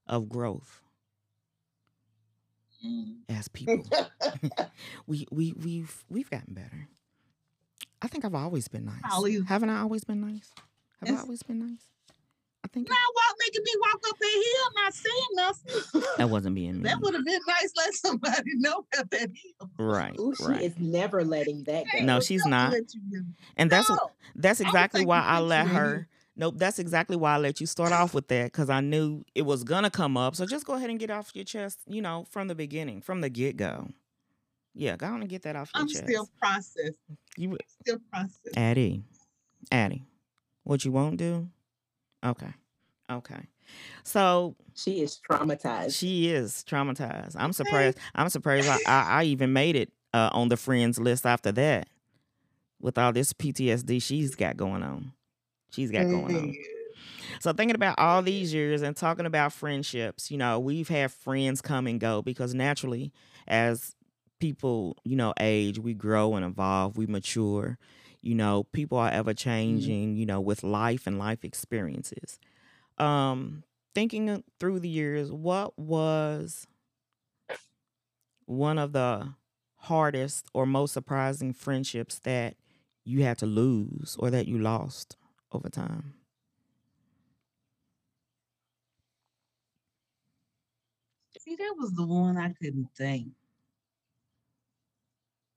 of 0.07 0.29
growth 0.29 0.81
Mm. 2.85 3.19
as 3.29 3.47
people. 3.49 3.85
we 5.07 5.27
we 5.31 5.53
we've 5.53 6.03
we've 6.09 6.31
gotten 6.31 6.55
better. 6.55 6.89
I 8.01 8.09
think 8.09 8.25
I've 8.25 8.35
always 8.35 8.69
been 8.69 8.87
nice. 8.87 9.03
Haven't 9.47 9.69
I 9.69 9.81
always 9.81 10.05
been 10.05 10.23
nice? 10.23 10.51
Have 11.05 11.15
I 11.15 11.21
always 11.21 11.43
been 11.43 11.59
nice? 11.59 11.85
I 12.71 12.75
think 12.75 12.89
Now 12.89 12.95
walk 13.15 13.37
making 13.41 13.63
me 13.65 13.73
walk 13.81 14.01
up 14.09 14.19
that 14.19 14.45
hill, 14.45 14.85
not 14.85 14.95
saying 14.95 15.25
nothing. 15.35 16.03
that 16.19 16.31
wasn't 16.31 16.55
being 16.55 16.73
mean. 16.75 16.83
That 16.83 17.01
would 17.01 17.15
have 17.15 17.25
been 17.25 17.41
nice. 17.49 17.73
Let 17.77 17.95
somebody 17.95 18.51
know 18.57 18.85
about 18.93 19.11
that 19.11 19.31
hill. 19.31 19.71
right, 19.79 20.17
Ooh, 20.21 20.33
she 20.37 20.45
right. 20.45 20.63
is 20.63 20.75
never 20.79 21.25
letting 21.25 21.65
that 21.65 21.85
go. 21.93 22.05
No, 22.05 22.21
she's 22.21 22.43
don't 22.43 22.51
not. 22.51 22.73
let 22.73 22.95
you 22.95 23.01
know. 23.11 23.23
And 23.57 23.71
that's 23.71 23.89
No. 23.89 23.99
that's 24.37 24.61
exactly 24.61 25.01
take 25.01 25.09
why 25.09 25.21
I 25.21 25.41
let 25.41 25.67
her. 25.67 25.97
you. 26.01 26.07
Nope, 26.37 26.55
that's 26.59 26.79
exactly 26.79 27.17
why 27.17 27.35
I 27.35 27.39
let 27.39 27.61
you 27.61 27.67
start 27.67 27.93
off 27.93 28.15
with 28.15 28.29
that 28.29 28.45
because 28.53 28.71
I 28.71 28.81
knew 28.81 29.25
it 29.35 29.43
was 29.43 29.65
gonna 29.65 29.91
come 29.91 30.17
up. 30.17 30.37
So 30.37 30.47
just 30.47 30.65
go 30.65 30.75
ahead 30.75 30.89
and 30.91 30.99
get 30.99 31.11
off 31.11 31.33
your 31.35 31.45
chest, 31.45 31.81
you 31.87 32.01
know, 32.01 32.25
from 32.31 32.47
the 32.49 32.55
beginning, 32.55 33.01
from 33.03 33.21
the 33.21 33.29
get 33.29 33.57
go. 33.57 33.89
Yeah, 34.75 34.97
go 34.97 35.07
on 35.07 35.21
and 35.23 35.29
get 35.29 35.43
that 35.43 35.57
off 35.57 35.71
your 35.75 35.87
chest. 35.89 36.03
I'm 36.03 36.07
still 36.09 36.29
processing. 36.41 36.95
You, 37.37 37.59
Still 37.83 37.99
processing. 38.13 38.53
Addie, 38.57 39.03
Addie, 39.73 40.05
what 40.63 40.85
you 40.85 40.93
won't 40.93 41.17
do? 41.17 41.49
Okay, 42.25 42.53
okay. 43.11 43.49
So 44.03 44.57
She 44.75 45.01
is 45.01 45.21
traumatized. 45.29 45.97
she 45.99 46.29
is 46.31 46.65
traumatized. 46.69 47.37
I'm 47.39 47.53
surprised. 47.53 47.99
I'm 48.15 48.29
surprised. 48.29 48.69
I, 48.69 48.79
I, 48.87 49.21
I 49.21 49.25
even 49.25 49.53
made 49.53 49.77
it 49.77 49.93
uh, 50.13 50.31
on 50.33 50.49
the 50.49 50.57
friends 50.57 50.99
list 50.99 51.25
after 51.27 51.53
that, 51.53 51.89
with 52.81 52.99
all 52.99 53.13
this 53.13 53.33
PTSD 53.33 54.03
she's 54.03 54.35
got 54.35 54.57
going 54.57 54.83
on. 54.83 55.13
She's 55.71 55.91
got 55.91 56.07
going 56.07 56.37
on. 56.37 56.55
So 57.41 57.53
thinking 57.53 57.77
about 57.77 57.99
all 57.99 58.23
these 58.23 58.53
years 58.53 58.83
and 58.83 58.97
talking 58.97 59.25
about 59.25 59.53
friendships, 59.53 60.31
you 60.31 60.37
know, 60.37 60.59
we've 60.59 60.89
had 60.89 61.13
friends 61.13 61.63
come 61.63 61.87
and 61.87 62.01
go 62.01 62.23
because 62.23 62.55
naturally, 62.55 63.13
as 63.47 63.95
people, 64.41 64.97
you 65.05 65.15
know, 65.17 65.33
age, 65.39 65.79
we 65.79 65.95
grow 65.95 66.35
and 66.35 66.45
evolve, 66.45 66.97
we 66.97 67.07
mature. 67.07 67.79
You 68.21 68.35
know, 68.35 68.65
people 68.73 68.99
are 68.99 69.09
ever 69.11 69.33
changing, 69.33 70.17
you 70.17 70.27
know, 70.27 70.41
with 70.41 70.63
life 70.65 71.07
and 71.07 71.19
life 71.19 71.45
experiences. 71.45 72.39
Um, 73.01 73.65
thinking 73.95 74.45
through 74.61 74.81
the 74.81 74.89
years, 74.89 75.33
what 75.33 75.79
was 75.79 76.67
one 78.47 78.79
of 78.79 78.93
the 78.93 79.35
hardest 79.77 80.47
or 80.53 80.67
most 80.67 80.93
surprising 80.93 81.53
friendships 81.53 82.19
that 82.21 82.57
you 83.05 83.23
had 83.23 83.39
to 83.39 83.47
lose 83.47 84.17
or 84.19 84.31
that 84.31 84.47
you 84.47 84.59
lost 84.59 85.17
over 85.53 85.69
time? 85.69 86.15
See, 91.41 91.57
that 91.57 91.75
was 91.77 91.93
the 91.95 92.07
one 92.07 92.37
I 92.39 92.53
couldn't 92.53 92.95
think. 92.95 93.35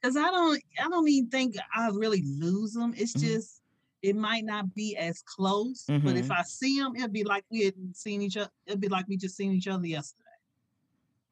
Cause 0.03 0.15
I 0.17 0.29
don't, 0.31 0.61
I 0.79 0.89
don't 0.89 1.07
even 1.07 1.29
think 1.29 1.55
I 1.73 1.87
really 1.87 2.21
lose 2.23 2.73
them. 2.73 2.93
It's 2.95 3.15
Mhm. 3.15 3.19
just 3.19 3.62
it 4.03 4.15
might 4.17 4.45
not 4.45 4.75
be 4.75 4.97
as 4.97 5.23
close, 5.23 5.93
but 6.01 6.17
if 6.17 6.29
Mhm. 6.29 6.31
I 6.31 6.43
see 6.43 6.79
them, 6.79 6.95
it'll 6.95 7.09
be 7.09 7.23
like 7.25 7.45
we 7.51 7.65
hadn't 7.65 7.97
seen 7.97 8.21
each 8.21 8.37
other. 8.37 8.51
It'll 8.67 8.79
be 8.79 8.89
like 8.89 9.07
we 9.07 9.17
just 9.17 9.37
seen 9.37 9.53
each 9.53 9.67
other 9.67 9.87
yesterday. 9.87 10.23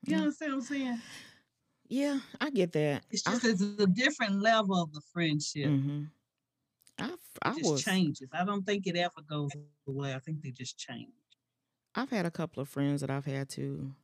You 0.06 0.16
Yeah. 0.16 0.22
understand 0.22 0.52
what 0.54 0.58
I'm 0.60 0.62
saying? 0.66 1.02
Yeah, 1.88 2.22
I 2.40 2.50
get 2.50 2.72
that. 2.74 3.06
It's 3.10 3.28
I- 3.28 3.32
just 3.32 3.44
it's 3.44 3.62
a 3.62 3.88
different 3.88 4.40
level 4.42 4.82
of 4.82 4.94
the 4.94 5.02
friendship. 5.02 5.68
Mhm. 5.70 6.12
I, 6.98 7.16
I 7.44 7.52
It 7.52 7.56
just 7.60 7.64
was. 7.64 7.84
changes. 7.84 8.30
I 8.34 8.46
don't 8.46 8.66
think 8.66 8.88
it 8.88 8.96
ever 8.96 9.22
goes 9.22 9.52
away. 9.88 10.14
I 10.14 10.20
think 10.20 10.42
they 10.42 10.52
just 10.52 10.78
change. 10.78 11.14
I've 11.96 12.10
had 12.10 12.26
a 12.26 12.32
couple 12.32 12.62
of 12.62 12.70
friends 12.70 13.02
that 13.02 13.10
I've 13.10 13.26
had 13.26 13.50
to 13.52 13.96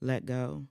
let 0.00 0.26
go. 0.26 0.68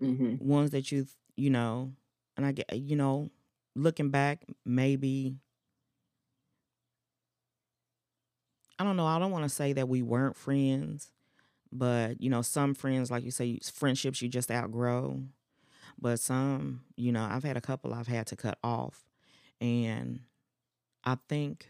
hmm 0.00 0.36
Ones 0.38 0.70
that 0.70 0.90
you, 0.90 1.06
you 1.36 1.50
know, 1.50 1.94
and 2.36 2.46
I 2.46 2.52
get, 2.52 2.74
you 2.76 2.96
know, 2.96 3.30
looking 3.74 4.10
back, 4.10 4.44
maybe. 4.64 5.36
I 8.80 8.82
don't 8.82 8.96
know. 8.96 9.04
I 9.04 9.18
don't 9.18 9.30
want 9.30 9.44
to 9.44 9.50
say 9.50 9.74
that 9.74 9.90
we 9.90 10.00
weren't 10.00 10.36
friends, 10.36 11.12
but 11.70 12.18
you 12.18 12.30
know, 12.30 12.40
some 12.40 12.72
friends, 12.74 13.10
like 13.10 13.22
you 13.22 13.30
say, 13.30 13.58
friendships 13.74 14.22
you 14.22 14.28
just 14.30 14.50
outgrow. 14.50 15.22
But 16.00 16.18
some, 16.18 16.80
you 16.96 17.12
know, 17.12 17.28
I've 17.30 17.44
had 17.44 17.58
a 17.58 17.60
couple 17.60 17.92
I've 17.92 18.06
had 18.06 18.26
to 18.28 18.36
cut 18.36 18.56
off, 18.64 19.04
and 19.60 20.20
I 21.04 21.18
think 21.28 21.68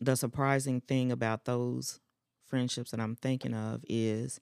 the 0.00 0.16
surprising 0.16 0.80
thing 0.80 1.12
about 1.12 1.44
those 1.44 2.00
friendships 2.46 2.92
that 2.92 3.00
I'm 3.00 3.16
thinking 3.16 3.52
of 3.52 3.84
is, 3.86 4.40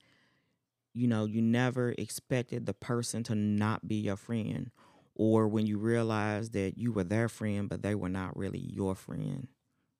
you 0.93 1.05
know, 1.05 1.25
you 1.25 1.41
never 1.41 1.93
expected 1.97 2.65
the 2.65 2.73
person 2.73 3.23
to 3.23 3.35
not 3.35 3.89
be 3.89 3.95
your 3.95 4.15
friend, 4.15 4.71
or 5.15 5.49
when 5.49 5.67
you 5.67 5.79
realize 5.79 6.51
that 6.51 6.77
you 6.77 6.93
were 6.93 7.03
their 7.03 7.27
friend, 7.27 7.67
but 7.67 7.81
they 7.81 7.93
were 7.93 8.07
not 8.07 8.37
really 8.37 8.59
your 8.59 8.95
friend. 8.95 9.49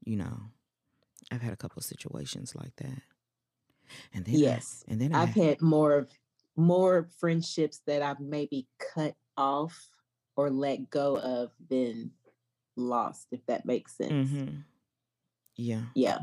You 0.06 0.16
know, 0.16 0.44
I've 1.30 1.42
had 1.42 1.54
a 1.54 1.58
couple 1.58 1.80
of 1.80 1.86
situations 1.86 2.56
like 2.56 2.76
that. 2.78 3.02
And 4.14 4.26
then 4.26 4.36
I- 4.36 4.38
Yes. 4.38 4.84
and 4.88 5.00
then 5.02 5.14
I, 5.14 5.24
I've 5.24 5.30
had 5.34 5.62
more 5.62 5.98
of 5.98 6.12
more 6.58 7.04
friendships 7.20 7.80
that 7.86 8.02
I've 8.02 8.20
maybe 8.20 8.68
cut 8.94 9.16
off 9.38 9.90
or 10.36 10.50
let 10.50 10.90
go 10.90 11.18
of 11.18 11.52
than 11.70 12.12
lost, 12.76 13.28
if 13.32 13.46
that 13.46 13.66
makes 13.66 13.96
sense. 13.96 14.30
Mhm. 14.32 14.64
Yeah, 15.56 15.86
Yeah. 15.96 16.20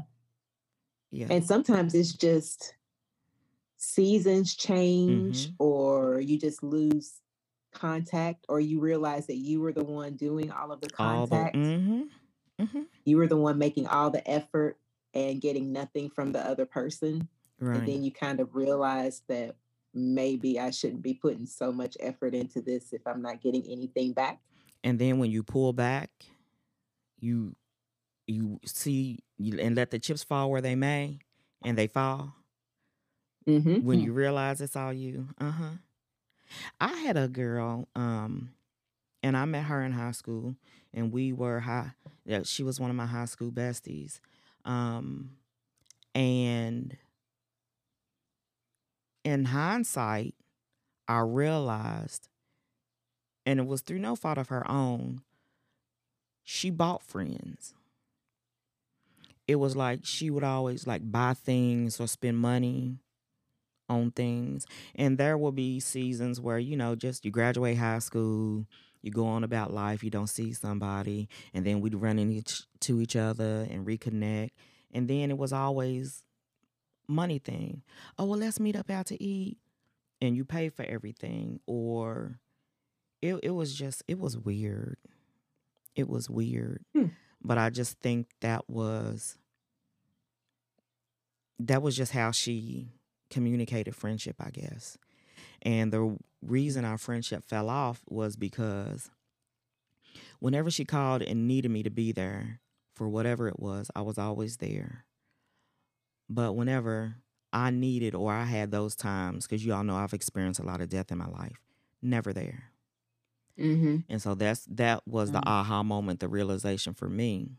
yeah. 1.11 1.29
And 1.31 1.45
sometimes 1.45 1.95
it's 1.95 2.13
just 2.13 2.75
seasons 3.77 4.55
change 4.55 5.49
Mhm. 5.49 5.55
or 5.59 6.21
you 6.21 6.39
just 6.39 6.63
lose 6.63 7.21
contact 7.73 8.45
or 8.49 8.61
you 8.61 8.81
realize 8.81 9.27
that 9.27 9.37
you 9.37 9.61
were 9.61 9.73
the 9.73 9.85
one 9.85 10.17
doing 10.17 10.51
all 10.51 10.73
of 10.73 10.81
the 10.81 10.91
All 10.99 11.27
the 11.27 11.37
contact. 11.37 11.57
mhm. 11.57 12.11
Mhm. 12.59 12.87
You 13.05 13.17
were 13.17 13.29
the 13.29 13.37
one 13.37 13.59
making 13.59 13.87
all 13.87 14.11
the 14.11 14.27
effort 14.29 14.79
and 15.15 15.41
getting 15.41 15.73
nothing 15.73 16.11
from 16.11 16.33
the 16.33 16.41
other 16.47 16.67
person. 16.67 17.29
Right. 17.61 17.79
And 17.79 17.89
then 17.89 18.03
you 18.03 18.11
kind 18.13 18.41
of 18.41 18.55
realize 18.55 19.23
that 19.29 19.57
maybe 19.95 20.61
I 20.61 20.71
shouldn't 20.71 21.03
be 21.03 21.15
putting 21.15 21.47
so 21.47 21.73
much 21.73 21.97
effort 22.01 22.35
into 22.35 22.61
this 22.61 22.93
if 22.93 23.07
I'm 23.07 23.23
not 23.23 23.41
getting 23.41 23.65
anything 23.71 24.13
back. 24.13 24.41
and 24.85 24.99
then 24.99 25.19
when 25.19 25.31
you 25.31 25.43
pull 25.43 25.73
back 25.73 26.11
you 27.21 27.57
you 28.29 28.61
see 28.65 29.19
you, 29.39 29.59
and 29.59 29.75
let 29.75 29.91
the 29.91 29.99
chips 29.99 30.23
fall 30.23 30.51
where 30.51 30.61
they 30.61 30.77
may 30.77 31.19
and 31.65 31.77
they 31.77 31.87
fall 31.89 32.35
Mm-hmm. 33.49 33.77
when 33.85 33.99
you 34.01 34.13
realize 34.13 34.61
it's 34.61 34.77
all 34.77 34.93
you 34.93 35.29
uh-huh 35.41 35.71
i 36.81 36.95
had 36.99 37.17
a 37.17 37.27
girl 37.29 37.89
um 37.97 38.51
and 39.23 39.37
i 39.39 39.47
met 39.47 39.65
her 39.65 39.83
in 39.83 39.93
high 39.93 40.11
school 40.11 40.55
and 40.93 41.11
we 41.13 41.33
were 41.33 41.61
high 41.61 41.93
yeah, 42.27 42.41
she 42.45 42.63
was 42.63 42.79
one 42.79 42.91
of 42.91 42.97
my 42.97 43.07
high 43.07 43.25
school 43.25 43.51
besties 43.51 44.21
um 44.69 45.33
and 46.15 46.97
in 49.25 49.45
hindsight 49.47 50.35
i 51.09 51.19
realized 51.21 52.29
and 53.47 53.59
it 53.61 53.67
was 53.67 53.81
through 53.81 53.99
no 53.99 54.15
fault 54.15 54.39
of 54.39 54.49
her 54.49 54.69
own 54.71 55.23
she 56.43 56.69
bought 56.71 57.01
friends 57.03 57.75
it 59.47 59.57
was 59.57 59.77
like 59.77 60.01
she 60.05 60.31
would 60.31 60.45
always 60.45 60.87
like 60.87 61.11
buy 61.11 61.35
things 61.35 62.01
or 62.01 62.07
spend 62.07 62.39
money 62.39 62.99
on 63.89 64.11
things. 64.13 64.67
And 64.97 65.19
there 65.19 65.39
will 65.39 65.53
be 65.53 65.81
seasons 65.81 66.41
where, 66.41 66.59
you 66.59 66.77
know, 66.77 66.95
just 66.95 67.25
you 67.25 67.31
graduate 67.31 67.79
high 67.79 68.01
school, 68.01 68.67
you 69.03 69.11
go 69.11 69.27
on 69.27 69.45
about 69.45 69.73
life, 69.73 70.03
you 70.03 70.11
don't 70.11 70.29
see 70.29 70.53
somebody, 70.53 71.29
and 71.55 71.65
then 71.65 71.81
we'd 71.81 71.95
run 71.95 72.19
into 72.19 73.01
each, 73.01 73.17
other 73.17 73.67
and 73.71 73.87
reconnect. 73.87 74.51
And 74.93 75.09
then 75.09 75.31
it 75.31 75.39
was 75.39 75.53
always 75.53 76.23
money 77.07 77.39
thing. 77.39 77.83
Oh, 78.19 78.25
well, 78.25 78.39
let's 78.39 78.61
meet 78.61 78.77
up 78.77 78.91
out 78.91 79.07
to 79.07 79.23
eat. 79.23 79.59
And 80.21 80.37
you 80.37 80.45
pay 80.45 80.69
for 80.69 80.85
everything. 80.85 81.61
Or 81.67 82.41
it, 83.23 83.39
it 83.43 83.51
was 83.51 83.75
just, 83.75 84.03
it 84.09 84.19
was 84.19 84.37
weird. 84.37 84.97
It 85.95 86.09
was 86.09 86.29
weird. 86.29 86.85
Hmm. 86.95 87.07
But 87.43 87.59
I 87.59 87.71
just 87.71 88.01
think 88.01 88.29
that 88.41 88.69
was 88.69 89.39
that 91.59 91.83
was 91.83 91.97
just 91.97 92.13
how 92.13 92.31
she 92.31 92.89
communicated 93.31 93.95
friendship, 93.95 94.37
I 94.41 94.51
guess. 94.51 94.97
And 95.63 95.93
the 95.93 96.17
reason 96.43 96.85
our 96.85 96.99
friendship 96.99 97.45
fell 97.45 97.69
off 97.69 98.03
was 98.09 98.37
because 98.37 99.11
whenever 100.41 100.71
she 100.71 100.85
called 100.85 101.23
and 101.23 101.47
needed 101.49 101.71
me 101.71 101.83
to 101.83 101.91
be 101.91 102.13
there 102.13 102.61
for 102.95 103.09
whatever 103.09 103.49
it 103.49 103.59
was, 103.59 103.91
I 103.95 104.03
was 104.03 104.19
always 104.19 104.57
there. 104.59 105.05
But 106.29 106.53
whenever 106.55 107.17
I 107.53 107.71
needed 107.71 108.15
or 108.15 108.33
I 108.33 108.45
had 108.45 108.71
those 108.71 108.95
times, 108.95 109.47
because 109.47 109.65
you 109.65 109.73
all 109.73 109.85
know 109.85 109.97
I've 109.97 110.13
experienced 110.15 110.61
a 110.61 110.65
lot 110.65 110.81
of 110.81 110.89
death 110.89 111.11
in 111.11 111.19
my 111.19 111.27
life, 111.29 111.61
never 112.03 112.33
there. 112.33 112.65
Mm-hmm. 113.59 113.99
And 114.09 114.23
so 114.23 114.35
that's 114.35 114.65
that 114.71 115.03
was 115.07 115.33
the 115.33 115.39
Mm. 115.41 115.47
aha 115.47 115.83
moment, 115.83 116.21
the 116.21 116.29
realization 116.29 116.95
for 116.95 117.09
me. 117.09 117.59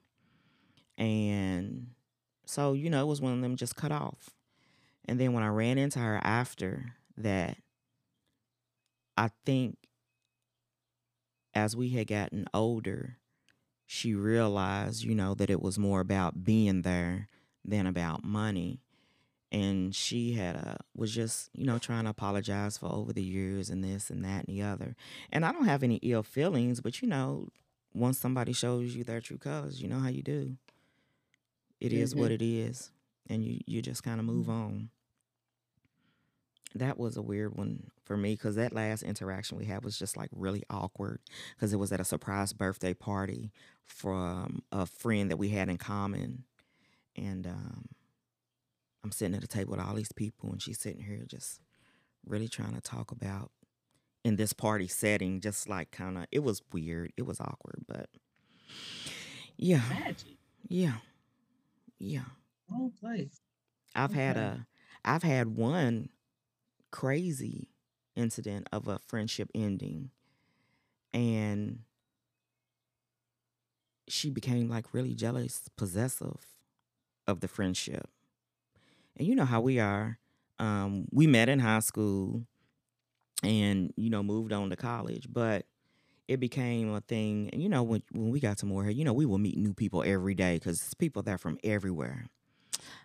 And 0.98 1.88
so, 2.46 2.74
you 2.74 2.90
know, 2.90 3.02
it 3.02 3.08
was 3.08 3.22
one 3.22 3.34
of 3.34 3.42
them 3.42 3.56
just 3.56 3.76
cut 3.76 3.92
off. 3.92 4.30
And 5.06 5.20
then 5.20 5.34
when 5.34 5.44
I 5.44 5.48
ran 5.48 5.78
into 5.78 6.00
her 6.00 6.20
after 6.24 6.94
that, 7.18 7.58
I 9.20 9.32
think 9.46 9.76
as 11.54 11.76
we 11.76 11.90
had 11.90 12.08
gotten 12.08 12.46
older, 12.54 13.18
she 13.86 14.16
realized, 14.16 15.04
you 15.04 15.14
know, 15.14 15.34
that 15.36 15.50
it 15.50 15.62
was 15.62 15.78
more 15.78 16.00
about 16.00 16.46
being 16.46 16.84
there 16.84 17.28
than 17.66 17.86
about 17.86 18.24
money. 18.24 18.80
And 19.52 19.94
she 19.94 20.34
had 20.34 20.56
a 20.56 20.78
was 20.96 21.14
just, 21.14 21.50
you 21.54 21.66
know, 21.66 21.80
trying 21.80 22.06
to 22.06 22.12
apologize 22.12 22.78
for 22.78 22.86
over 22.86 23.12
the 23.12 23.22
years 23.22 23.70
and 23.70 23.84
this 23.84 24.10
and 24.10 24.24
that 24.24 24.48
and 24.48 24.56
the 24.56 24.62
other. 24.62 24.96
And 25.34 25.44
I 25.44 25.52
don't 25.52 25.66
have 25.66 25.84
any 25.84 25.96
ill 25.96 26.24
feelings, 26.24 26.80
but 26.80 27.02
you 27.02 27.10
know, 27.10 27.50
once 27.94 28.18
somebody 28.18 28.54
shows 28.54 28.96
you 28.96 29.04
their 29.04 29.20
true 29.20 29.38
colors, 29.38 29.82
you 29.82 29.90
know 29.90 30.00
how 30.00 30.08
you 30.08 30.24
do. 30.24 30.56
It 31.82 31.92
is 31.92 32.16
what 32.16 32.32
mm-hmm. 32.32 32.36
it 32.36 32.42
is, 32.42 32.92
and 33.30 33.44
you 33.44 33.60
you 33.66 33.82
just 33.82 34.02
kind 34.04 34.22
of 34.22 34.26
move 34.26 34.46
mm-hmm. 34.46 34.64
on. 34.64 34.90
That 36.76 37.00
was 37.00 37.18
a 37.18 37.22
weird 37.22 37.58
one 37.58 37.90
for 38.04 38.16
me 38.16 38.34
because 38.34 38.56
that 38.56 38.74
last 38.74 39.02
interaction 39.04 39.58
we 39.58 39.66
had 39.66 39.84
was 39.84 39.98
just 39.98 40.16
like 40.16 40.30
really 40.32 40.64
awkward 40.70 41.20
because 41.56 41.74
it 41.74 41.80
was 41.80 41.92
at 41.92 42.00
a 42.00 42.06
surprise 42.06 42.54
birthday 42.54 42.94
party 42.94 43.52
from 43.86 44.62
a 44.72 44.86
friend 44.86 45.32
that 45.32 45.38
we 45.38 45.50
had 45.50 45.68
in 45.70 45.78
common, 45.78 46.44
and 47.16 47.48
um, 47.48 47.86
I'm 49.04 49.12
sitting 49.12 49.36
at 49.36 49.44
a 49.44 49.48
table 49.48 49.72
with 49.72 49.80
all 49.80 49.96
these 49.96 50.12
people, 50.12 50.52
and 50.52 50.62
she's 50.62 50.80
sitting 50.80 51.02
here 51.04 51.24
just 51.28 51.60
really 52.26 52.48
trying 52.48 52.76
to 52.76 52.82
talk 52.82 53.12
about 53.12 53.52
in 54.24 54.36
this 54.36 54.54
party 54.54 54.88
setting, 54.88 55.42
just 55.42 55.68
like 55.68 55.92
kind 55.92 56.18
of 56.18 56.26
it 56.32 56.44
was 56.44 56.62
weird, 56.72 57.12
it 57.18 57.26
was 57.26 57.40
awkward, 57.40 57.84
but 57.88 58.10
yeah, 59.58 59.82
Magic. 59.90 60.38
yeah, 60.68 60.98
yeah. 61.98 62.26
Wrong 62.72 62.92
place. 63.00 63.42
I've 63.96 64.14
had 64.14 64.38
a 64.38 64.68
I've 65.04 65.24
had 65.24 65.56
one 65.56 66.10
crazy 66.92 67.70
incident 68.16 68.68
of 68.72 68.88
a 68.88 69.00
friendship 69.08 69.50
ending 69.56 70.12
and 71.14 71.80
she 74.08 74.30
became 74.30 74.70
like 74.70 74.94
really 74.94 75.14
jealous, 75.14 75.70
possessive 75.78 76.46
of 77.28 77.42
the 77.42 77.48
friendship. 77.48 78.10
And 79.18 79.28
you 79.28 79.36
know 79.36 79.46
how 79.46 79.62
we 79.62 79.80
are. 79.80 80.18
Um, 80.60 81.08
we 81.12 81.28
met 81.28 81.50
in 81.50 81.60
high 81.60 81.80
school 81.80 82.44
and, 83.44 83.94
you 83.98 84.10
know, 84.10 84.24
moved 84.24 84.54
on 84.54 84.70
to 84.70 84.76
college, 84.76 85.28
but 85.32 85.66
it 86.28 86.40
became 86.40 86.94
a 86.94 87.02
thing. 87.02 87.50
And, 87.54 87.62
you 87.62 87.70
know, 87.70 87.84
when, 87.84 88.04
when 88.12 88.30
we 88.32 88.40
got 88.40 88.58
to 88.60 88.66
Morehead, 88.66 88.96
you 88.96 89.06
know, 89.06 89.14
we 89.14 89.26
will 89.26 89.38
meet 89.40 89.58
new 89.58 89.74
people 89.74 90.04
every 90.06 90.36
day 90.36 90.56
because 90.56 90.82
it's 90.82 90.94
people 90.94 91.22
there 91.24 91.38
from 91.38 91.58
everywhere. 91.64 92.28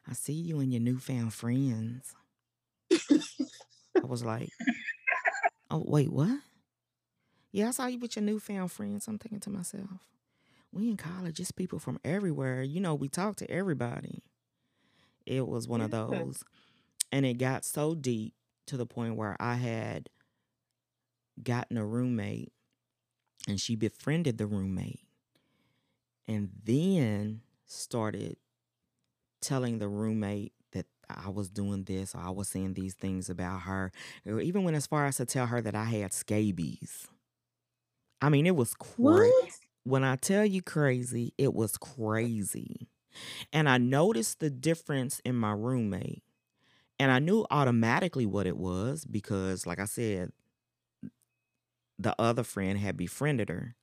I 0.09 0.15
see 0.15 0.35
you 0.35 0.61
and 0.61 0.73
your 0.73 0.83
newfound 0.83 1.35
friends. 1.35 2.15
I 4.05 4.07
was 4.07 4.23
like, 4.23 4.51
oh, 5.71 5.83
wait, 5.87 6.13
what? 6.13 6.41
Yeah, 7.53 7.69
I 7.69 7.71
saw 7.71 7.87
you 7.87 7.99
with 7.99 8.17
your 8.17 8.25
newfound 8.25 8.71
friends. 8.71 9.09
I'm 9.09 9.19
thinking 9.19 9.41
to 9.41 9.51
myself, 9.51 9.89
we 10.73 10.91
in 10.91 10.99
college, 10.99 11.41
it's 11.41 11.53
people 11.53 11.79
from 11.79 11.99
everywhere. 12.05 12.63
You 12.63 12.81
know, 12.81 12.95
we 12.95 13.09
talk 13.09 13.37
to 13.37 13.51
everybody. 13.51 14.23
It 15.25 15.49
was 15.49 15.67
one 15.67 15.81
of 15.81 15.91
those. 15.91 16.45
And 17.11 17.25
it 17.25 17.39
got 17.39 17.65
so 17.65 17.95
deep 17.95 18.35
to 18.67 18.77
the 18.77 18.85
point 18.85 19.17
where 19.17 19.37
I 19.41 19.55
had 19.55 20.11
gotten 21.43 21.79
a 21.79 21.87
roommate 21.87 22.53
and 23.49 23.59
she 23.59 23.75
befriended 23.75 24.37
the 24.37 24.47
roommate 24.47 25.01
and 26.29 26.51
then 26.63 27.41
started 27.65 28.37
telling 29.41 29.79
the 29.79 29.89
roommate 29.89 30.53
I 31.23 31.29
was 31.29 31.49
doing 31.49 31.85
this 31.85 32.15
or 32.15 32.21
I 32.21 32.31
was 32.31 32.49
saying 32.49 32.75
these 32.75 32.95
things 32.95 33.29
about 33.29 33.63
her, 33.63 33.93
or 34.27 34.41
even 34.41 34.65
went 34.65 34.77
as 34.77 34.87
far 34.87 35.07
as 35.07 35.17
to 35.17 35.27
tell 35.27 35.47
her 35.47 35.61
that 35.61 35.75
I 35.75 35.85
had 35.85 36.13
scabies. 36.13 37.09
I 38.21 38.29
mean, 38.29 38.47
it 38.47 38.57
was 38.57 38.75
crazy. 38.75 39.33
When 39.85 40.03
I 40.03 40.17
tell 40.17 40.47
you 40.47 40.63
crazy, 40.63 41.35
it 41.37 41.53
was 41.53 41.77
crazy. 41.77 42.89
And 43.53 43.69
I 43.69 43.79
noticed 43.79 44.41
the 44.41 44.51
difference 44.51 45.21
in 45.25 45.37
my 45.37 45.53
roommate. 45.53 46.23
And 46.99 47.11
I 47.11 47.19
knew 47.19 47.45
automatically 47.51 48.25
what 48.25 48.47
it 48.47 48.57
was 48.57 49.05
because, 49.05 49.67
like 49.67 49.79
I 49.79 49.85
said, 49.85 50.31
the 51.99 52.15
other 52.19 52.45
friend 52.45 52.79
had 52.79 52.97
befriended 52.97 53.49
her 53.49 53.75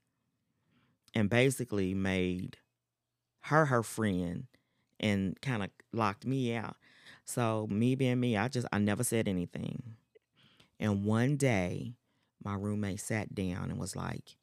and 1.13 1.29
basically 1.29 1.93
made 1.93 2.57
her 3.41 3.65
her 3.65 3.83
friend 3.83 4.47
and 4.99 5.39
kind 5.41 5.63
of 5.63 5.69
locked 5.91 6.25
me 6.25 6.55
out. 6.55 6.77
So 7.25 7.67
me 7.69 7.95
being 7.95 8.19
me, 8.19 8.37
I 8.37 8.47
just 8.47 8.67
I 8.71 8.77
never 8.79 9.03
said 9.03 9.27
anything. 9.27 9.95
And 10.79 11.05
one 11.05 11.37
day, 11.37 11.93
my 12.43 12.55
roommate 12.55 12.99
sat 12.99 13.33
down 13.35 13.69
and 13.69 13.79
was 13.79 13.95
like, 13.95 14.35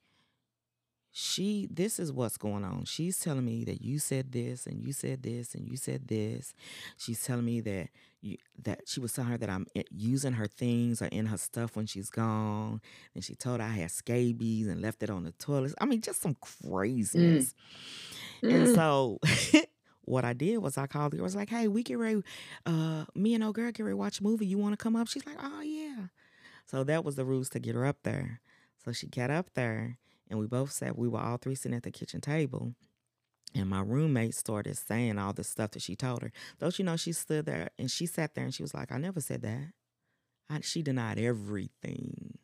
"She, 1.11 1.67
this 1.71 1.99
is 1.99 2.13
what's 2.13 2.37
going 2.37 2.65
on. 2.65 2.85
She's 2.85 3.19
telling 3.19 3.45
me 3.45 3.65
that 3.65 3.83
you 3.83 3.99
said 3.99 4.31
this 4.31 4.67
and 4.67 4.81
you 4.81 4.93
said 4.93 5.23
this 5.23 5.55
and 5.55 5.69
you 5.69 5.77
said 5.77 6.07
this. 6.07 6.55
She's 6.97 7.23
telling 7.25 7.45
me 7.45 7.61
that 7.63 7.89
you 8.21 8.37
that 8.63 8.83
she 8.87 9.01
was 9.01 9.13
telling 9.13 9.31
her 9.33 9.39
that 9.39 9.51
I'm 9.51 9.67
using 9.91 10.35
her 10.35 10.47
things 10.47 11.03
or 11.03 11.07
in 11.07 11.27
her 11.27 11.39
stuff 11.39 11.75
when 11.77 11.87
she's 11.87 12.09
gone. 12.11 12.81
And 13.15 13.25
she 13.25 13.35
told 13.35 13.61
her 13.61 13.67
I 13.67 13.71
had 13.71 13.91
scabies 13.91 14.69
and 14.69 14.81
left 14.81 15.03
it 15.03 15.11
on 15.11 15.25
the 15.25 15.33
toilet. 15.33 15.75
I 15.81 15.87
mean, 15.87 16.01
just 16.03 16.23
some 16.23 16.37
craziness. 16.41 17.55
And 18.49 18.69
Mm. 18.69 18.75
so 18.75 19.19
what 20.09 20.25
I 20.25 20.33
did 20.33 20.59
was 20.59 20.79
I 20.79 20.87
called 20.87 21.13
her. 21.13 21.19
I 21.21 21.23
was 21.23 21.37
like, 21.37 21.51
hey, 21.51 21.69
we 21.69 21.83
get 21.83 21.99
ready. 21.99 22.23
Uh, 22.67 23.05
me 23.15 23.35
and 23.35 23.45
old 23.45 23.55
girl 23.55 23.71
get 23.73 23.83
ready 23.83 23.93
to 23.95 23.97
watch 23.99 24.21
a 24.21 24.23
movie. 24.23 24.47
You 24.47 24.59
want 24.59 24.73
to 24.73 24.83
come 24.83 24.97
up? 24.97 25.09
She's 25.09 25.27
like, 25.27 25.37
oh, 25.43 25.61
yeah. 25.63 26.07
So 26.67 26.85
that 26.85 27.05
was 27.05 27.17
the 27.17 27.25
ruse 27.25 27.49
to 27.51 27.61
get 27.61 27.75
her 27.75 27.87
up 27.87 27.99
there. 28.03 28.41
So 28.85 28.93
she 28.93 29.07
got 29.07 29.31
up 29.31 29.51
there 29.55 29.99
and 30.31 30.39
we 30.39 30.47
both 30.47 30.71
sat, 30.73 30.99
we 30.99 31.09
were 31.09 31.21
all 31.21 31.37
three 31.39 31.55
sitting 31.55 31.77
at 31.77 31.83
the 31.83 31.91
kitchen 31.91 32.21
table. 32.21 32.75
And 33.55 33.69
my 33.69 33.81
roommate 33.81 34.35
started 34.35 34.77
saying 34.77 35.19
all 35.19 35.33
the 35.33 35.45
stuff 35.45 35.71
that 35.73 35.83
she 35.83 35.97
told 35.97 36.23
her. 36.23 36.33
Don't 36.59 36.79
you 36.79 36.85
know, 36.85 36.97
she 36.97 37.13
stood 37.13 37.47
there 37.47 37.71
and 37.79 37.91
she 37.91 38.07
sat 38.07 38.35
there 38.35 38.45
and 38.45 38.55
she 38.55 38.63
was 38.63 38.75
like, 38.75 38.93
I 38.93 38.99
never 38.99 39.21
said 39.21 39.43
that. 39.43 39.73
I, 40.51 40.61
she 40.63 40.83
denied 40.83 41.19
everything 41.19 42.39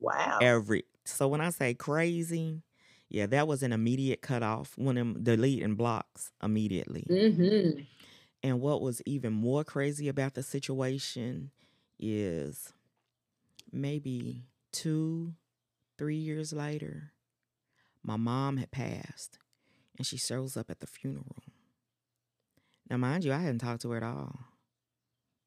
Wow. 0.00 0.38
every 0.40 0.84
so 1.04 1.28
when 1.28 1.40
I 1.40 1.50
say 1.50 1.74
crazy, 1.74 2.62
yeah, 3.12 3.26
that 3.26 3.46
was 3.46 3.62
an 3.62 3.74
immediate 3.74 4.22
cutoff. 4.22 4.72
One 4.78 4.96
of 4.96 5.06
them 5.06 5.22
delete 5.22 5.62
and 5.62 5.76
blocks 5.76 6.30
immediately. 6.42 7.06
Mm-hmm. 7.10 7.80
And 8.42 8.60
what 8.60 8.80
was 8.80 9.02
even 9.04 9.34
more 9.34 9.64
crazy 9.64 10.08
about 10.08 10.32
the 10.32 10.42
situation 10.42 11.50
is 11.98 12.72
maybe 13.70 14.46
two, 14.72 15.34
three 15.98 16.16
years 16.16 16.54
later, 16.54 17.12
my 18.02 18.16
mom 18.16 18.56
had 18.56 18.70
passed 18.70 19.38
and 19.98 20.06
she 20.06 20.16
shows 20.16 20.56
up 20.56 20.70
at 20.70 20.80
the 20.80 20.86
funeral. 20.86 21.44
Now, 22.88 22.96
mind 22.96 23.24
you, 23.24 23.32
I 23.34 23.38
hadn't 23.40 23.58
talked 23.58 23.82
to 23.82 23.90
her 23.90 23.98
at 23.98 24.02
all 24.02 24.40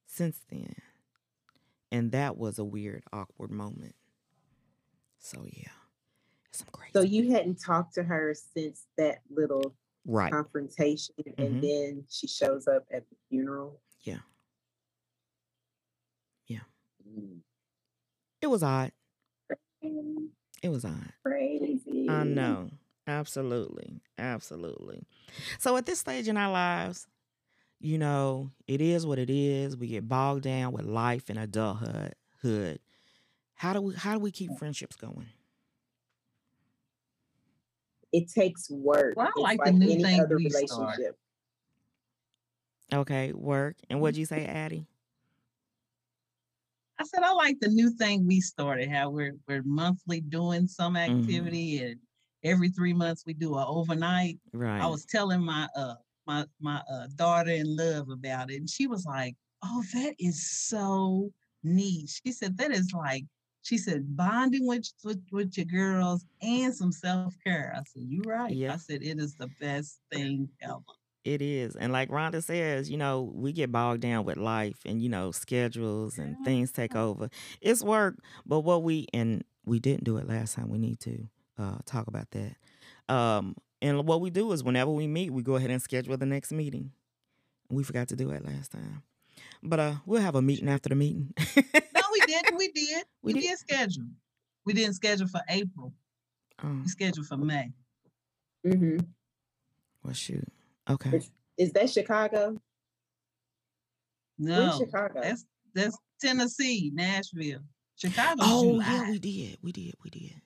since 0.05 0.39
then. 0.51 0.75
And 1.91 2.11
that 2.11 2.37
was 2.37 2.59
a 2.59 2.63
weird, 2.63 3.03
awkward 3.11 3.49
moment. 3.49 3.95
So, 5.17 5.45
yeah, 5.51 5.71
some 6.55 6.67
crazy. 6.71 6.91
So 6.93 7.01
you 7.01 7.31
hadn't 7.31 7.55
talked 7.61 7.93
to 7.95 8.03
her 8.03 8.33
since 8.53 8.85
that 8.97 9.19
little 9.29 9.75
right. 10.05 10.31
confrontation, 10.31 11.15
Mhm. 11.19 11.33
and 11.37 11.61
then 11.63 12.05
she 12.09 12.27
shows 12.27 12.67
up 12.67 12.85
at 12.91 13.09
the 13.09 13.15
funeral. 13.29 13.81
Yeah. 14.01 14.19
Yeah. 16.47 16.61
It 18.41 18.47
was 18.47 18.63
odd. 18.63 18.91
It 20.63 20.69
was 20.69 20.85
odd. 20.85 21.13
Crazy. 21.23 22.07
I 22.09 22.23
know. 22.23 22.71
Absolutely. 23.07 24.01
Absolutely. 24.17 25.05
So 25.59 25.77
at 25.77 25.85
this 25.85 25.99
stage 25.99 26.27
in 26.27 26.37
our 26.37 26.51
lives, 26.51 27.07
you 27.79 27.97
know, 27.99 28.51
it 28.67 28.81
is 28.81 29.05
what 29.05 29.19
it 29.19 29.29
is. 29.29 29.77
We 29.77 29.87
get 29.87 30.07
bogged 30.07 30.43
down 30.43 30.73
with 30.73 30.85
life 30.85 31.29
and 31.29 31.37
adulthood. 31.37 32.15
Hood. 32.41 32.79
How 33.55 33.73
do 33.73 33.81
we 33.81 33.95
how 33.95 34.13
do 34.13 34.19
we 34.19 34.31
keep 34.31 34.51
friendships 34.57 34.95
going? 34.95 35.27
It 38.15 38.29
takes 38.29 38.69
work. 38.69 39.17
Well 39.17 39.27
I 39.27 39.51
It's 39.51 39.59
like 39.59 39.73
the 39.73 39.79
new 39.79 39.91
any 39.91 40.03
thing 40.03 40.19
other 40.21 40.37
we 40.37 40.49
started. 40.49 40.79
relationship. 40.79 41.19
Okay, 42.93 43.33
work. 43.33 43.75
And 43.89 43.99
what'd 43.99 44.15
you 44.17 44.25
say, 44.25 44.45
Addie? 44.45 44.85
I 46.97 47.03
said 47.03 47.23
I 47.23 47.33
like 47.33 47.59
the 47.59 47.67
new 47.67 47.89
thing 47.89 48.25
we 48.25 48.39
started. 48.39 48.89
How 48.89 49.09
we're 49.09 49.35
we're 49.47 49.63
monthly 49.63 50.21
doing 50.21 50.67
some 50.67 50.93
Mhm. 50.93 51.09
activity, 51.09 51.83
and 51.83 51.99
every 52.43 52.69
three 52.69 52.93
months 52.93 53.25
we 53.25 53.33
do 53.33 53.55
a 53.55 53.67
overnight. 53.67 54.39
Right. 54.53 54.81
I 54.81 54.87
was 54.87 55.05
telling 55.05 55.41
my 55.43 55.67
uh 55.75 55.95
my 56.25 56.45
my 56.61 56.81
uh, 56.89 57.07
daughter 57.15 57.51
in 57.51 57.75
love 57.75 58.09
about 58.09 58.49
it, 58.49 58.55
and 58.57 58.69
she 58.69 58.87
was 58.87 59.05
like, 59.05 59.35
"Oh, 59.61 59.83
that 59.93 60.15
is 60.19 60.49
so 60.49 61.33
neat." 61.63 62.09
She 62.23 62.31
said 62.31 62.57
that 62.57 62.71
is 62.71 62.93
like 62.93 63.25
she 63.65 63.77
said 63.77 64.15
bonding 64.15 64.67
with 64.67 64.87
with, 65.03 65.21
with 65.31 65.57
your 65.57 65.65
girls 65.65 66.25
and 66.41 66.73
some 66.73 66.91
self 66.91 67.35
care. 67.43 67.73
I 67.75 67.79
said, 67.79 68.03
You're 68.07 68.23
right." 68.23 68.53
Yeah. 68.53 68.73
I 68.73 68.77
said 68.77 69.01
it 69.01 69.19
is 69.19 69.35
the 69.35 69.49
best 69.59 69.99
thing 70.11 70.49
ever. 70.61 70.79
It 71.23 71.41
is. 71.41 71.75
And 71.75 71.91
like 71.91 72.09
Rhonda 72.09 72.43
says, 72.43 72.87
you 72.89 72.97
know, 72.97 73.31
we 73.33 73.51
get 73.51 73.71
bogged 73.71 74.01
down 74.01 74.25
with 74.25 74.37
life 74.37 74.77
and, 74.85 75.01
you 75.01 75.09
know, 75.09 75.31
schedules 75.31 76.19
and 76.19 76.37
things 76.45 76.71
take 76.71 76.95
over. 76.95 77.29
It's 77.61 77.81
work. 77.83 78.19
But 78.45 78.59
what 78.59 78.83
we, 78.83 79.07
and 79.11 79.43
we 79.65 79.79
didn't 79.79 80.03
do 80.03 80.17
it 80.17 80.29
last 80.29 80.53
time, 80.53 80.69
we 80.69 80.77
need 80.77 80.99
to 80.99 81.27
uh, 81.57 81.77
talk 81.87 82.05
about 82.05 82.29
that. 82.31 82.55
Um, 83.09 83.55
and 83.81 84.05
what 84.07 84.21
we 84.21 84.29
do 84.29 84.51
is 84.51 84.63
whenever 84.63 84.91
we 84.91 85.07
meet, 85.07 85.31
we 85.31 85.41
go 85.41 85.55
ahead 85.55 85.71
and 85.71 85.81
schedule 85.81 86.15
the 86.15 86.27
next 86.27 86.51
meeting. 86.51 86.91
We 87.71 87.81
forgot 87.81 88.07
to 88.09 88.15
do 88.15 88.29
it 88.29 88.45
last 88.45 88.71
time. 88.71 89.01
But 89.63 89.79
uh, 89.79 89.93
we'll 90.05 90.21
have 90.21 90.35
a 90.35 90.43
meeting 90.43 90.69
after 90.69 90.89
the 90.89 90.95
meeting. 90.95 91.33
No, 92.27 92.33
we 92.33 92.33
didn't. 92.33 92.57
We 92.57 92.67
did. 92.71 93.03
We 93.21 93.33
We, 93.33 93.41
did? 93.41 93.47
did 93.49 93.57
schedule. 93.59 94.07
We 94.65 94.73
didn't 94.73 94.95
schedule 94.95 95.27
for 95.27 95.41
April. 95.49 95.93
oh, 96.63 96.79
We 96.83 96.87
scheduled 96.87 97.27
for 97.27 97.37
May. 97.37 97.71
hmm 98.65 98.97
well, 100.03 100.13
shoot. 100.13 100.47
Okay. 100.89 101.09
It's- 101.09 101.31
Is 101.57 101.71
that 101.73 101.89
Chicago? 101.89 102.59
Where's 104.37 104.79
No, 104.79 104.79
Chicago? 104.85 105.21
that's 105.21 105.45
that's 105.73 105.97
Tennessee, 106.21 106.91
Nashville, 106.93 107.61
Chicago, 107.95 108.41
Oh, 108.43 108.63
July, 108.73 108.85
yeah, 108.93 109.09
we 109.11 109.19
did. 109.19 109.57
We 109.61 109.71
did. 109.71 109.93
We 110.03 110.09
did. 110.09 110.41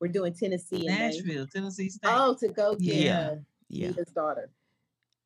We're 0.00 0.08
doing 0.08 0.34
Tennessee 0.34 0.86
and 0.86 0.98
May. 0.98 1.08
Nashville, 1.10 1.46
Tennessee 1.46 1.88
State. 1.88 2.10
Oh, 2.12 2.34
to 2.40 2.48
go 2.48 2.74
get 2.76 2.94
Yeah. 2.96 3.18
uh, 3.30 3.36
Yeah. 3.68 3.92
his 3.92 4.06
daughter. 4.14 4.50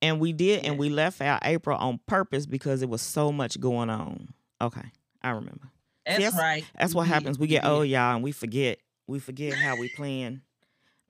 And 0.00 0.20
we 0.20 0.32
did, 0.32 0.64
and 0.64 0.78
we 0.78 0.88
left 0.90 1.20
out 1.20 1.40
April 1.44 1.76
on 1.76 1.98
purpose 2.06 2.46
because 2.46 2.82
it 2.82 2.88
was 2.88 3.02
so 3.02 3.32
much 3.32 3.58
going 3.60 3.90
on. 3.90 4.32
Okay, 4.60 4.92
I 5.28 5.32
remember. 5.32 5.70
that's 6.06 6.18
that's- 6.18 6.38
right. 6.40 6.64
That's 6.78 6.94
what 6.94 7.04
mm-hmm. 7.04 7.12
happens. 7.14 7.38
We 7.38 7.46
get 7.46 7.62
did. 7.62 7.68
old, 7.70 7.86
y'all, 7.88 8.14
and 8.14 8.24
we 8.24 8.32
forget. 8.32 8.78
We 9.06 9.18
forget 9.20 9.54
how 9.54 9.76
we 9.76 9.88
plan, 9.90 10.42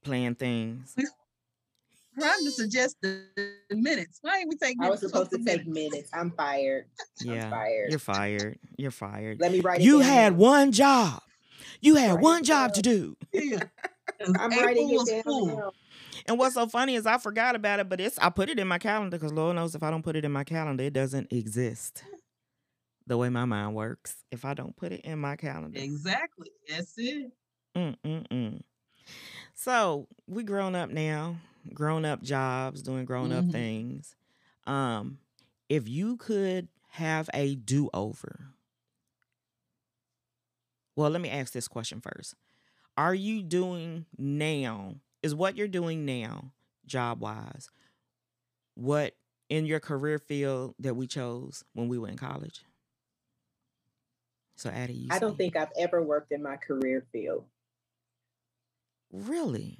plan 0.04 0.34
things. 0.34 0.94
Trying 2.18 2.44
to 2.44 2.50
suggest 2.50 2.96
the 3.00 3.22
the 3.68 3.76
minutes. 3.76 4.18
Why 4.22 4.38
ain't 4.38 4.48
we 4.48 4.56
taking? 4.56 4.82
I 4.82 4.90
was 4.90 5.00
supposed 5.00 5.30
to 5.30 5.36
What's 5.36 5.44
the 5.44 5.58
take 5.58 5.66
minutes. 5.68 6.10
I'm 6.12 6.32
fired. 6.32 6.86
I'm 7.22 7.34
Yeah, 7.34 7.50
fired. 7.50 7.90
you're 7.90 7.98
fired. 8.00 8.58
You're 8.76 8.90
fired. 8.90 9.40
Let 9.40 9.52
me 9.52 9.60
write 9.60 9.80
You 9.80 10.00
down 10.00 10.08
had 10.08 10.32
now. 10.32 10.38
one 10.38 10.72
job. 10.72 11.22
You 11.80 11.94
had 11.94 12.14
Write 12.14 12.22
one 12.22 12.42
job 12.44 12.74
to 12.74 12.82
do. 12.82 13.16
Yeah. 13.32 13.60
'Cause 14.18 14.34
I'm 14.40 14.52
April 14.52 14.66
writing 14.66 14.90
was 14.90 15.08
it 15.08 15.12
down 15.12 15.22
full. 15.24 15.74
And 16.26 16.38
what's 16.38 16.54
so 16.54 16.66
funny 16.66 16.96
is 16.96 17.06
I 17.06 17.18
forgot 17.18 17.54
about 17.54 17.78
it, 17.78 17.88
but 17.88 18.00
it's 18.00 18.18
I 18.18 18.30
put 18.30 18.48
it 18.48 18.58
in 18.58 18.66
my 18.66 18.78
calendar 18.78 19.16
because 19.16 19.32
Lord 19.32 19.54
knows 19.54 19.76
if 19.76 19.82
I 19.84 19.90
don't 19.90 20.02
put 20.02 20.16
it 20.16 20.24
in 20.24 20.32
my 20.32 20.42
calendar, 20.44 20.82
it 20.84 20.92
doesn't 20.92 21.32
exist. 21.32 22.02
The 23.08 23.18
way 23.18 23.30
my 23.30 23.46
mind 23.46 23.74
works, 23.74 24.16
if 24.30 24.44
I 24.44 24.54
don't 24.54 24.76
put 24.76 24.92
it 24.92 25.02
in 25.02 25.18
my 25.18 25.36
calendar, 25.36 25.80
Exactly. 25.80 26.50
That's 26.68 26.94
it. 26.98 27.32
Mm-mm-mm. 27.76 28.62
So 29.54 30.08
we 30.26 30.44
grown 30.44 30.74
up 30.74 30.90
now, 30.90 31.36
grown 31.74 32.04
up 32.04 32.22
jobs, 32.22 32.82
doing 32.82 33.06
grown 33.06 33.32
up 33.32 33.46
Mhm. 33.46 33.52
things. 33.52 34.16
Um, 34.66 35.20
if 35.68 35.88
you 35.88 36.16
could 36.18 36.68
have 36.90 37.30
a 37.34 37.56
do 37.56 37.90
over, 37.94 38.54
well, 40.96 41.10
let 41.10 41.20
me 41.22 41.30
ask 41.30 41.52
this 41.52 41.68
question 41.68 42.00
first. 42.00 42.34
Are 42.96 43.14
you 43.14 43.42
doing 43.42 44.06
now, 44.18 44.96
is 45.22 45.34
what 45.34 45.56
you're 45.56 45.68
doing 45.68 46.06
now, 46.06 46.52
job 46.86 47.20
wise, 47.20 47.70
what 48.74 49.16
in 49.48 49.66
your 49.66 49.80
career 49.80 50.18
field 50.18 50.74
that 50.78 50.94
we 50.96 51.06
chose 51.06 51.64
when 51.74 51.88
we 51.88 51.98
were 51.98 52.08
in 52.08 52.16
college? 52.16 52.62
So, 54.58 54.70
Addie, 54.70 54.94
you 54.94 55.08
I 55.12 55.20
don't 55.20 55.38
think 55.38 55.54
I've 55.54 55.70
ever 55.78 56.02
worked 56.02 56.32
in 56.32 56.42
my 56.42 56.56
career 56.56 57.06
field. 57.12 57.44
Really? 59.12 59.78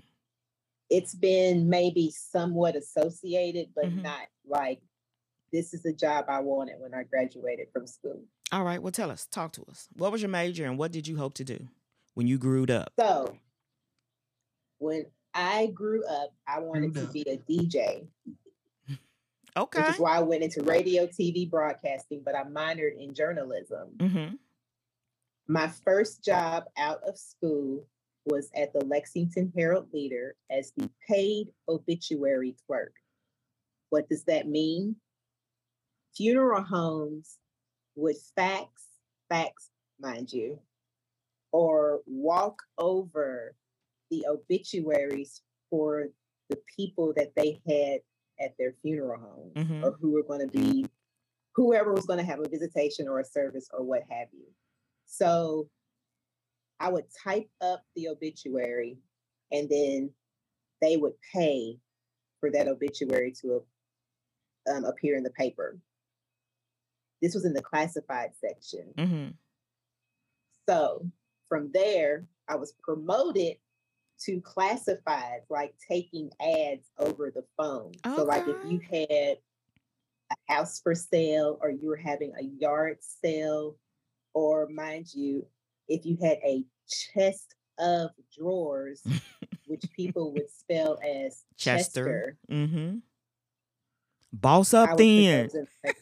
It's 0.89 1.17
been 1.17 1.69
maybe 1.69 2.13
somewhat 2.13 2.77
associated, 2.77 3.75
but 3.75 3.87
Mhm. 3.87 4.03
not 4.03 4.29
like 4.47 4.81
this 5.51 5.75
is 5.75 5.83
the 5.83 5.93
job 5.93 6.27
I 6.29 6.41
wanted 6.41 6.79
when 6.79 6.95
I 6.95 7.03
graduated 7.03 7.73
from 7.73 7.89
school. 7.89 8.23
All 8.53 8.63
right. 8.63 8.81
Well, 8.81 8.93
tell 8.93 9.11
us. 9.11 9.27
Talk 9.27 9.53
to 9.55 9.65
us. 9.65 9.89
What 9.95 10.13
was 10.13 10.23
your 10.23 10.31
major 10.31 10.65
and 10.65 10.79
what 10.79 10.93
did 10.93 11.09
you 11.09 11.17
hope 11.17 11.35
to 11.35 11.45
do 11.45 11.69
when 12.15 12.29
you 12.29 12.39
grew 12.39 12.65
up? 12.67 12.93
So 13.01 13.37
when 14.79 15.07
I 15.35 15.67
grew 15.67 16.07
up, 16.07 16.33
I 16.47 16.61
wanted 16.61 16.95
to 16.95 17.07
be 17.09 17.23
a 17.23 17.37
DJ, 17.37 18.07
Okay. 19.57 19.81
which 19.81 19.89
is 19.91 19.99
why 19.99 20.17
I 20.17 20.21
went 20.21 20.45
into 20.45 20.63
radio, 20.63 21.09
TV 21.09 21.47
broadcasting, 21.51 22.23
but 22.23 22.37
I 22.37 22.45
minored 22.45 22.97
in 22.97 23.13
journalism. 23.13 23.97
Mm-hmm. 23.97 24.37
My 25.49 25.69
first 25.69 26.23
job 26.23 26.65
out 26.77 27.01
of 27.07 27.17
school 27.17 27.87
was 28.27 28.51
at 28.55 28.73
the 28.75 28.85
Lexington 28.85 29.51
Herald 29.57 29.89
Leader 29.95 30.37
as 30.51 30.73
the 30.77 30.91
paid 31.09 31.49
obituary 31.67 32.55
clerk. 32.67 32.93
What 33.89 34.09
does 34.11 34.25
that 34.25 34.47
mean? 34.47 34.97
Funeral 36.15 36.63
homes 36.63 37.39
would 37.95 38.17
fax, 38.37 38.69
fax, 39.31 39.71
mind 39.99 40.31
you, 40.31 40.61
or 41.53 42.03
walk 42.07 42.63
over 42.77 43.55
the 44.11 44.27
obituaries 44.27 45.41
for 45.71 46.09
the 46.51 46.59
people 46.77 47.15
that 47.17 47.33
they 47.35 47.63
had 47.67 48.01
at 48.39 48.55
their 48.59 48.75
funeral 48.83 49.19
home 49.21 49.53
Mhm. 49.55 49.83
or 49.83 49.93
who 49.93 50.11
were 50.11 50.23
going 50.23 50.41
to 50.41 50.47
be 50.47 50.87
whoever 51.55 51.93
was 51.93 52.07
going 52.07 52.19
to 52.19 52.25
have 52.25 52.39
a 52.41 52.49
visitation 52.49 53.09
or 53.09 53.19
a 53.19 53.25
service 53.25 53.69
or 53.73 53.83
what 53.83 54.03
have 54.05 54.29
you. 54.33 54.47
So 55.09 55.69
I 56.79 56.91
would 56.91 57.07
type 57.25 57.49
up 57.61 57.83
the 57.97 58.09
obituary 58.09 58.99
and 59.51 59.69
then 59.69 60.11
they 60.81 60.97
would 60.97 61.15
pay 61.35 61.79
for 62.39 62.51
that 62.53 62.69
obituary 62.69 63.33
to 63.41 63.65
um, 64.73 64.85
appear 64.85 65.17
in 65.17 65.25
the 65.25 65.31
paper. 65.31 65.79
This 67.21 67.35
was 67.35 67.45
in 67.45 67.55
the 67.55 67.63
classified 67.63 68.31
section. 68.39 68.93
Mm-hmm. 68.97 69.29
So 70.69 71.11
from 71.49 71.71
there, 71.73 72.27
I 72.49 72.57
was 72.57 72.75
promoted 72.81 73.57
to 74.21 74.41
classified, 74.41 75.41
like 75.49 75.75
taking 75.89 76.31
ads 76.41 76.87
over 76.99 77.33
the 77.35 77.45
phone. 77.57 77.93
So, 78.05 78.25
like 78.25 78.45
if 78.47 78.57
you 78.71 78.81
had 78.91 79.39
a 80.31 80.53
house 80.53 80.81
for 80.81 80.95
sale 80.95 81.59
or 81.63 81.71
you 81.71 81.89
were 81.89 81.97
having 81.97 82.33
a 82.39 82.45
yard 82.61 82.99
sale, 83.01 83.77
or 84.35 84.69
mind 84.69 85.07
you, 85.15 85.47
if 85.89 86.05
you 86.05 86.17
had 86.23 86.39
a 86.45 86.65
chest 86.89 87.55
of 87.79 88.11
drawers, 88.37 89.03
which 89.67 89.85
people 89.97 90.33
would 90.33 90.51
spell 90.51 90.99
as 91.05 91.45
Chester. 91.57 92.05
Chester, 92.05 92.37
Mm-hmm. 92.51 92.99
Boss 94.33 94.75
up 94.75 94.97
then. 94.99 95.45
those 95.49 95.55
in 95.55 95.67
the 95.85 95.95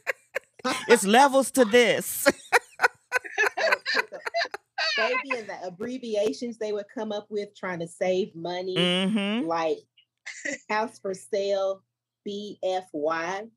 paper. 0.64 0.78
It's 0.88 1.04
levels 1.06 1.50
to 1.52 1.64
this. 1.64 2.26
I 3.58 3.68
would 3.68 3.78
put 3.94 4.10
the- 4.10 4.20
Baby, 4.96 5.38
and 5.38 5.48
the 5.48 5.62
abbreviations 5.66 6.56
they 6.58 6.72
would 6.72 6.86
come 6.92 7.12
up 7.12 7.26
with 7.28 7.54
trying 7.54 7.80
to 7.80 7.86
save 7.86 8.34
money. 8.34 8.74
mm-hmm. 8.76 9.46
like 9.46 9.78
house 10.70 10.98
for 10.98 11.12
sale 11.14 11.82
BFY. 12.26 13.48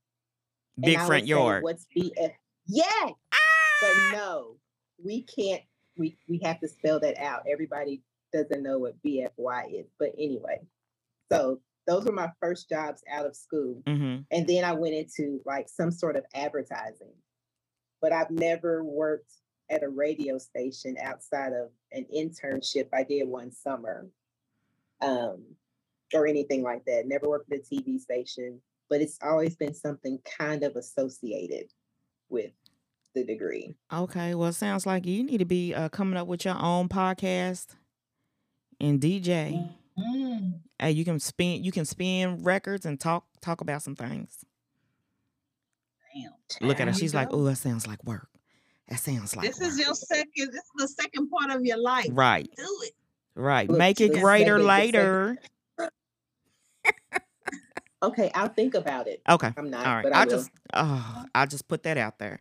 Big 0.79 0.99
front 0.99 1.25
yard. 1.25 1.63
What's 1.63 1.85
BF? 1.95 2.33
Yeah, 2.67 2.83
but 3.81 3.91
no, 4.13 4.55
we 5.03 5.23
can't. 5.23 5.61
We 5.97 6.17
we 6.27 6.39
have 6.43 6.59
to 6.61 6.67
spell 6.67 6.99
that 7.01 7.17
out. 7.17 7.43
Everybody 7.51 8.01
doesn't 8.33 8.63
know 8.63 8.79
what 8.79 9.01
BFY 9.03 9.79
is, 9.79 9.87
but 9.97 10.09
anyway. 10.17 10.59
So 11.31 11.59
those 11.87 12.05
were 12.05 12.11
my 12.11 12.31
first 12.41 12.69
jobs 12.69 13.03
out 13.11 13.25
of 13.25 13.35
school, 13.35 13.81
Mm-hmm. 13.87 14.21
and 14.31 14.47
then 14.47 14.63
I 14.63 14.73
went 14.73 14.93
into 14.95 15.41
like 15.45 15.67
some 15.69 15.91
sort 15.91 16.15
of 16.15 16.23
advertising. 16.33 17.13
But 18.01 18.13
I've 18.13 18.31
never 18.31 18.83
worked 18.83 19.31
at 19.69 19.83
a 19.83 19.89
radio 19.89 20.37
station 20.37 20.95
outside 21.03 21.53
of 21.53 21.69
an 21.91 22.05
internship 22.15 22.87
I 22.93 23.03
did 23.03 23.27
one 23.27 23.51
summer, 23.51 24.07
um, 25.01 25.43
or 26.13 26.25
anything 26.27 26.63
like 26.63 26.85
that. 26.85 27.07
Never 27.07 27.27
worked 27.27 27.51
at 27.51 27.59
a 27.59 27.75
TV 27.75 27.99
station, 27.99 28.61
but 28.89 29.01
it's 29.01 29.19
always 29.21 29.55
been 29.55 29.73
something 29.73 30.19
kind 30.39 30.63
of 30.63 30.75
associated 30.75 31.65
with 32.29 32.51
the 33.15 33.23
degree. 33.25 33.75
Okay, 33.91 34.35
well, 34.35 34.49
it 34.49 34.53
sounds 34.53 34.85
like 34.85 35.05
you 35.05 35.23
need 35.23 35.39
to 35.39 35.45
be 35.45 35.73
uh, 35.73 35.89
coming 35.89 36.17
up 36.17 36.27
with 36.27 36.45
your 36.45 36.55
own 36.59 36.89
podcast 36.89 37.67
and 38.79 38.99
DJ. 39.01 39.69
Mm. 39.97 40.59
Hey, 40.79 40.91
you 40.91 41.03
can 41.03 41.19
spin 41.19 41.63
you 41.63 41.71
can 41.71 41.85
spin 41.85 42.43
records 42.43 42.85
and 42.85 42.99
talk 42.99 43.25
talk 43.41 43.61
about 43.61 43.81
some 43.81 43.95
things. 43.95 44.45
Damn. 46.13 46.67
Look 46.67 46.79
at 46.79 46.87
her. 46.87 46.93
She's 46.93 47.13
we 47.13 47.19
like, 47.19 47.29
"Oh, 47.31 47.43
that 47.43 47.57
sounds 47.57 47.85
like 47.85 48.03
work. 48.03 48.27
That 48.87 48.99
sounds 48.99 49.35
like 49.35 49.45
This 49.47 49.59
is 49.61 49.77
your 49.77 49.93
second. 49.93 50.29
This 50.35 50.47
is 50.55 50.71
the 50.77 50.87
second 50.87 51.29
part 51.29 51.51
of 51.51 51.63
your 51.65 51.77
life. 51.77 52.07
right, 52.11 52.49
Do 52.57 52.63
it. 52.83 52.93
right. 53.35 53.69
Look, 53.69 53.77
Make 53.77 54.01
it 54.01 54.13
greater 54.19 54.57
later. 54.59 55.37
Okay, 58.01 58.31
I'll 58.33 58.47
think 58.47 58.75
about 58.75 59.07
it. 59.07 59.21
Okay. 59.27 59.51
I'm 59.57 59.69
not, 59.69 59.85
All 59.85 59.95
right. 59.95 60.03
but 60.03 60.15
I, 60.15 60.21
I 60.21 60.25
just 60.25 60.49
oh, 60.73 61.25
I 61.35 61.45
just 61.45 61.67
put 61.67 61.83
that 61.83 61.97
out 61.97 62.17
there. 62.17 62.39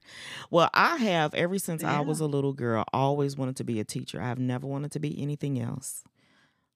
Well, 0.50 0.70
I 0.72 0.96
have 0.96 1.34
ever 1.34 1.58
since 1.58 1.82
I 1.82 2.00
was 2.00 2.20
a 2.20 2.26
little 2.26 2.52
girl 2.52 2.84
always 2.92 3.36
wanted 3.36 3.56
to 3.56 3.64
be 3.64 3.80
a 3.80 3.84
teacher. 3.84 4.22
I've 4.22 4.38
never 4.38 4.66
wanted 4.66 4.92
to 4.92 5.00
be 5.00 5.20
anything 5.20 5.60
else. 5.60 6.04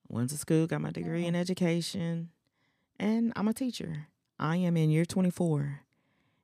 Went 0.09 0.30
to 0.30 0.37
school, 0.37 0.66
got 0.66 0.80
my 0.80 0.91
degree 0.91 1.26
in 1.26 1.35
education, 1.37 2.30
and 2.99 3.33
I'm 3.37 3.49
a 3.49 3.55
teacher. 3.55 4.09
I 4.39 4.57
am 4.57 4.76
in 4.76 4.91
year 4.91 5.05
24. 5.05 5.80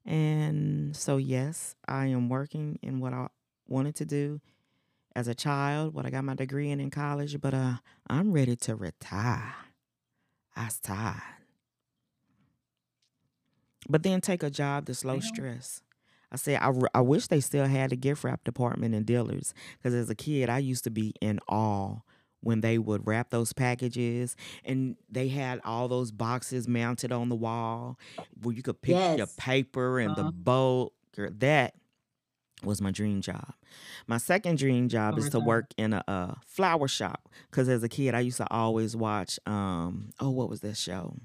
And 0.07 0.97
so 0.97 1.16
yes, 1.16 1.74
I 1.86 2.07
am 2.07 2.28
working 2.28 2.78
in 2.82 3.01
what 3.01 3.12
I 3.12 3.26
wanted 3.66 3.97
to 3.97 4.05
do 4.07 4.41
as 5.14 5.26
a 5.26 5.34
child, 5.34 5.93
what 5.93 6.07
I 6.07 6.11
got 6.11 6.24
my 6.24 6.34
degree 6.34 6.70
in 6.70 6.80
in 6.80 6.91
college, 6.91 7.41
but 7.41 7.53
uh 7.53 7.74
I'm 8.09 8.32
ready 8.32 8.55
to 8.57 8.76
retire. 8.76 9.55
I's 10.57 10.78
tired. 10.78 11.22
But 13.89 14.03
then 14.03 14.20
take 14.20 14.43
a 14.43 14.51
job 14.51 14.86
that's 14.86 15.05
low 15.05 15.20
stress. 15.20 15.82
I 16.30 16.36
say 16.36 16.57
I 16.57 17.01
wish 17.01 17.28
they 17.28 17.41
still 17.41 17.64
had 17.66 17.91
a 17.93 17.97
gift 17.97 18.22
wrap 18.22 18.45
department 18.45 18.95
in 18.95 19.05
Dillard's 19.05 19.55
because 19.78 19.95
as 19.95 20.11
a 20.11 20.14
kid 20.14 20.51
I 20.51 20.59
used 20.59 20.84
to 20.84 20.91
be 20.91 21.14
in 21.22 21.41
awe 21.49 22.01
when 22.41 22.61
they 22.61 22.76
would 22.78 23.07
wrap 23.07 23.30
those 23.30 23.53
packages 23.55 24.36
and 24.64 24.97
they 25.11 25.28
had 25.28 25.61
all 25.64 25.89
those 25.89 26.12
boxes 26.12 26.68
mounted 26.68 27.12
on 27.12 27.30
the 27.30 27.34
wall 27.34 27.99
where 28.43 28.55
you 28.55 28.62
could 28.62 28.80
pick 28.82 28.95
your 29.16 29.26
paper 29.39 29.99
and 29.99 30.14
the 30.16 30.20
Uh-huh. 30.20 30.30
bolt. 30.32 30.93
Girl, 31.16 31.30
that 31.39 31.74
was 32.62 32.80
my 32.82 32.91
dream 32.91 33.22
job. 33.22 33.55
My 34.07 34.18
second 34.18 34.59
dream 34.59 34.89
job 34.89 35.16
is 35.18 35.24
to 35.26 35.30
Summertime. 35.30 35.47
work 35.47 35.70
in 35.78 35.93
a, 35.95 36.05
uh 36.07 36.34
flower 36.47 36.89
shop 36.89 37.28
because 37.51 37.68
as 37.70 37.82
a 37.82 37.89
kid 37.89 38.14
I 38.14 38.20
used 38.20 38.36
to 38.36 38.47
always 38.53 38.95
watch 38.95 39.41
um 39.47 40.11
oh 40.20 40.28
what 40.30 40.51
was 40.51 40.61
that 40.61 40.76
show 40.76 41.16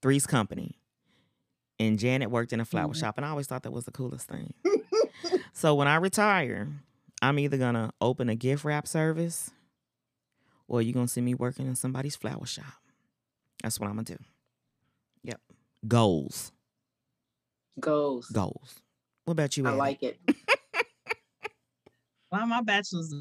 Three's 0.00 0.26
Company 0.26 0.76
and 1.86 1.98
Janet 1.98 2.30
worked 2.30 2.52
in 2.52 2.60
a 2.60 2.64
flower 2.64 2.92
Mhm. 2.94 3.00
shop 3.00 3.16
and 3.18 3.26
I 3.26 3.30
always 3.30 3.46
thought 3.46 3.62
that 3.64 3.72
was 3.72 3.84
the 3.84 3.90
coolest 3.92 4.28
thing. 4.28 4.54
so 5.52 5.74
when 5.74 5.88
I 5.88 5.96
retire, 5.96 6.68
I'm 7.20 7.38
either 7.38 7.56
gonna 7.58 7.92
open 8.00 8.28
a 8.28 8.34
gift 8.34 8.64
wrap 8.64 8.86
service 8.86 9.50
or 10.68 10.82
you're 10.82 10.94
gonna 10.94 11.08
see 11.08 11.20
me 11.20 11.34
working 11.34 11.66
in 11.66 11.76
somebody's 11.76 12.16
flower 12.16 12.46
shop. 12.46 12.82
That's 13.62 13.78
what 13.78 13.88
I'm 13.88 13.94
gonna 13.96 14.04
do. 14.04 14.18
Yep. 15.24 15.40
Goals. 15.86 16.52
Goals. 17.80 18.26
Goals. 18.28 18.80
What 19.24 19.32
about 19.32 19.56
you? 19.56 19.64
I 19.66 19.70
Addie? 19.70 19.78
like 19.78 20.02
it. 20.02 20.20
Well, 22.30 22.46
my 22.46 22.62
bachelor's 22.62 23.14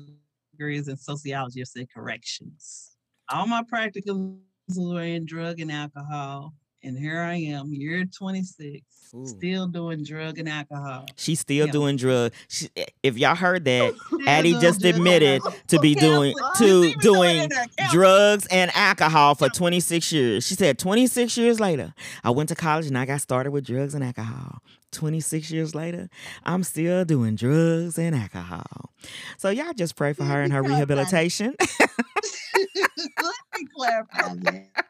degree 0.54 0.78
is 0.78 0.88
in 0.88 0.96
sociology. 0.96 1.60
I 1.60 1.66
said 1.66 1.88
corrections. 1.94 2.92
All 3.28 3.46
my 3.46 3.62
practicals 3.64 4.38
were 4.74 5.02
in 5.04 5.26
drug 5.26 5.60
and 5.60 5.70
alcohol. 5.70 6.54
And 6.84 6.98
here 6.98 7.20
I 7.22 7.36
am, 7.36 7.72
year 7.74 8.06
26, 8.06 8.82
Ooh. 9.14 9.28
still 9.28 9.68
doing 9.68 10.04
drug 10.04 10.40
and 10.40 10.50
alcohol. 10.50 11.06
She's 11.16 11.40
still 11.40 11.68
Yeah. 11.68 11.72
doing 11.72 11.96
drugs. 11.96 12.36
She, 12.48 12.70
eh, 12.76 12.86
if 13.04 13.18
y'all 13.20 13.36
heard 13.36 13.66
that, 13.66 13.94
Addie 14.26 14.54
just 14.60 14.84
admitted 14.84 15.44
to 15.68 15.80
be 15.80 15.94
doing 15.94 16.34
to 16.58 16.66
You 16.66 16.82
see 16.84 16.88
me 16.90 16.96
doing 17.02 17.38
in 17.44 17.50
there, 17.50 17.66
counseling. 17.78 18.02
drugs 18.02 18.48
and 18.50 18.72
alcohol 18.74 19.36
for 19.36 19.48
26 19.50 20.12
years. 20.12 20.44
She 20.46 20.56
said 20.56 20.80
26 20.80 21.38
years 21.38 21.60
later, 21.60 21.94
I 22.24 22.32
went 22.32 22.50
to 22.50 22.56
college 22.56 22.88
and 22.88 22.98
I 22.98 23.06
got 23.06 23.22
started 23.22 23.52
with 23.52 23.66
drugs 23.66 23.94
and 23.94 24.04
alcohol. 24.04 24.64
26 24.92 25.52
years 25.52 25.76
later, 25.76 26.10
I'm 26.44 26.64
still 26.64 27.06
doing 27.06 27.36
drugs 27.36 27.98
and 28.00 28.16
alcohol. 28.16 28.90
So 29.38 29.50
y'all 29.50 29.74
just 29.74 29.96
pray 29.96 30.14
for 30.14 30.24
her 30.24 30.42
and 30.42 30.52
her 30.52 30.64
rehabilitation. 30.64 31.56
Let 32.56 33.36
me 33.56 33.68
clarify 33.76 34.34
that. 34.42 34.86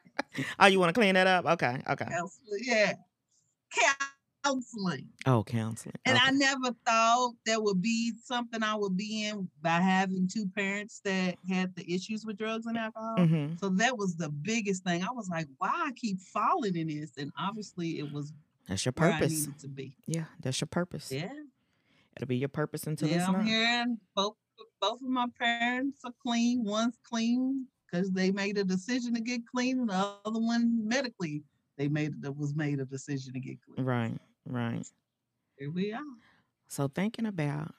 Oh, 0.60 0.66
you 0.68 0.80
want 0.80 0.94
to 0.94 1.00
clean 1.00 1.16
that 1.16 1.28
up? 1.28 1.46
Okay, 1.46 1.82
okay. 1.90 2.06
Counseling, 2.06 2.60
yeah. 2.64 2.94
Counseling. 4.44 5.08
Oh, 5.26 5.44
counseling. 5.44 5.96
And 6.06 6.18
I 6.18 6.32
never 6.32 6.76
thought 6.86 7.34
there 7.46 7.62
would 7.62 7.82
be 7.82 8.14
something 8.24 8.64
I 8.64 8.76
would 8.76 8.98
be 8.98 9.26
in 9.26 9.48
by 9.62 9.80
having 9.80 10.28
two 10.28 10.48
parents 10.56 11.00
that 11.06 11.36
had 11.48 11.76
the 11.76 11.94
issues 11.94 12.26
with 12.26 12.38
drugs 12.38 12.66
and 12.66 12.78
alcohol. 12.78 13.18
Mhm. 13.18 13.60
So 13.60 13.70
that 13.70 13.98
was 13.98 14.16
the 14.16 14.30
biggest 14.30 14.84
thing. 14.84 15.04
I 15.04 15.12
was 15.12 15.30
like, 15.30 15.48
why 15.58 15.70
I 15.88 15.92
keep 15.96 16.20
falling 16.20 16.76
in 16.76 16.88
this? 16.88 17.12
And 17.18 17.32
obviously 17.38 18.00
it 18.00 18.12
was 18.12 18.34
That's 18.68 18.84
your 18.84 18.94
purpose. 18.94 19.48
to 19.60 19.68
be. 19.68 19.96
Yeah, 20.08 20.26
that's 20.40 20.60
your 20.60 20.68
purpose. 20.68 21.12
Yeah. 21.12 21.32
It'll 22.16 22.28
be 22.28 22.38
your 22.38 22.50
purpose 22.50 22.88
until 22.88 23.10
yeah, 23.10 23.18
it's 23.18 23.28
I'm 23.30 24.00
both 24.16 24.36
both 24.82 25.02
of 25.02 25.08
my 25.08 25.28
parents 25.38 26.00
are 26.04 26.14
clean. 26.24 26.64
One's 26.64 26.98
clean 27.04 27.68
because 27.92 28.12
they 28.12 28.32
made 28.32 28.58
a 28.58 28.64
decision 28.64 29.14
to 29.16 29.22
get 29.22 29.42
clean. 29.48 29.86
The 29.88 30.14
other 30.26 30.40
one 30.40 30.88
medically 30.88 31.44
they 31.78 31.88
made 31.88 32.22
that 32.22 32.38
was 32.38 32.56
made 32.56 32.80
a 32.80 32.86
decision 32.86 33.34
to 33.34 33.40
get 33.40 33.58
clean. 33.62 33.86
Right, 33.86 34.18
right. 34.46 34.86
Here 35.58 35.72
we 35.72 35.94
are. 35.94 36.02
So 36.68 36.88
thinking 36.88 37.26
about, 37.26 37.74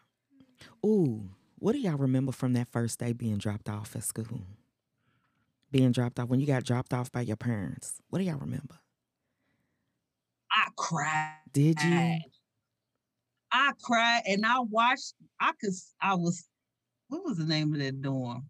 ooh, 0.84 1.30
what 1.58 1.72
do 1.72 1.78
y'all 1.78 1.96
remember 1.96 2.32
from 2.32 2.52
that 2.54 2.68
first 2.68 2.98
day 2.98 3.12
being 3.12 3.38
dropped 3.38 3.68
off 3.68 3.94
at 3.96 4.04
school? 4.04 4.42
Being 5.70 5.92
dropped 5.92 6.18
off 6.18 6.28
when 6.28 6.40
you 6.40 6.46
got 6.46 6.64
dropped 6.64 6.92
off 6.92 7.10
by 7.10 7.22
your 7.22 7.36
parents. 7.36 7.94
What 8.10 8.18
do 8.18 8.24
y'all 8.24 8.36
remember? 8.36 8.78
I 10.50 10.68
cried. 10.76 11.36
Did 11.52 11.82
you? 11.82 12.18
I 13.50 13.72
cried 13.82 14.22
and 14.26 14.44
I 14.44 14.60
watched. 14.60 15.14
I 15.40 15.52
could. 15.60 15.72
I 16.00 16.14
was. 16.14 16.46
What 17.08 17.24
was 17.24 17.38
the 17.38 17.44
name 17.44 17.72
of 17.72 17.80
that 17.80 18.02
dorm? 18.02 18.48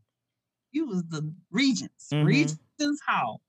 You 0.73 0.87
was 0.87 1.05
the 1.09 1.33
Regents. 1.51 2.09
Mhm. 2.12 2.25
Regents 2.27 3.01
Hall. 3.07 3.41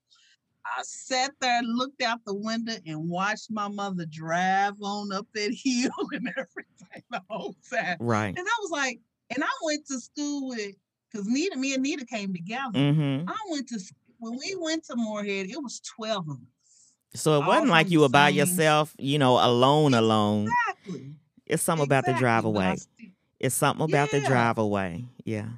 I 0.65 0.81
sat 0.83 1.31
there, 1.41 1.59
and 1.59 1.77
looked 1.77 2.01
out 2.01 2.23
the 2.25 2.33
window, 2.33 2.75
and 2.85 3.09
watched 3.09 3.51
my 3.51 3.67
mother 3.67 4.05
drive 4.05 4.73
on 4.81 5.11
up 5.11 5.27
that 5.33 5.51
hill 5.63 5.91
and 6.13 6.29
everything 6.37 7.03
the 7.11 7.21
whole 7.29 7.55
time. 7.71 7.97
Right. 7.99 8.29
And 8.37 8.47
I 8.47 8.57
was 8.61 8.71
like, 8.71 8.99
and 9.33 9.43
I 9.43 9.47
went 9.63 9.85
to 9.87 9.99
school 9.99 10.49
with 10.49 10.75
because 11.11 11.27
Nita, 11.27 11.57
me 11.57 11.73
and 11.73 11.83
Nita 11.83 12.05
came 12.05 12.33
together. 12.33 12.77
Mm-hmm. 12.79 13.29
I 13.29 13.35
went 13.49 13.67
to 13.69 13.79
when 14.19 14.37
we 14.37 14.55
went 14.57 14.85
to 14.85 14.95
Morehead. 14.95 15.49
It 15.49 15.61
was 15.61 15.79
twelve 15.81 16.29
of 16.29 16.37
us. 16.37 17.21
So 17.21 17.41
it 17.41 17.45
wasn't 17.45 17.69
like 17.69 17.89
you 17.91 17.99
the 17.99 18.03
were 18.05 18.09
by 18.09 18.29
yourself, 18.29 18.95
you 18.97 19.19
know, 19.19 19.33
alone, 19.45 19.93
alone. 19.93 20.47
Exactly. 20.77 21.13
It's 21.45 21.61
something 21.61 21.85
about 21.85 22.05
the 22.05 22.13
drive 22.13 22.45
exactly, 22.45 22.49
away. 22.49 22.75
still- 22.77 23.07
It's 23.39 23.55
something 23.55 23.83
about 23.83 24.11
the 24.11 24.21
Yeah. 24.21 24.27
drive 24.29 24.57
away. 24.57 25.05
Yeah. 25.25 25.49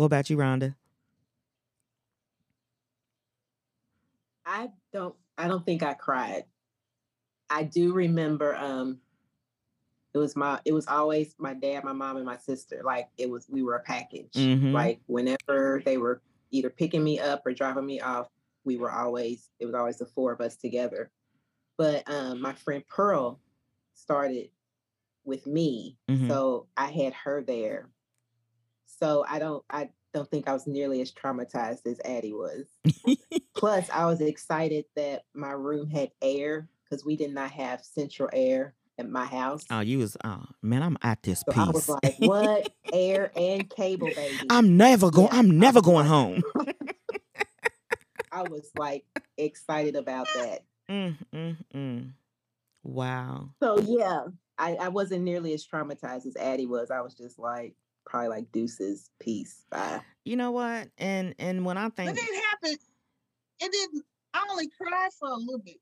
What 0.00 0.06
about 0.06 0.30
you, 0.30 0.38
Rhonda? 0.38 0.76
I 4.46 4.70
don't 4.94 5.14
I 5.36 5.46
don't 5.46 5.62
think 5.66 5.82
I 5.82 5.92
cried. 5.92 6.44
I 7.50 7.64
do 7.64 7.92
remember 7.92 8.56
um 8.56 9.02
it 10.14 10.18
was 10.18 10.34
my 10.36 10.58
it 10.64 10.72
was 10.72 10.86
always 10.86 11.34
my 11.36 11.52
dad, 11.52 11.84
my 11.84 11.92
mom, 11.92 12.16
and 12.16 12.24
my 12.24 12.38
sister. 12.38 12.80
Like 12.82 13.10
it 13.18 13.28
was 13.28 13.46
we 13.50 13.62
were 13.62 13.74
a 13.74 13.82
package. 13.82 14.32
Mhm. 14.36 14.72
Like 14.72 15.02
whenever 15.04 15.82
they 15.84 15.98
were 15.98 16.22
either 16.50 16.70
picking 16.70 17.04
me 17.04 17.18
up 17.18 17.42
or 17.44 17.52
dropping 17.52 17.84
me 17.84 18.00
off, 18.00 18.30
we 18.64 18.78
were 18.78 18.90
always 18.90 19.50
it 19.58 19.66
was 19.66 19.74
always 19.74 19.98
the 19.98 20.06
four 20.06 20.32
of 20.32 20.40
us 20.40 20.56
together. 20.56 21.10
But 21.76 22.10
um 22.10 22.40
my 22.40 22.54
friend 22.54 22.82
Pearl 22.88 23.38
started 23.92 24.48
with 25.24 25.46
me. 25.46 25.98
Mhm. 26.08 26.26
So 26.26 26.68
I 26.74 26.90
had 26.90 27.12
her 27.12 27.42
there. 27.42 27.90
So 28.98 29.24
I 29.28 29.38
don't 29.38 29.64
I 29.70 29.90
don't 30.12 30.28
think 30.30 30.48
I 30.48 30.52
was 30.52 30.66
nearly 30.66 31.00
as 31.00 31.12
traumatized 31.12 31.86
as 31.86 32.00
Addie 32.04 32.32
was. 32.32 32.66
Plus, 33.56 33.88
I 33.90 34.06
was 34.06 34.20
excited 34.20 34.84
that 34.96 35.24
my 35.34 35.52
room 35.52 35.88
had 35.88 36.10
air 36.20 36.68
because 36.84 37.04
we 37.04 37.16
did 37.16 37.32
not 37.32 37.50
have 37.52 37.84
central 37.84 38.28
air 38.32 38.74
at 38.98 39.08
my 39.08 39.24
house. 39.24 39.64
Oh, 39.70 39.80
you 39.80 39.98
was 39.98 40.16
oh 40.24 40.44
man, 40.62 40.82
I'm 40.82 40.98
at 41.02 41.22
this 41.22 41.42
so 41.46 41.52
piece. 41.52 41.62
I 41.62 41.70
was 41.70 41.88
like, 41.88 42.16
"What 42.18 42.70
air 42.92 43.30
and 43.36 43.68
cable, 43.70 44.08
baby?" 44.14 44.36
I'm 44.50 44.76
never 44.76 45.10
going 45.10 45.28
Yeah, 45.32 45.38
I'm 45.38 45.58
never 45.58 45.80
going 45.80 46.06
like- 46.06 46.08
home. 46.08 46.42
I 48.32 48.42
was 48.42 48.70
like 48.76 49.04
excited 49.36 49.96
about 49.96 50.26
that. 50.34 50.64
mm, 50.88 51.16
mm, 51.34 51.56
mm. 51.74 52.10
Wow. 52.84 53.50
So 53.62 53.78
yeah, 53.80 54.26
I, 54.56 54.74
I 54.76 54.88
wasn't 54.88 55.24
nearly 55.24 55.52
as 55.52 55.66
traumatized 55.66 56.26
as 56.26 56.36
Addie 56.36 56.66
was. 56.66 56.90
I 56.90 57.00
was 57.00 57.14
just 57.14 57.38
like, 57.38 57.74
probably 58.06 58.28
like 58.28 58.52
Deuces 58.52 59.10
Peace. 59.20 59.64
Bye. 59.70 60.00
You 60.24 60.36
know 60.36 60.50
what? 60.50 60.88
And 60.98 61.34
and 61.38 61.64
when 61.64 61.76
I 61.78 61.84
But 61.88 61.96
think 61.96 62.18
it 62.18 62.44
happened. 62.50 62.78
It 63.62 63.72
didn't. 63.72 64.04
I 64.34 64.46
only 64.50 64.68
cried 64.68 65.10
for 65.18 65.28
a 65.28 65.34
little 65.34 65.58
bit. 65.58 65.76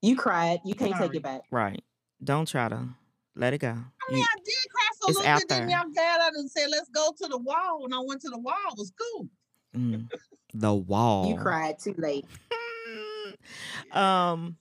You 0.00 0.16
cried. 0.16 0.60
You 0.64 0.74
can't 0.74 0.96
take 0.96 1.14
it 1.14 1.22
back. 1.22 1.42
right, 1.50 1.82
don't 2.22 2.48
try 2.48 2.68
to 2.68 2.88
let 3.36 3.52
it 3.54 3.58
go. 3.58 3.68
I 3.68 3.72
You- 4.08 4.14
mean, 4.16 4.24
I 4.24 4.36
did 4.44 4.54
cry 4.70 4.88
for 5.00 5.04
a 5.04 5.12
little 5.14 5.26
out 5.26 5.38
bit. 5.40 5.48
Then 5.48 5.66
there. 5.68 5.78
y'all 5.78 5.88
got 5.90 6.20
out 6.20 6.32
and 6.34 6.50
said, 6.50 6.68
"Let's 6.70 6.88
go 6.90 7.12
to 7.16 7.28
the 7.28 7.38
wall." 7.38 7.84
And 7.84 7.94
I 7.94 7.98
went 8.00 8.20
to 8.22 8.28
the 8.30 8.38
wall. 8.38 8.54
It 8.72 8.78
was 8.78 8.92
cool. 9.00 9.28
mm, 9.76 10.08
the 10.54 10.74
wall. 10.74 11.28
You 11.28 11.36
cried 11.36 11.78
too 11.78 11.94
late. 11.96 12.24
um, 13.92 14.56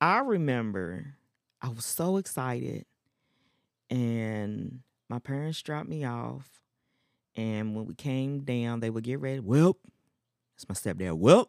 I 0.00 0.18
remember 0.20 1.14
I 1.62 1.68
was 1.68 1.84
so 1.86 2.16
excited, 2.18 2.84
and 3.88 4.80
my 5.10 5.18
parents 5.18 5.60
dropped 5.60 5.88
me 5.88 6.04
off. 6.04 6.62
And 7.36 7.74
when 7.74 7.84
we 7.84 7.94
came 7.94 8.40
down, 8.40 8.80
they 8.80 8.90
would 8.90 9.04
get 9.04 9.20
ready. 9.20 9.40
Well, 9.40 9.76
it's 10.54 10.68
my 10.68 10.74
stepdad. 10.74 11.18
Well, 11.18 11.48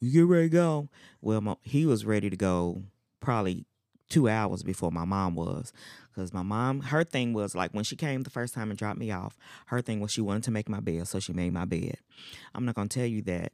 you 0.00 0.10
get 0.12 0.26
ready 0.26 0.48
to 0.48 0.52
go. 0.52 0.88
Well, 1.20 1.40
my, 1.42 1.56
he 1.62 1.84
was 1.84 2.04
ready 2.04 2.30
to 2.30 2.36
go 2.36 2.82
probably 3.20 3.66
two 4.08 4.28
hours 4.28 4.62
before 4.62 4.90
my 4.90 5.04
mom 5.04 5.34
was. 5.34 5.72
Because 6.08 6.32
my 6.32 6.42
mom, 6.42 6.80
her 6.80 7.04
thing 7.04 7.34
was 7.34 7.54
like 7.54 7.72
when 7.72 7.84
she 7.84 7.96
came 7.96 8.22
the 8.22 8.30
first 8.30 8.54
time 8.54 8.70
and 8.70 8.78
dropped 8.78 8.98
me 8.98 9.10
off, 9.10 9.36
her 9.66 9.82
thing 9.82 10.00
was 10.00 10.10
she 10.10 10.22
wanted 10.22 10.42
to 10.44 10.50
make 10.50 10.68
my 10.68 10.80
bed, 10.80 11.06
so 11.06 11.20
she 11.20 11.32
made 11.32 11.52
my 11.52 11.66
bed. 11.66 11.98
I'm 12.54 12.64
not 12.64 12.74
going 12.74 12.88
to 12.88 12.98
tell 12.98 13.06
you 13.06 13.22
that 13.22 13.52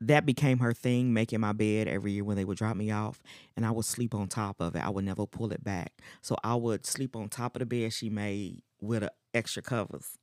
that 0.00 0.24
became 0.26 0.58
her 0.58 0.72
thing, 0.72 1.12
making 1.12 1.40
my 1.40 1.52
bed 1.52 1.88
every 1.88 2.12
year 2.12 2.24
when 2.24 2.36
they 2.36 2.44
would 2.44 2.58
drop 2.58 2.76
me 2.76 2.90
off, 2.90 3.22
and 3.56 3.66
I 3.66 3.70
would 3.70 3.84
sleep 3.84 4.14
on 4.14 4.28
top 4.28 4.60
of 4.60 4.76
it. 4.76 4.84
I 4.84 4.90
would 4.90 5.04
never 5.04 5.26
pull 5.26 5.52
it 5.52 5.64
back. 5.64 5.92
So 6.22 6.36
I 6.44 6.54
would 6.54 6.86
sleep 6.86 7.16
on 7.16 7.28
top 7.28 7.56
of 7.56 7.60
the 7.60 7.66
bed 7.66 7.92
she 7.92 8.08
made 8.08 8.62
with 8.80 9.02
a 9.02 9.10
extra 9.34 9.62
covers. 9.62 10.18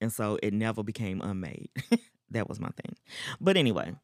And 0.00 0.12
so 0.12 0.38
it 0.42 0.52
never 0.52 0.82
became 0.82 1.20
unmade. 1.20 1.70
that 2.30 2.48
was 2.48 2.58
my 2.60 2.68
thing. 2.70 2.96
But 3.40 3.56
anyway, 3.56 3.94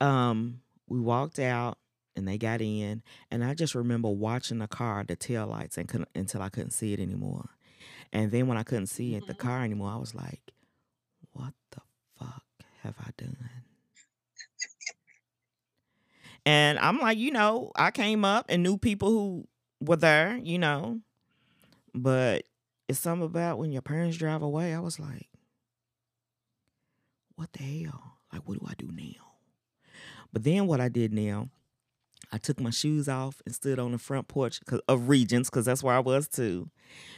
um, 0.00 0.60
we 0.88 1.00
walked 1.00 1.38
out 1.38 1.78
and 2.14 2.28
they 2.28 2.36
got 2.36 2.60
in, 2.60 3.02
and 3.30 3.42
I 3.42 3.54
just 3.54 3.74
remember 3.74 4.10
watching 4.10 4.58
the 4.58 4.68
car, 4.68 5.02
the 5.02 5.16
tail 5.16 5.46
lights, 5.46 5.78
and 5.78 5.88
couldn't, 5.88 6.10
until 6.14 6.42
I 6.42 6.50
couldn't 6.50 6.72
see 6.72 6.92
it 6.92 7.00
anymore. 7.00 7.48
And 8.12 8.30
then 8.30 8.46
when 8.46 8.58
I 8.58 8.62
couldn't 8.62 8.88
see 8.88 9.14
it, 9.14 9.26
the 9.26 9.32
Mhm. 9.32 9.38
car 9.38 9.64
anymore, 9.64 9.90
I 9.90 9.96
was 9.96 10.14
like, 10.14 10.52
"What 11.32 11.54
the 11.70 11.80
fuck 12.18 12.44
have 12.82 12.96
I 13.00 13.12
done?" 13.16 13.61
And 16.44 16.78
I'm 16.78 16.98
like, 16.98 17.18
you 17.18 17.30
know, 17.30 17.70
I 17.76 17.90
came 17.90 18.24
up 18.24 18.46
and 18.48 18.62
knew 18.62 18.76
people 18.76 19.10
who 19.10 19.48
were 19.80 19.96
there, 19.96 20.36
you 20.42 20.58
know. 20.58 21.00
But 21.94 22.44
it's 22.88 22.98
something 22.98 23.26
about 23.26 23.58
when 23.58 23.72
your 23.72 23.82
parents 23.82 24.16
drive 24.16 24.42
away, 24.42 24.74
I 24.74 24.80
was 24.80 24.98
like, 24.98 25.28
what 27.36 27.52
the 27.52 27.62
hell? 27.62 28.18
Like, 28.32 28.42
what 28.48 28.58
do 28.58 28.66
I 28.68 28.74
do 28.76 28.90
now? 28.92 29.34
But 30.32 30.44
then 30.44 30.66
what 30.66 30.80
I 30.80 30.88
did 30.88 31.12
now, 31.12 31.48
I 32.32 32.38
took 32.38 32.60
my 32.60 32.70
shoes 32.70 33.08
off 33.08 33.42
and 33.44 33.54
stood 33.54 33.78
on 33.78 33.92
the 33.92 33.98
front 33.98 34.28
porch 34.28 34.60
of 34.88 35.08
Regents, 35.08 35.50
because 35.50 35.66
that's 35.66 35.82
where 35.82 35.94
I 35.94 36.00
was 36.00 36.28
too. 36.28 36.70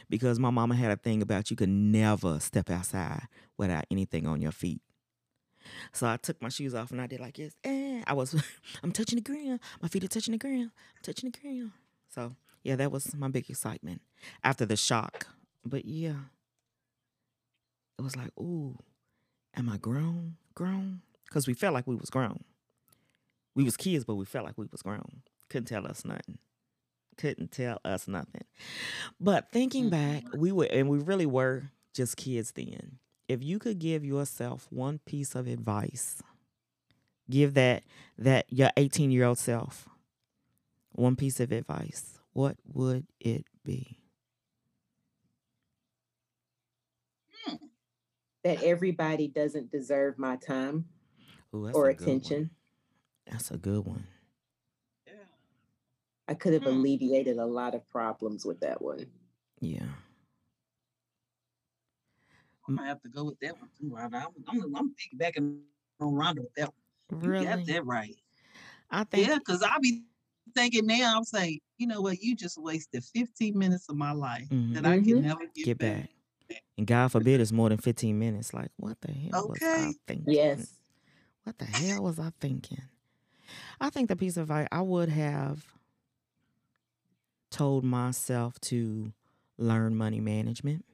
Because 0.09 0.39
my 0.39 0.49
mama 0.49 0.75
had 0.75 0.91
a 0.91 0.97
thing 0.97 1.21
about 1.21 1.49
you 1.49 1.55
could 1.55 1.69
never 1.69 2.39
step 2.39 2.69
outside 2.69 3.27
without 3.57 3.85
anything 3.89 4.27
on 4.27 4.41
your 4.41 4.51
feet. 4.51 4.81
So 5.93 6.07
I 6.07 6.17
took 6.17 6.41
my 6.41 6.49
shoes 6.49 6.75
off 6.75 6.91
and 6.91 7.01
I 7.01 7.07
did 7.07 7.21
like 7.21 7.37
this. 7.37 7.55
I 8.07 8.13
was, 8.13 8.35
I'm 8.83 8.91
touching 8.91 9.17
the 9.17 9.23
ground. 9.23 9.59
My 9.81 9.87
feet 9.87 10.03
are 10.03 10.07
touching 10.07 10.33
the 10.33 10.37
ground. 10.37 10.71
I'm 10.95 11.03
touching 11.03 11.31
the 11.31 11.39
ground. 11.39 11.71
So 12.09 12.35
yeah, 12.63 12.75
that 12.75 12.91
was 12.91 13.15
my 13.15 13.27
big 13.27 13.49
excitement 13.49 14.01
after 14.43 14.65
the 14.65 14.75
shock. 14.75 15.27
But 15.65 15.85
yeah, 15.85 16.15
it 17.97 18.01
was 18.01 18.15
like, 18.15 18.31
ooh, 18.39 18.77
am 19.55 19.69
I 19.69 19.77
grown? 19.77 20.35
Grown? 20.53 21.01
Because 21.27 21.47
we 21.47 21.53
felt 21.53 21.73
like 21.73 21.87
we 21.87 21.95
was 21.95 22.09
grown. 22.09 22.43
We 23.55 23.63
was 23.63 23.77
kids, 23.77 24.03
but 24.03 24.15
we 24.15 24.25
felt 24.25 24.45
like 24.45 24.57
we 24.57 24.67
was 24.71 24.81
grown. 24.81 25.21
Couldn't 25.49 25.67
tell 25.67 25.87
us 25.87 26.05
nothing. 26.05 26.37
Couldn't 27.17 27.51
tell 27.51 27.79
us 27.85 28.07
nothing. 28.07 28.43
But 29.19 29.51
thinking 29.51 29.89
mm-hmm. 29.89 30.13
back, 30.13 30.23
we 30.35 30.51
were, 30.51 30.65
and 30.65 30.89
we 30.89 30.99
really 30.99 31.25
were 31.25 31.63
just 31.93 32.17
kids 32.17 32.51
then 32.51 32.99
if 33.27 33.43
you 33.43 33.59
could 33.59 33.79
give 33.79 34.05
yourself 34.05 34.67
one 34.69 34.99
piece 34.99 35.35
of 35.35 35.47
advice 35.47 36.21
give 37.29 37.53
that 37.55 37.83
that 38.17 38.45
your 38.51 38.69
18 38.77 39.11
year 39.11 39.25
old 39.25 39.37
self 39.37 39.87
one 40.91 41.15
piece 41.15 41.39
of 41.39 41.51
advice 41.51 42.19
what 42.33 42.57
would 42.73 43.05
it 43.19 43.45
be 43.63 43.97
That 48.43 48.61
everybody 48.63 49.27
doesn't 49.27 49.71
deserve 49.71 50.19
my 50.19 50.35
time 50.35 50.85
Ooh, 51.55 51.67
or 51.73 51.89
a 51.89 51.93
good 51.95 52.05
one. 52.07 52.15
attention. 52.15 52.49
that's 53.25 53.49
a 53.51 53.57
good 53.57 53.85
one 53.85 54.05
Yeah. 55.07 55.13
I 56.27 56.35
could 56.35 56.53
have 56.53 56.63
Hmm. 56.63 56.69
alleviated 56.69 57.37
a 57.37 57.45
lot 57.45 57.73
of 57.73 57.87
problems 57.89 58.45
with 58.45 58.59
that 58.59 58.81
one. 58.81 59.07
yeah 59.61 59.87
I 62.67 62.71
might 62.71 62.87
have 62.87 63.01
to 63.03 63.09
go 63.09 63.23
with 63.25 63.39
that 63.41 63.57
one 63.59 63.69
too. 63.79 63.89
Rhonda. 63.91 64.25
I'm, 64.47 64.61
I'm, 64.63 64.75
I'm 64.75 64.95
piggybacking 64.95 65.59
on 65.99 66.13
Rhonda 66.13 66.37
with 66.39 66.53
that 66.55 66.67
one. 66.69 66.84
You 67.09 67.33
got 67.33 67.65
that 67.65 67.85
right. 67.85 68.15
i 68.91 69.03
think 69.03 69.27
Yeah, 69.27 69.37
because 69.39 69.63
I'll 69.63 69.79
be 69.79 70.05
thinking 70.55 70.85
now, 70.85 71.17
I'm 71.17 71.23
saying, 71.23 71.59
you 71.77 71.87
know 71.87 72.01
what, 72.01 72.19
you 72.21 72.35
just 72.35 72.57
wasted 72.57 73.03
15 73.03 73.57
minutes 73.57 73.89
of 73.89 73.95
my 73.97 74.11
life 74.11 74.47
Mhm. 74.51 74.73
that 74.73 74.85
I 74.85 74.97
can 74.97 75.21
Mhm. 75.21 75.21
never 75.21 75.45
get, 75.47 75.65
get 75.65 75.77
back. 75.79 76.09
back 76.49 76.63
and 76.77 76.87
god 76.87 77.11
forbid 77.11 77.41
it's 77.41 77.51
more 77.51 77.69
than 77.69 77.77
15 77.79 78.19
minutes 78.19 78.53
like 78.53 78.71
what 78.77 78.99
the 79.01 79.11
hell 79.11 79.43
was 79.43 79.69
i 79.75 79.81
Okay. 79.81 79.93
thinking 80.07 80.25
Yes. 80.33 80.77
what 81.43 81.57
the 81.59 81.65
hell 81.65 82.03
was 82.03 82.19
i 82.19 82.31
thinking 82.41 82.81
i 83.81 83.89
think 83.89 84.09
the 84.09 84.15
piece 84.15 84.37
of 84.37 84.43
advice 84.43 84.67
i 84.71 84.81
would 84.81 85.09
have 85.09 85.65
told 87.51 87.83
myself 87.83 88.59
to 88.59 89.13
learn 89.57 89.95
money 89.95 90.19
management 90.19 90.85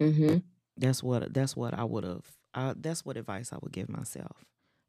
Mm-hmm. 0.00 0.38
That's 0.76 1.02
what 1.02 1.32
that's 1.32 1.56
what 1.56 1.74
I 1.74 1.84
would 1.84 2.04
have. 2.04 2.36
Uh, 2.52 2.74
that's 2.76 3.04
what 3.04 3.16
advice 3.16 3.52
I 3.52 3.58
would 3.62 3.72
give 3.72 3.88
myself. 3.88 4.44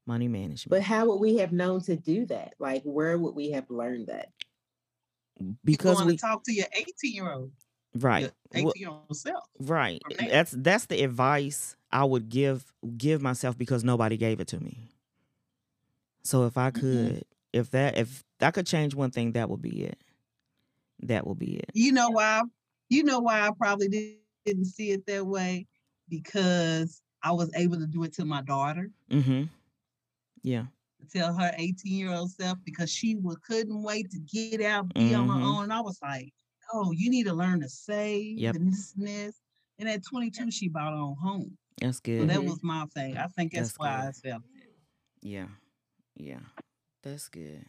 Money 0.06 0.28
management. 0.28 0.70
But 0.70 0.84
how 0.84 1.08
would 1.08 1.20
we 1.20 1.38
have 1.38 1.52
known 1.52 1.82
to 1.82 1.96
do 1.96 2.26
that? 2.28 2.56
Like, 2.60 2.84
where 2.84 3.18
would 3.18 3.36
we 3.36 3.52
have 3.52 3.70
learned 3.70 4.08
that? 4.08 4.32
You 5.40 5.56
because 5.64 6.04
we 6.04 6.18
to 6.18 6.18
talk 6.18 6.44
to 6.46 6.54
your 6.54 6.68
18 6.74 7.14
year 7.14 7.32
old, 7.32 7.52
right 7.96 8.32
18 8.54 8.82
year 8.82 8.90
old 8.90 9.16
self. 9.18 9.44
right. 9.60 10.04
That's 10.20 10.52
that's 10.52 10.88
the 10.88 11.04
advice 11.04 11.76
I 11.92 12.04
would 12.04 12.30
give 12.30 12.74
give 12.98 13.22
myself 13.22 13.58
because 13.58 13.84
nobody 13.84 14.18
gave 14.18 14.40
it 14.40 14.48
to 14.50 14.60
me. 14.60 14.90
So 16.24 16.46
if 16.46 16.58
I 16.58 16.72
Mhm. 16.72 16.82
could, 16.82 17.24
if 17.54 17.72
that 17.72 17.98
if 17.98 18.24
I 18.42 18.52
could 18.52 18.68
change 18.68 18.96
one 18.96 19.12
thing, 19.12 19.34
that 19.34 19.50
would 19.50 19.62
be 19.62 19.84
it. 19.84 20.00
That 21.00 21.28
would 21.28 21.40
be 21.40 21.58
it. 21.58 21.74
You 21.74 21.92
know 21.92 22.10
why? 22.10 22.42
You 22.90 23.04
know 23.04 23.20
why 23.20 23.42
I 23.48 23.52
probably 23.58 23.88
did- 23.90 24.20
didn't 24.46 24.66
see 24.66 24.92
it 24.92 25.06
that 25.08 25.26
way? 25.26 25.68
Because 26.08 27.02
I 27.24 27.32
was 27.32 27.52
able 27.56 27.78
to 27.80 27.88
do 27.88 28.04
it 28.04 28.14
to 28.14 28.26
my 28.26 28.42
daughter, 28.42 28.92
Mm-hmm. 29.10 29.44
Yeah. 30.46 30.66
tell 31.12 31.34
her 31.38 31.52
18 31.58 31.94
year 31.94 32.12
old 32.12 32.32
self, 32.32 32.58
because 32.64 32.92
she 32.92 33.16
would, 33.16 33.42
couldn't 33.44 33.82
wait 33.84 34.10
to 34.12 34.20
get 34.20 34.62
out, 34.62 34.92
be 34.94 35.14
on 35.14 35.28
her 35.30 35.36
Mhm. 35.36 35.44
own. 35.44 35.64
And 35.66 35.74
I 35.74 35.82
was 35.82 36.00
like, 36.02 36.34
oh, 36.74 36.92
you 36.92 37.10
need 37.10 37.26
to 37.26 37.34
learn 37.34 37.60
to 37.62 37.70
save 37.70 38.38
Yep. 38.40 38.56
and 38.56 38.72
this 38.74 38.94
and 38.96 39.08
this. 39.08 39.42
And 39.80 39.90
at 39.90 40.04
22, 40.04 40.50
she 40.52 40.68
bought 40.68 40.94
her 40.94 41.00
own 41.00 41.16
home. 41.18 41.58
That's 41.80 41.98
So 41.98 42.02
good. 42.04 42.30
that 42.30 42.40
Mhm. 42.40 42.46
was 42.50 42.64
my 42.64 42.86
thing. 42.88 43.18
I 43.18 43.28
think 43.28 43.52
that's, 43.54 43.70
That's 43.74 43.80
why 43.80 44.08
I 44.08 44.12
felt 44.12 44.44
it. 44.56 44.76
Yeah. 45.22 45.48
Yeah. 46.16 46.40
That's 47.04 47.28
good. 47.30 47.66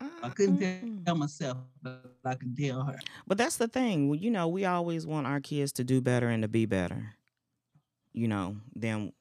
I 0.00 0.30
couldn't 0.30 0.58
Mm-mm. 0.58 1.04
tell 1.04 1.16
myself, 1.16 1.58
but 1.82 2.16
I 2.24 2.34
could 2.34 2.56
tell 2.56 2.82
her. 2.84 2.98
But 3.26 3.38
that's 3.38 3.56
the 3.56 3.68
thing. 3.68 4.08
well, 4.08 4.18
You 4.18 4.30
know, 4.30 4.48
we 4.48 4.64
always 4.64 5.06
want 5.06 5.26
our 5.26 5.40
kids 5.40 5.72
to 5.72 5.84
do 5.84 6.00
better 6.00 6.28
and 6.28 6.42
to 6.42 6.48
be 6.48 6.66
better. 6.66 7.14
You 8.12 8.28
know, 8.28 8.56
then 8.74 9.12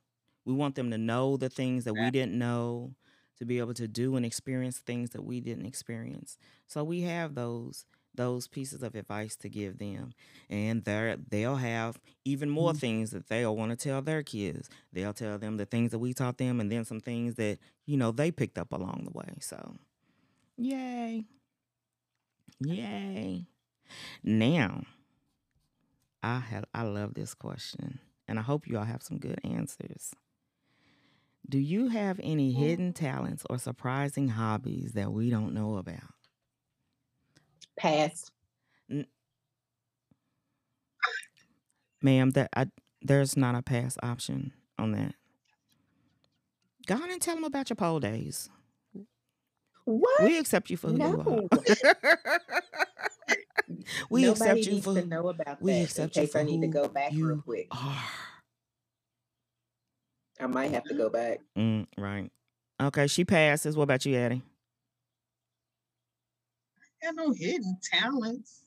we 0.46 0.54
want 0.54 0.76
them 0.76 0.92
to 0.92 0.98
know 0.98 1.38
the 1.38 1.50
things 1.50 1.84
that 1.86 1.96
we 1.96 2.12
didn't 2.12 2.38
know, 2.38 2.94
to 3.38 3.46
be 3.46 3.60
able 3.60 3.74
to 3.74 3.88
do 3.88 4.16
and 4.16 4.26
experience 4.26 4.80
things 4.80 5.12
that 5.12 5.24
we 5.24 5.40
didn't 5.42 5.66
experience. 5.66 6.38
So 6.68 6.84
we 6.84 7.02
have 7.02 7.36
those 7.36 7.86
those 8.14 8.48
pieces 8.48 8.84
of 8.84 8.96
advice 8.96 9.36
to 9.38 9.50
give 9.50 9.78
them. 9.78 10.14
And 10.50 10.84
they 10.84 11.16
they'll 11.30 11.56
have 11.56 12.00
even 12.26 12.50
more 12.50 12.74
Mhm. 12.74 12.80
things 12.80 13.12
that 13.12 13.28
they'll 13.30 13.56
want 13.56 13.72
to 13.72 13.76
tell 13.78 14.02
their 14.02 14.24
kids. 14.24 14.70
They'll 14.92 15.14
tell 15.14 15.38
them 15.38 15.58
the 15.58 15.66
things 15.66 15.92
that 15.92 16.00
we 16.00 16.14
taught 16.14 16.38
them 16.38 16.60
and 16.60 16.72
then 16.72 16.84
some 16.86 17.00
things 17.00 17.36
that, 17.36 17.60
you 17.86 17.98
know, 17.98 18.12
they 18.12 18.32
picked 18.32 18.58
up 18.58 18.72
along 18.74 19.04
the 19.06 19.12
way. 19.18 19.38
So 19.42 19.76
yay. 20.58 21.26
Yay. 22.60 23.46
Now, 24.24 24.84
I 26.24 26.40
have 26.40 26.66
I 26.74 26.84
love 26.84 27.14
this 27.14 27.34
question, 27.34 28.00
and 28.28 28.40
I 28.40 28.42
hope 28.42 28.68
you 28.68 28.78
all 28.78 28.86
have 28.86 29.04
some 29.04 29.18
good 29.20 29.40
answers. 29.44 30.14
Do 31.48 31.60
you 31.60 31.90
have 31.90 32.20
any 32.24 32.54
mm. 32.54 32.58
hidden 32.58 32.94
talents 32.94 33.44
or 33.50 33.58
surprising 33.58 34.30
hobbies 34.30 34.94
that 34.94 35.12
we 35.12 35.30
don't 35.30 35.54
know 35.54 35.78
about? 35.78 36.00
Pass. 37.78 38.30
Ma'am, 42.02 42.32
that 42.32 42.50
I 42.56 42.68
there's 43.02 43.38
not 43.38 43.56
a 43.56 43.62
pass 43.62 43.98
option 44.02 44.54
on 44.78 44.92
that. 44.94 45.16
Go 46.88 46.96
on 46.96 47.12
and 47.12 47.22
tell 47.22 47.36
them 47.36 47.44
about 47.44 47.70
your 47.70 47.76
pole 47.76 48.00
days. 48.00 48.50
What? 49.86 50.24
We 50.24 50.38
accept 50.38 50.70
you 50.70 50.78
for 50.78 50.90
who 50.90 50.98
you 50.98 51.04
are. 51.04 51.26
we 54.10 54.24
Nobody 54.24 54.28
accept 54.28 54.60
you 54.60 54.72
needs 54.74 54.86
for 54.86 54.94
to 54.96 55.06
know 55.06 55.30
about 55.30 55.62
we 55.62 55.74
that 55.74 55.84
accept 55.84 56.18
in 56.18 56.24
you 56.24 56.28
for 56.28 56.40
I 56.40 56.44
need 56.44 56.62
to 56.62 56.68
go 56.68 56.88
back 56.88 57.12
real 57.14 57.42
quick. 57.42 57.68
are. 57.72 58.04
I 60.42 60.48
might 60.48 60.72
have 60.72 60.84
to 60.86 60.96
go 60.96 61.10
back. 61.10 61.40
Mm, 61.58 61.86
right. 61.98 62.32
Okay, 62.82 63.08
she 63.08 63.24
passes. 63.24 63.78
What 63.78 63.84
about 63.84 64.06
you, 64.06 64.16
Addie? 64.16 64.42
I 67.04 67.06
got 67.06 67.16
no 67.16 67.32
hidden 67.32 67.78
talents. 67.84 68.62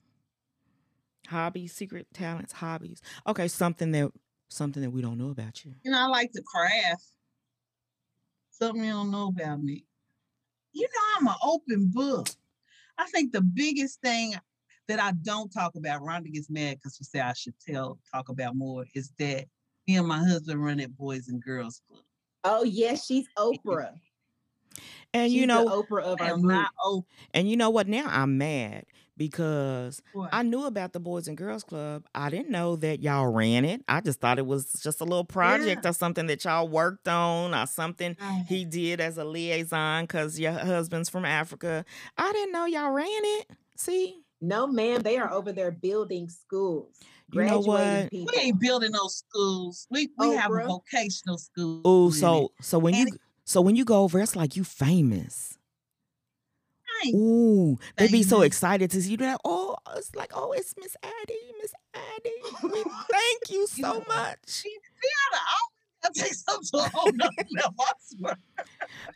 Hobbies, 1.27 1.72
secret 1.72 2.07
talents, 2.12 2.53
hobbies. 2.53 3.01
Okay, 3.27 3.49
something 3.49 3.91
that 3.93 4.12
something 4.49 4.83
that 4.83 4.91
we 4.91 5.03
don't 5.03 5.18
know 5.18 5.31
about 5.31 5.64
you. 5.64 5.75
You 5.83 5.91
know, 5.91 6.01
I 6.01 6.07
like 6.07 6.31
to 6.33 6.43
craft. 6.43 7.05
Something 8.51 8.85
you 8.85 8.93
don't 8.93 9.11
know 9.11 9.29
about 9.29 9.61
me. 9.62 9.85
You 10.72 10.83
know, 10.83 11.18
I'm 11.18 11.27
an 11.29 11.35
open 11.43 11.91
book. 11.93 12.29
I 12.99 13.07
think 13.07 13.33
the 13.33 13.41
biggest 13.41 14.01
thing 14.01 14.35
that 14.87 15.01
I 15.01 15.12
don't 15.22 15.51
talk 15.51 15.75
about, 15.75 16.03
Rhonda 16.03 16.33
gets 16.33 16.51
mad 16.51 16.77
because 16.77 16.97
she 16.97 17.05
said 17.05 17.22
I 17.22 17.33
should 17.33 17.55
tell, 17.59 17.99
talk 18.12 18.29
about 18.29 18.55
more, 18.55 18.85
is 18.95 19.11
that 19.18 19.47
me 19.87 19.97
and 19.97 20.07
my 20.07 20.18
husband 20.18 20.62
run 20.64 20.80
at 20.80 20.97
Boys 20.97 21.28
and 21.28 21.43
Girls 21.43 21.80
Club. 21.89 22.01
Oh 22.45 22.64
yes, 22.64 23.07
she's 23.07 23.26
Oprah. 23.39 23.93
And 25.12 25.30
She's 25.30 25.41
you 25.41 25.47
know, 25.47 25.66
Oprah 25.66 26.03
of 26.03 26.20
our 26.20 26.30
am 26.32 26.41
group. 26.43 26.53
not 26.55 26.70
open. 26.85 27.07
and 27.32 27.49
you 27.49 27.57
know 27.57 27.70
what? 27.70 27.87
Now 27.87 28.07
I'm 28.09 28.37
mad 28.37 28.85
because 29.16 30.03
What? 30.12 30.30
I 30.32 30.43
knew 30.43 30.64
about 30.64 30.93
the 30.93 30.99
Boys 30.99 31.28
and 31.28 31.37
Girls 31.37 31.62
Club. 31.62 32.05
I 32.14 32.30
didn't 32.30 32.51
know 32.51 32.74
that 32.76 33.01
y'all 33.01 33.28
ran 33.30 33.64
it. 33.64 33.82
I 33.87 34.01
just 34.01 34.20
thought 34.20 34.39
it 34.41 34.47
was 34.47 34.72
just 34.82 35.01
a 35.01 35.05
little 35.05 35.24
project 35.24 35.87
or 35.87 35.93
something 35.93 36.26
that 36.26 36.45
y'all 36.45 36.66
worked 36.68 37.07
on 37.07 37.55
or 37.55 37.66
something 37.66 38.16
I- 38.20 38.45
he 38.49 38.64
did 38.64 39.01
as 39.01 39.16
a 39.16 39.24
liaison 39.24 40.05
because 40.05 40.41
your 40.41 40.53
husband's 40.53 41.09
from 41.09 41.24
Africa. 41.24 41.85
I 42.18 42.32
didn't 42.32 42.53
know 42.53 42.66
y'all 42.66 42.91
ran 42.91 43.07
it. 43.09 43.51
See, 43.76 44.20
No, 44.41 44.66
ma'am, 44.66 45.01
they 45.03 45.16
are 45.16 45.32
over 45.32 45.53
there 45.53 45.70
building 45.70 46.28
schools. 46.28 46.99
You 47.35 47.45
know 47.45 47.61
what? 47.61 48.11
People. 48.11 48.32
we 48.35 48.43
ain't 48.43 48.61
building 48.61 48.93
no 48.93 49.09
schools. 49.09 49.87
We 49.91 50.11
we 50.18 50.35
have 50.35 50.53
a 50.53 50.64
vocational 50.64 51.39
school. 51.39 51.82
oh, 51.85 52.11
so 52.11 52.53
so 52.61 52.78
when 52.78 52.95
you 52.95 53.07
And 53.07 53.18
so 53.45 53.61
when 53.61 53.76
you 53.76 53.85
go 53.85 54.03
over, 54.03 54.20
it's 54.20 54.37
like 54.37 54.57
you 54.57 54.64
famous. 54.64 55.59
I 56.87 57.09
ain't 57.09 57.16
Ooh, 57.16 57.78
they 57.97 58.09
be 58.09 58.22
so 58.22 58.43
excited 58.43 58.91
to 58.93 59.03
see 59.03 59.12
you. 59.12 59.16
They're 59.16 59.37
oh, 59.45 59.76
it's 59.97 60.14
like, 60.14 60.32
oh, 60.35 60.53
it's 60.53 60.74
Miss 60.78 60.97
Addie, 61.03 61.53
Miss 61.61 61.72
Addie. 61.95 62.82
Thank 63.11 63.51
you 63.51 63.66
so 63.66 63.82
know, 63.82 64.05
much. 64.09 64.64
Oh, 64.64 65.68
I 66.05 66.09
take 66.14 66.35
something 66.35 66.68
to 66.72 66.87
a 66.87 66.89
whole 66.91 67.12
nother 67.12 67.32
level. 67.51 67.74
I 67.80 67.93
swear. 68.01 68.37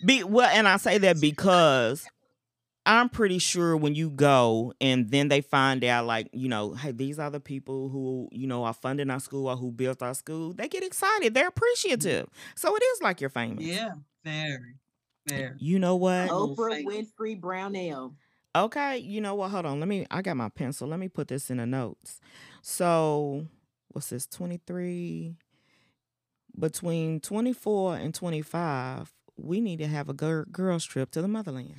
Be 0.04 0.24
well, 0.24 0.50
and 0.52 0.66
I 0.66 0.76
say 0.76 0.98
that 0.98 1.20
because 1.20 2.06
I'm 2.88 3.10
pretty 3.10 3.38
sure 3.38 3.76
when 3.76 3.94
you 3.94 4.08
go 4.08 4.72
and 4.80 5.10
then 5.10 5.28
they 5.28 5.42
find 5.42 5.84
out, 5.84 6.06
like, 6.06 6.30
you 6.32 6.48
know, 6.48 6.72
hey, 6.72 6.92
these 6.92 7.18
are 7.18 7.30
the 7.30 7.38
people 7.38 7.90
who, 7.90 8.30
you 8.32 8.46
know, 8.46 8.64
are 8.64 8.72
funding 8.72 9.10
our 9.10 9.20
school 9.20 9.46
or 9.46 9.56
who 9.56 9.70
built 9.70 10.02
our 10.02 10.14
school, 10.14 10.54
they 10.54 10.68
get 10.68 10.82
excited. 10.82 11.34
They're 11.34 11.44
mm-hmm. 11.44 11.58
appreciative. 11.58 12.30
So 12.56 12.74
it 12.74 12.82
is 12.82 13.02
like 13.02 13.20
you're 13.20 13.28
famous. 13.28 13.62
Yeah, 13.62 13.90
very, 14.24 14.76
very. 15.26 15.52
You 15.58 15.78
know 15.78 15.96
what? 15.96 16.30
Oprah. 16.30 16.82
Winfrey 16.82 17.38
Brownell. 17.38 18.14
Okay, 18.56 18.96
you 18.96 19.20
know 19.20 19.34
what? 19.34 19.50
Hold 19.50 19.66
on. 19.66 19.80
Let 19.80 19.88
me 19.88 20.06
I 20.10 20.22
got 20.22 20.38
my 20.38 20.48
pencil. 20.48 20.88
Let 20.88 20.98
me 20.98 21.08
put 21.08 21.28
this 21.28 21.50
in 21.50 21.58
the 21.58 21.66
notes. 21.66 22.20
So, 22.62 23.46
what's 23.92 24.08
this? 24.08 24.26
23 24.26 25.36
between 26.58 27.20
24 27.20 27.96
and 27.96 28.14
25, 28.14 29.12
we 29.36 29.60
need 29.60 29.78
to 29.78 29.86
have 29.86 30.08
a 30.08 30.14
gir- 30.14 30.46
girls 30.50 30.84
trip 30.84 31.10
to 31.12 31.22
the 31.22 31.28
motherland. 31.28 31.74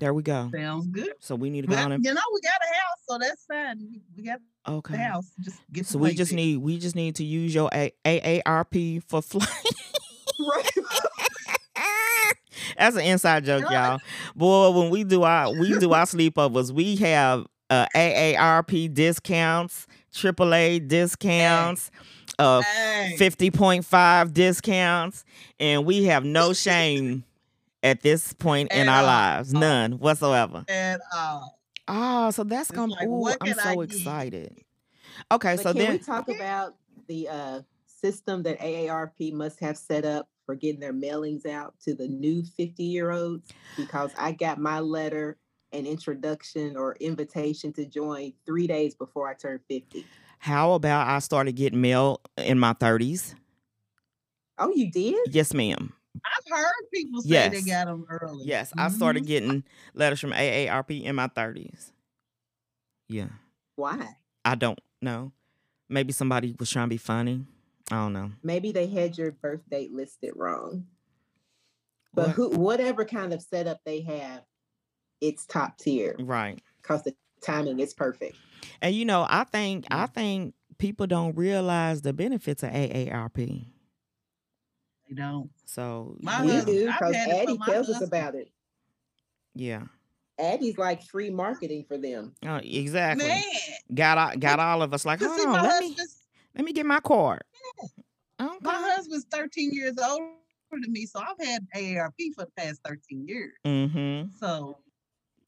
There 0.00 0.12
we 0.12 0.22
go. 0.22 0.50
Sounds 0.52 0.86
good. 0.88 1.12
So 1.20 1.34
we 1.36 1.50
need 1.50 1.62
to 1.62 1.66
go 1.68 1.74
Well, 1.76 1.84
on 1.86 1.92
and 1.92 2.04
you 2.04 2.12
know, 2.12 2.20
we 2.32 2.40
got 2.40 2.52
a 2.52 2.74
house, 2.74 2.98
so 3.08 3.18
that's 3.18 3.44
fine. 3.46 4.00
We- 4.16 4.24
got 4.24 4.40
the 4.66 4.72
okay. 4.72 4.96
house. 4.96 5.30
Just 5.40 5.60
get. 5.72 5.86
So 5.86 5.98
we 5.98 6.14
just 6.14 6.32
in. 6.32 6.36
need 6.36 6.56
we 6.58 6.78
just 6.78 6.96
need 6.96 7.16
to 7.16 7.24
use 7.24 7.54
your 7.54 7.68
A- 7.72 7.92
AARP 8.04 9.02
for 9.06 9.22
flight. 9.22 9.48
Right. 10.36 10.68
That's 12.76 12.96
an 12.96 13.02
inside 13.02 13.44
joke, 13.44 13.70
y'all. 13.70 14.00
Boy, 14.34 14.70
when 14.70 14.90
we 14.90 15.04
do 15.04 15.22
our 15.22 15.52
we 15.52 15.78
do 15.78 15.92
our 15.92 16.04
sleepovers, 16.06 16.72
we 16.72 16.96
have 16.96 17.46
uh, 17.70 17.86
AARP 17.94 18.92
discounts, 18.92 19.86
AAA 20.12 20.86
discounts, 20.88 21.90
uh, 22.38 22.62
Hey, 22.62 23.50
point 23.52 23.84
five 23.84 24.32
discounts, 24.32 25.24
and 25.60 25.84
we 25.84 26.04
have 26.04 26.24
no 26.24 26.52
shame 26.52 27.24
at 27.84 28.00
this 28.02 28.32
point 28.32 28.72
in 28.72 28.88
At 28.88 28.88
our 28.88 29.02
all. 29.02 29.06
lives, 29.06 29.52
none 29.54 29.92
whatsoever. 30.00 30.64
and 30.68 31.00
uh, 31.14 31.40
Oh, 31.86 32.30
so 32.30 32.44
that's 32.44 32.70
It's 32.70 32.76
gonna. 32.76 32.94
like, 32.94 33.06
ooh, 33.06 33.28
I'm 33.28 33.52
can 33.52 33.60
I 33.60 33.74
so 33.74 33.80
get? 33.82 33.90
excited. 33.90 34.64
Okay, 35.30 35.56
But 35.56 35.62
so 35.64 35.72
can 35.74 35.76
we 35.76 35.86
then 35.86 35.98
talk 35.98 36.28
about 36.28 36.74
the 37.08 37.28
uh, 37.28 37.60
system 37.86 38.42
that 38.44 38.58
AARP 38.60 39.32
must 39.32 39.60
have 39.60 39.76
set 39.76 40.04
up 40.04 40.28
for 40.46 40.54
getting 40.54 40.80
their 40.80 40.94
mailings 40.94 41.46
out 41.46 41.74
to 41.82 41.94
the 41.94 42.08
new 42.08 42.42
50 42.42 42.82
year 42.82 43.10
olds? 43.10 43.52
Because 43.76 44.12
I 44.18 44.32
got 44.32 44.58
my 44.58 44.80
letter 44.80 45.36
and 45.72 45.86
introduction 45.86 46.76
or 46.76 46.96
invitation 47.00 47.72
to 47.74 47.84
join 47.84 48.32
three 48.46 48.66
days 48.66 48.94
before 48.94 49.28
I 49.28 49.34
turned 49.34 49.60
50. 49.68 50.06
how 50.38 50.72
about 50.72 51.06
I 51.08 51.18
started 51.18 51.52
getting 51.56 51.80
mail 51.80 52.20
in 52.38 52.58
my 52.58 52.72
thirties? 52.74 53.34
Oh, 54.58 54.72
you 54.74 54.90
did? 54.90 55.34
Yes, 55.34 55.52
ma'am. 55.52 55.92
I've 56.24 56.56
heard 56.56 56.72
people 56.92 57.22
say 57.22 57.48
they 57.48 57.62
got 57.62 57.86
them 57.86 58.06
early. 58.08 58.44
Yes, 58.46 58.72
I 58.76 58.88
started 58.88 59.24
Mhm. 59.24 59.26
getting 59.26 59.64
letters 59.94 60.20
from 60.20 60.32
AARP 60.32 61.02
in 61.04 61.14
my 61.16 61.28
30s. 61.28 61.92
Yeah, 63.08 63.28
Why? 63.76 64.16
I 64.44 64.54
don't 64.54 64.78
know. 65.02 65.32
Maybe 65.88 66.12
somebody 66.12 66.54
was 66.58 66.70
trying 66.70 66.86
to 66.86 66.90
be 66.90 66.96
funny. 66.96 67.46
I 67.90 67.96
don't 67.96 68.12
know. 68.14 68.32
Maybe 68.42 68.72
they 68.72 68.86
had 68.86 69.18
your 69.18 69.32
birth 69.32 69.68
date 69.70 69.92
listed 69.92 70.32
wrong. 70.36 70.86
But 72.14 72.30
who, 72.30 72.50
whatever 72.50 73.04
kind 73.04 73.32
of 73.34 73.42
setup 73.42 73.80
they 73.84 74.00
have, 74.02 74.44
it's 75.20 75.44
top 75.46 75.76
tier 75.78 76.16
Right. 76.18 76.62
because 76.80 77.02
the 77.02 77.14
timing 77.42 77.80
is 77.80 77.92
perfect. 77.92 78.36
And 78.80 78.94
you 78.94 79.04
know, 79.04 79.26
I 79.28 79.44
think 79.44 79.86
I 79.90 80.06
Mm. 80.06 80.14
think 80.14 80.54
people 80.78 81.06
don't 81.06 81.36
realize 81.36 82.02
the 82.02 82.12
benefits 82.12 82.62
of 82.62 82.70
AARP. 82.70 83.66
They 85.08 85.14
don't. 85.16 85.50
So 85.66 86.16
My 86.20 86.42
we 86.42 86.48
yeah, 86.48 86.54
husband- 86.56 86.76
do 86.78 86.86
because 86.86 87.14
had 87.14 87.28
Addie 87.28 87.58
my 87.58 87.66
tells 87.66 87.88
us 87.90 88.00
about 88.02 88.34
it. 88.34 88.50
yeah. 89.54 89.82
Addie's 90.38 90.76
like 90.78 91.02
free 91.04 91.30
marketing 91.30 91.84
for 91.86 91.96
them. 91.96 92.34
Oh, 92.44 92.56
exactly. 92.56 93.28
Man, 93.28 93.42
Got 93.94 94.18
all, 94.18 94.36
got 94.36 94.58
all 94.58 94.82
of 94.82 94.92
us 94.92 95.04
like, 95.04 95.20
hold 95.20 95.38
see, 95.38 95.46
on, 95.46 95.52
my 95.52 95.62
let 95.62 95.80
me 95.80 95.96
let 96.56 96.64
me 96.64 96.72
get 96.72 96.86
my 96.86 96.98
card. 97.00 97.42
my 98.40 98.46
Okay. 98.46 98.58
husband's 98.64 99.26
13 99.30 99.72
years 99.72 99.94
older 100.02 100.26
than 100.72 100.90
me, 100.92 101.06
so 101.06 101.20
I've 101.20 101.46
had 101.46 101.64
AARP 101.76 102.34
for 102.34 102.46
the 102.46 102.50
past 102.56 102.80
13 102.84 103.28
years. 103.28 103.52
Mm-hmm. 103.64 104.30
So 104.40 104.78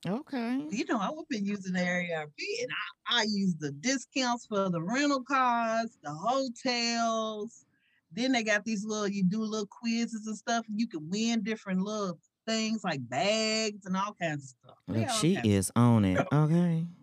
Okay. 0.07 0.65
you 0.71 0.85
know, 0.89 0.99
I've 0.99 1.29
been 1.29 1.45
using 1.45 1.73
the 1.73 1.81
AARP, 1.81 2.31
and 2.63 2.71
I 3.09 3.21
I 3.21 3.23
use 3.25 3.57
the 3.57 3.73
discounts 3.73 4.47
for 4.47 4.69
the 4.71 4.81
rental 4.81 5.25
cars, 5.25 5.99
the 6.05 6.13
hotels. 6.15 7.65
Then 8.13 8.33
they 8.33 8.43
got 8.43 8.65
these 8.65 8.85
little 8.85 9.09
you 9.09 9.25
do 9.25 9.43
little 9.43 9.67
quizzes 9.67 10.27
and 10.27 10.37
stuff, 10.37 10.65
and 10.69 10.79
you 10.81 10.87
can 10.89 11.09
win 11.11 11.43
different 11.43 11.81
little 11.83 12.19
things 12.47 12.85
like 12.85 13.07
bags 13.09 13.85
and 13.87 13.97
all 13.97 14.15
kinds 14.21 14.45
of 14.45 14.49
stuff. 14.71 14.79
Look, 14.89 15.11
she 15.21 15.37
is 15.45 15.71
on 15.77 16.05
it. 16.05 16.27
Okay. 16.33 16.87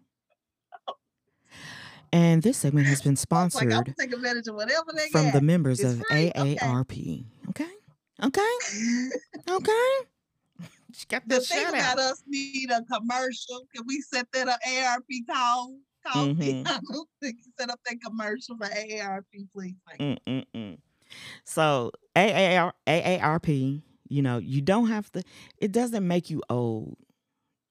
And 2.13 2.43
this 2.43 2.57
segment 2.57 2.85
has 2.85 3.01
been. 3.01 3.13
Like 3.13 3.17
sponsored 3.17 3.95
take 3.99 4.13
advantage 4.13 4.47
of 4.47 4.53
whatever 4.53 4.85
they 4.95 5.09
from 5.09 5.23
got. 5.25 5.33
the 5.33 5.41
members 5.41 5.79
It's 5.79 5.93
of 5.93 6.05
free. 6.05 6.31
AARP. 6.35 7.25
Okay. 7.49 7.67
Okay. 8.23 8.57
Okay. 9.49 9.91
She 10.95 11.07
got 11.07 11.27
the 11.27 11.39
thing 11.39 11.69
about 11.69 11.97
out. 11.97 11.97
us 11.97 12.21
need 12.27 12.69
a 12.69 12.83
commercial. 12.83 13.65
Can 13.75 13.83
we 13.87 13.99
set 13.99 14.27
that 14.33 14.47
up? 14.47 14.59
AARP 14.61 15.25
call, 15.27 15.75
call. 16.05 16.27
Mhm. 16.27 16.67
I 16.67 16.79
don't 16.91 17.09
think 17.19 17.37
set 17.59 17.71
up 17.71 17.79
that 17.87 17.95
commercial 18.05 18.55
for 18.57 18.67
AARP, 18.67 19.23
please. 19.51 19.73
Mm-mm-mm. 19.99 20.77
So 21.43 21.91
AAR, 22.15 22.73
AARP, 22.87 23.81
you 24.09 24.21
know, 24.21 24.37
you 24.37 24.61
don't 24.61 24.87
have 24.87 25.11
to. 25.13 25.23
It 25.57 25.71
doesn't 25.71 26.07
make 26.07 26.29
you 26.29 26.41
old. 26.49 26.97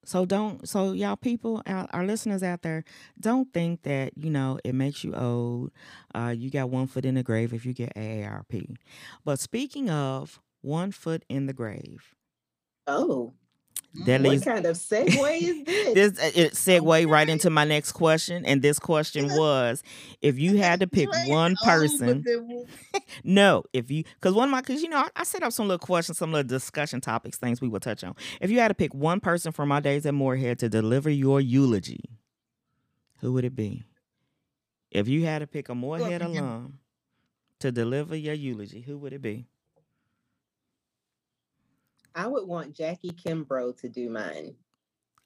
So 0.05 0.25
don't. 0.25 0.69
So 0.69 0.93
y'all 0.93 1.17
people, 1.17 1.63
our, 1.67 1.87
our 1.93 2.05
listeners 2.05 2.43
out 2.43 2.63
there, 2.63 2.85
don't 3.21 3.53
think 3.53 3.83
that 3.83 4.13
you 4.17 4.31
know 4.31 4.59
it 4.65 4.75
makes 4.75 5.05
you 5.05 5.15
old. 5.15 5.71
Uh, 6.15 6.35
you 6.37 6.51
got 6.51 6.71
one 6.71 6.87
foot 6.89 7.05
in 7.05 7.15
the 7.15 7.23
grave 7.23 7.53
if 7.53 7.65
you 7.65 7.73
get 7.73 7.95
AARP. 7.95 8.77
But 9.25 9.39
speaking 9.39 9.91
of 9.91 10.41
one 10.61 10.91
foot 10.91 11.25
in 11.29 11.47
the 11.47 11.53
grave, 11.53 12.15
Oh, 12.87 13.35
That 13.95 14.23
What 14.23 14.31
leads 14.31 14.45
kind 14.45 14.65
of 14.65 14.77
segue 14.77 15.43
is 15.43 15.65
this? 15.95 16.13
this 16.15 16.19
uh, 16.19 16.31
it 16.35 16.53
segue 16.55 17.09
right 17.09 17.29
into 17.29 17.51
my 17.51 17.65
next 17.65 17.93
question, 17.93 18.45
and 18.47 18.63
this 18.63 18.79
question 18.79 19.27
was: 19.37 19.83
If 20.23 20.39
you 20.39 20.57
had 20.57 20.81
to 20.81 20.87
pick 20.87 21.09
one 21.27 21.57
person, 21.63 22.25
no, 23.25 23.65
if 23.75 23.91
you, 23.91 24.05
because 24.15 24.35
one 24.35 24.49
of 24.49 24.51
my, 24.53 24.63
because 24.63 24.83
you 24.83 24.89
know, 24.89 24.97
I, 24.97 25.09
I 25.17 25.25
set 25.25 25.43
up 25.43 25.53
some 25.53 25.69
little 25.69 25.79
questions, 25.79 26.17
some 26.17 26.33
little 26.33 26.49
discussion 26.49 27.03
topics, 27.03 27.37
things 27.37 27.61
we 27.61 27.69
would 27.69 27.83
touch 27.83 28.03
on. 28.03 28.15
If 28.41 28.51
you 28.51 28.61
had 28.61 28.69
to 28.69 28.75
pick 28.75 28.95
one 28.95 29.21
person 29.21 29.53
from 29.53 29.69
my 29.69 29.81
days 29.81 30.07
at 30.07 30.15
Morehead 30.15 30.59
to 30.61 30.71
deliver 30.71 31.11
your 31.11 31.41
eulogy, 31.41 32.19
who 33.21 33.35
would 33.35 33.45
it 33.45 33.55
be? 33.55 33.85
If 34.91 35.07
you 35.07 35.25
had 35.25 35.41
to 35.41 35.47
pick 35.47 35.69
a 35.69 35.75
Morehead 35.75 36.23
alum 36.23 36.79
to 37.61 37.71
deliver 37.71 38.17
your 38.17 38.35
eulogy, 38.35 38.81
who 38.81 38.97
would 38.99 39.13
it 39.13 39.23
be? 39.23 39.47
I 42.15 42.27
would 42.27 42.47
want 42.49 42.75
Jackie 42.77 43.11
Kimbrough 43.13 43.79
to 43.79 43.89
do 43.89 44.11
mine. 44.11 44.57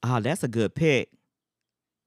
Oh, 0.03 0.21
that's 0.21 0.43
a 0.43 0.49
good 0.49 0.75
pick. 0.75 1.11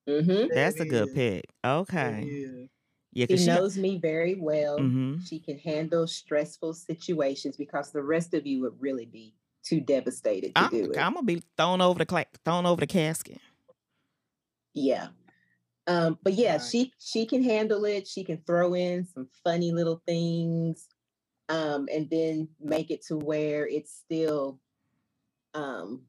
Mm-hmm. 0.07 0.47
That's 0.53 0.79
a 0.79 0.85
good 0.85 1.13
pick. 1.13 1.45
Okay. 1.65 2.21
Yeah. 2.25 2.65
Yeah, 3.13 3.25
She 3.29 3.37
she. 3.37 3.45
knows 3.45 3.77
me 3.77 3.97
very 3.97 4.35
well. 4.35 4.77
hmm 4.79 5.17
She 5.17 5.39
can 5.39 5.57
handle 5.59 6.07
stressful 6.07 6.73
situations 6.73 7.57
because 7.57 7.91
the 7.91 8.03
rest 8.03 8.33
of 8.33 8.47
you 8.47 8.61
would 8.61 8.79
really 8.81 9.05
be 9.05 9.35
too 9.63 9.81
devastated 9.81 10.55
to 10.57 10.61
I'm, 10.61 10.69
do 10.69 10.91
it. 10.91 10.97
I'm 10.97 11.13
gonna 11.13 11.23
be 11.23 11.43
thrown 11.57 11.81
over 11.81 11.99
the 11.99 12.05
cla- 12.05 12.25
thrown 12.45 12.65
over 12.65 12.79
the 12.81 12.87
casket. 12.87 13.39
Yeah. 14.73 15.09
Um, 15.87 16.19
but 16.23 16.33
yeah, 16.33 16.57
Right. 16.57 16.61
she 16.61 16.93
she 16.99 17.25
can 17.25 17.43
handle 17.43 17.85
it. 17.85 18.07
She 18.07 18.23
can 18.23 18.43
throw 18.45 18.75
in 18.75 19.05
some 19.05 19.29
funny 19.43 19.71
little 19.71 20.01
things, 20.07 20.87
um, 21.49 21.87
and 21.91 22.09
then 22.09 22.49
make 22.59 22.91
it 22.91 23.03
to 23.07 23.17
where 23.17 23.67
it's 23.67 23.93
still 23.93 24.59
um 25.59 26.01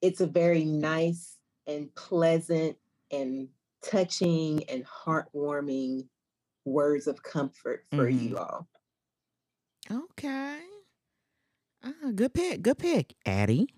it's 0.00 0.20
a 0.20 0.26
very 0.26 0.64
nice 0.64 1.36
and 1.66 1.92
pleasant 1.94 2.76
and 3.10 3.48
touching 3.84 4.62
and 4.68 4.84
heartwarming 4.86 6.06
words 6.64 7.06
of 7.06 7.22
comfort 7.22 7.84
for 7.90 8.06
Mhm. 8.10 8.20
you 8.30 8.38
all. 8.38 8.68
Okay. 9.90 10.60
Ah, 11.82 12.10
good 12.14 12.34
pick. 12.34 12.62
Good 12.62 12.78
pick, 12.78 13.14
Addie. 13.26 13.68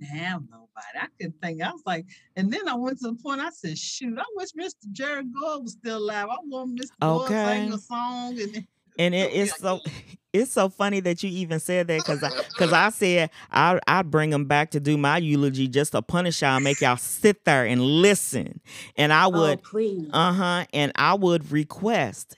Damn, 0.00 0.48
nobody. 0.50 0.98
I 1.00 1.06
couldn't 1.16 1.40
think. 1.40 1.62
I 1.62 1.70
was 1.70 1.82
like, 1.86 2.06
and 2.36 2.52
then 2.52 2.66
I 2.68 2.74
went 2.74 2.98
to 3.00 3.08
the 3.10 3.14
point. 3.14 3.40
I 3.40 3.50
said, 3.50 3.78
"Shoot, 3.78 4.18
I 4.18 4.24
wish 4.34 4.50
Mr. 4.52 4.90
Jerry 4.90 5.24
Gore 5.24 5.62
was 5.62 5.72
still 5.72 5.98
alive. 5.98 6.28
I 6.28 6.36
want 6.44 6.78
Mr. 6.78 6.90
Gore 7.00 7.28
to 7.28 7.34
sing 7.34 7.72
a 7.72 7.78
song." 7.78 8.40
And 8.40 8.54
then, 8.54 8.66
And 8.98 9.14
it, 9.14 9.32
it's 9.32 9.58
so 9.58 9.80
it's 10.32 10.52
so 10.52 10.68
funny 10.68 11.00
that 11.00 11.22
you 11.22 11.30
even 11.30 11.60
said 11.60 11.88
that 11.88 11.98
because 11.98 12.22
I 12.22 12.30
because 12.48 12.72
I 12.72 12.90
said 12.90 13.30
I 13.50 13.78
I'd 13.86 14.10
bring 14.10 14.30
them 14.30 14.46
back 14.46 14.70
to 14.72 14.80
do 14.80 14.96
my 14.96 15.18
eulogy 15.18 15.68
just 15.68 15.92
to 15.92 16.02
punish 16.02 16.42
y'all, 16.42 16.60
make 16.60 16.80
y'all 16.80 16.96
sit 16.96 17.44
there 17.44 17.64
and 17.64 17.82
listen, 17.82 18.60
and 18.96 19.12
I 19.12 19.26
would 19.26 19.60
oh. 19.74 20.06
Uh 20.12 20.32
huh. 20.32 20.64
And 20.72 20.92
I 20.94 21.14
would 21.14 21.50
request 21.50 22.36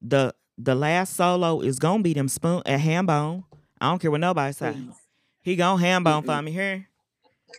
the 0.00 0.34
the 0.58 0.74
last 0.74 1.16
solo 1.16 1.60
is 1.60 1.78
gonna 1.78 2.02
be 2.02 2.12
them 2.12 2.28
spoon 2.28 2.62
a 2.66 2.78
ham 2.78 3.06
bone. 3.06 3.44
I 3.80 3.90
don't 3.90 3.98
care 3.98 4.10
what 4.10 4.20
nobody 4.20 4.52
say. 4.52 4.72
please. 4.72 4.94
He 5.42 5.56
gonna 5.56 5.80
ham 5.80 6.04
bone 6.04 6.22
for 6.22 6.40
me 6.40 6.52
here, 6.52 6.86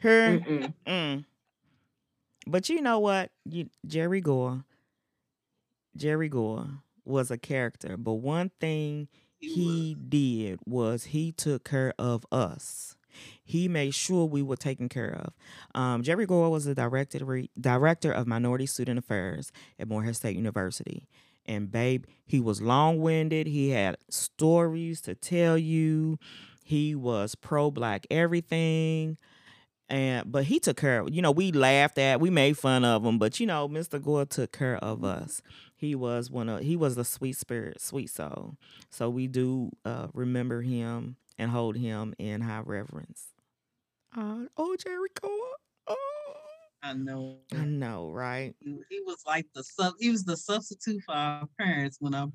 here. 0.01 0.39
Mm-mm. 0.39 0.73
Mm. 0.87 1.25
But 2.47 2.69
you 2.69 2.81
know 2.81 2.99
what? 2.99 3.31
You, 3.45 3.69
Jerry 3.85 4.21
Gore. 4.21 4.63
Jerry 5.95 6.29
Gore 6.29 6.67
was 7.05 7.31
a 7.31 7.37
character, 7.37 7.97
but 7.97 8.13
one 8.13 8.51
thing 8.59 9.07
he 9.39 9.95
did 9.95 10.59
was 10.65 11.05
he 11.05 11.31
took 11.31 11.65
care 11.65 11.93
of 11.99 12.25
us. 12.31 12.95
He 13.43 13.67
made 13.67 13.93
sure 13.93 14.25
we 14.25 14.41
were 14.41 14.55
taken 14.55 14.89
care 14.89 15.13
of. 15.13 15.33
Um, 15.79 16.01
Jerry 16.01 16.25
Gore 16.25 16.49
was 16.49 16.65
the 16.65 16.73
director 16.73 17.43
director 17.59 18.11
of 18.11 18.25
Minority 18.25 18.65
Student 18.65 18.99
Affairs 18.99 19.51
at 19.77 19.87
Morehead 19.87 20.15
State 20.15 20.35
University. 20.35 21.07
And 21.45 21.69
babe, 21.71 22.05
he 22.25 22.39
was 22.39 22.61
long 22.61 22.99
winded. 22.99 23.47
He 23.47 23.71
had 23.71 23.97
stories 24.09 25.01
to 25.01 25.13
tell 25.13 25.57
you. 25.57 26.17
He 26.63 26.95
was 26.95 27.35
pro 27.35 27.69
black 27.69 28.07
everything. 28.09 29.17
And 29.93 30.31
but 30.31 30.45
he 30.45 30.59
took 30.59 30.77
care 30.77 31.01
of 31.01 31.13
you 31.13 31.21
know, 31.21 31.29
we 31.31 31.51
laughed 31.51 31.99
at, 31.99 32.19
we 32.19 32.31
made 32.31 32.57
fun 32.57 32.83
of 32.83 33.05
him, 33.05 33.19
but 33.19 33.39
you 33.39 33.45
know, 33.45 33.69
Mr. 33.69 34.01
Gore 34.01 34.25
took 34.25 34.51
care 34.51 34.77
of 34.77 35.03
us. 35.03 35.43
He 35.75 35.93
was 35.93 36.31
one 36.31 36.49
of 36.49 36.61
he 36.61 36.75
was 36.75 36.97
a 36.97 37.03
sweet 37.05 37.37
spirit, 37.37 37.79
sweet 37.79 38.09
soul. 38.09 38.55
So 38.89 39.07
we 39.07 39.27
do 39.27 39.69
uh, 39.85 40.07
remember 40.15 40.63
him 40.63 41.17
and 41.37 41.51
hold 41.51 41.77
him 41.77 42.15
in 42.17 42.41
high 42.41 42.63
reverence. 42.65 43.27
Uh, 44.17 44.45
oh, 44.57 44.75
Jerry 44.77 45.09
Gore. 45.21 45.31
Oh, 45.87 46.33
I 46.81 46.93
know. 46.93 47.41
I 47.53 47.65
know, 47.65 48.09
right? 48.09 48.55
He, 48.61 48.75
he 48.89 48.99
was 49.01 49.21
like 49.27 49.45
the 49.53 49.63
sub. 49.63 49.93
He 49.99 50.09
was 50.09 50.23
the 50.23 50.37
substitute 50.37 51.03
for 51.05 51.13
our 51.13 51.47
parents 51.59 51.97
when 51.99 52.15
I, 52.15 52.25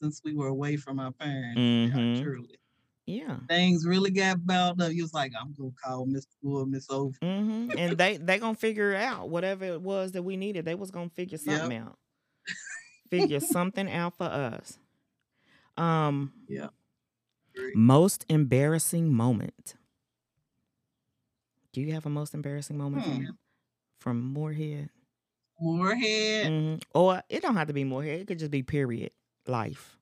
since 0.00 0.20
we 0.24 0.34
were 0.34 0.48
away 0.48 0.76
from 0.76 0.98
our 0.98 1.12
parents. 1.12 1.60
Yeah, 1.60 1.94
Mhm. 1.96 2.22
truly. 2.24 2.58
Yeah. 3.06 3.38
Things 3.48 3.84
really 3.86 4.10
got 4.10 4.44
bound 4.46 4.80
up. 4.80 4.90
He 4.92 5.02
was 5.02 5.12
like, 5.12 5.32
"I'm 5.38 5.52
gonna 5.52 5.70
call 5.82 6.06
Mr. 6.06 6.28
Gore, 6.42 6.66
Miss 6.66 6.88
Over." 6.90 7.16
hmm 7.22 7.70
And 7.78 7.98
they 7.98 8.16
they 8.16 8.38
gonna 8.38 8.54
figure 8.54 8.94
out 8.94 9.28
whatever 9.28 9.64
it 9.66 9.82
was 9.82 10.12
that 10.12 10.22
we 10.22 10.36
needed. 10.36 10.64
They 10.64 10.74
was 10.74 10.90
gonna 10.90 11.10
figure 11.10 11.38
Yep. 11.44 11.58
something 11.60 11.78
out. 11.78 11.98
Figure 13.10 13.40
something 13.40 13.90
out 13.90 14.16
for 14.16 14.24
us. 14.24 14.78
Um, 15.76 16.32
Yeah. 16.48 16.68
Great. 17.54 17.76
most 17.76 18.24
embarrassing 18.28 19.12
moment. 19.12 19.74
Do 21.72 21.80
you 21.80 21.92
have 21.92 22.06
a 22.06 22.10
most 22.10 22.34
embarrassing 22.34 22.78
moment 22.78 23.04
Hmm. 23.04 23.10
from, 23.26 23.38
from 24.00 24.20
Morehead? 24.32 24.90
Morehead. 25.60 26.46
Mhm. 26.46 26.82
Or 26.94 27.22
it 27.28 27.42
don't 27.42 27.56
have 27.56 27.68
to 27.68 27.74
be 27.74 27.84
Morehead. 27.84 28.20
It 28.22 28.26
could 28.28 28.38
just 28.38 28.50
be 28.50 28.62
period 28.62 29.12
life. 29.46 29.98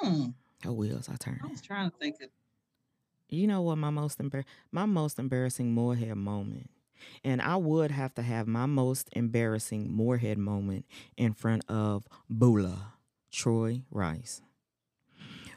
Hmm. 0.00 0.30
Oh, 0.64 0.72
wheels, 0.72 1.08
I 1.08 1.16
turn. 1.16 1.40
I 1.42 1.46
was 1.48 1.60
trying 1.62 1.90
to 1.90 1.96
think 1.98 2.20
of. 2.20 2.30
You 3.28 3.46
know 3.46 3.62
what 3.62 3.76
my 3.76 3.90
most 3.90 4.18
embar- 4.18 4.44
my 4.72 4.84
most 4.86 5.18
embarrassing 5.18 5.72
Morehead 5.72 6.16
moment, 6.16 6.70
and 7.24 7.40
I 7.42 7.56
would 7.56 7.90
have 7.90 8.14
to 8.14 8.22
have 8.22 8.46
my 8.46 8.66
most 8.66 9.08
embarrassing 9.12 9.90
Morehead 9.92 10.38
moment 10.38 10.86
in 11.16 11.32
front 11.34 11.64
of 11.68 12.06
Bula, 12.28 12.94
Troy 13.30 13.82
Rice. 13.90 14.42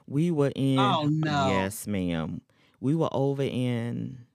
We 0.07 0.31
were 0.31 0.51
in. 0.55 0.99
Oh, 1.01 1.07
no. 1.09 1.41
Yes, 1.41 1.88
ma'am. 1.88 2.41
We 2.80 2.95
were 2.95 3.09
over 3.11 3.43
in 3.43 4.26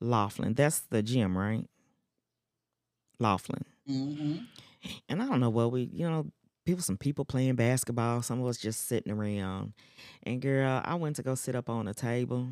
Laughlin. 0.00 0.54
That's 0.54 0.80
the 0.80 1.02
gym, 1.02 1.36
right? 1.36 1.66
Laughlin. 3.18 3.64
hmm 3.86 4.36
And 5.08 5.22
I 5.22 5.26
don't 5.26 5.40
know 5.40 5.50
what 5.50 5.72
we, 5.72 5.82
you 5.92 6.08
know, 6.08 6.30
people, 6.66 6.82
some 6.82 6.98
people 6.98 7.24
playing 7.24 7.54
basketball, 7.54 8.20
some 8.20 8.40
of 8.42 8.46
us 8.46 8.58
just 8.58 8.88
sitting 8.88 9.12
around. 9.12 9.72
And 10.24 10.42
girl, 10.42 10.82
I 10.84 10.96
went 10.96 11.16
to 11.16 11.22
go 11.22 11.34
sit 11.34 11.54
up 11.54 11.70
on 11.70 11.88
a 11.88 11.94
table, 11.94 12.48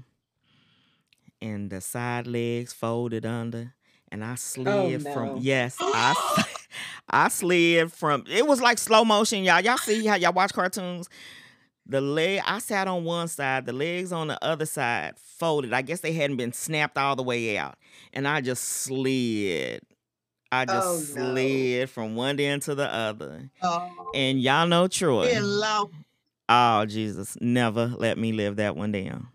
and 1.43 1.69
the 1.69 1.81
side 1.81 2.27
legs 2.27 2.73
folded 2.73 3.27
under, 3.27 3.75
and 4.11 4.25
I 4.25 4.33
oh, 4.33 4.37
slid 4.37 5.05
no. 5.05 5.13
from 5.13 5.37
yes, 5.39 5.77
i 5.81 6.45
i 7.11 7.29
slid 7.29 7.93
from. 7.93 8.25
It 8.31 8.47
was 8.47 8.63
like 8.63 8.79
slow 8.79 9.05
motion, 9.05 9.43
y'all. 9.45 9.61
Y'all 9.61 9.77
see 9.77 10.07
how 10.07 10.15
y'all 10.15 10.33
watch 10.33 10.53
cartoons. 10.53 11.09
The 11.87 12.01
leg, 12.01 12.41
I 12.47 12.61
sat 12.61 12.89
on 12.89 13.05
one 13.05 13.29
side, 13.29 13.67
the 13.67 13.75
legs 13.75 14.11
on 14.11 14.29
the 14.29 14.43
other 14.43 14.65
side 14.65 15.19
folded. 15.19 15.75
I 15.75 15.83
guess 15.83 16.01
they 16.01 16.13
hadn't 16.13 16.39
been 16.39 16.53
snapped 16.53 16.97
all 16.97 17.17
the 17.17 17.23
way 17.23 17.59
out, 17.59 17.77
and 18.13 18.27
I 18.27 18.41
just 18.41 18.65
slid. 18.65 19.83
I 20.55 20.63
oh, 20.63 20.67
just 20.67 21.17
Oh, 21.17 21.21
no. 21.21 21.31
slid 21.33 21.91
from 21.91 22.15
one 22.17 22.39
end 22.41 22.63
to 22.63 22.75
the 22.75 22.93
other. 22.93 23.51
Oh, 23.63 24.11
And 24.15 24.41
y'all 24.41 24.67
know 24.67 24.89
Troy. 24.89 25.33
hello. 25.33 25.91
Oh, 26.49 26.85
Jesus. 26.87 27.37
Never 27.41 27.87
let 27.99 28.19
me 28.19 28.33
live 28.33 28.57
that 28.57 28.77
one 28.77 28.93
down. 28.93 29.29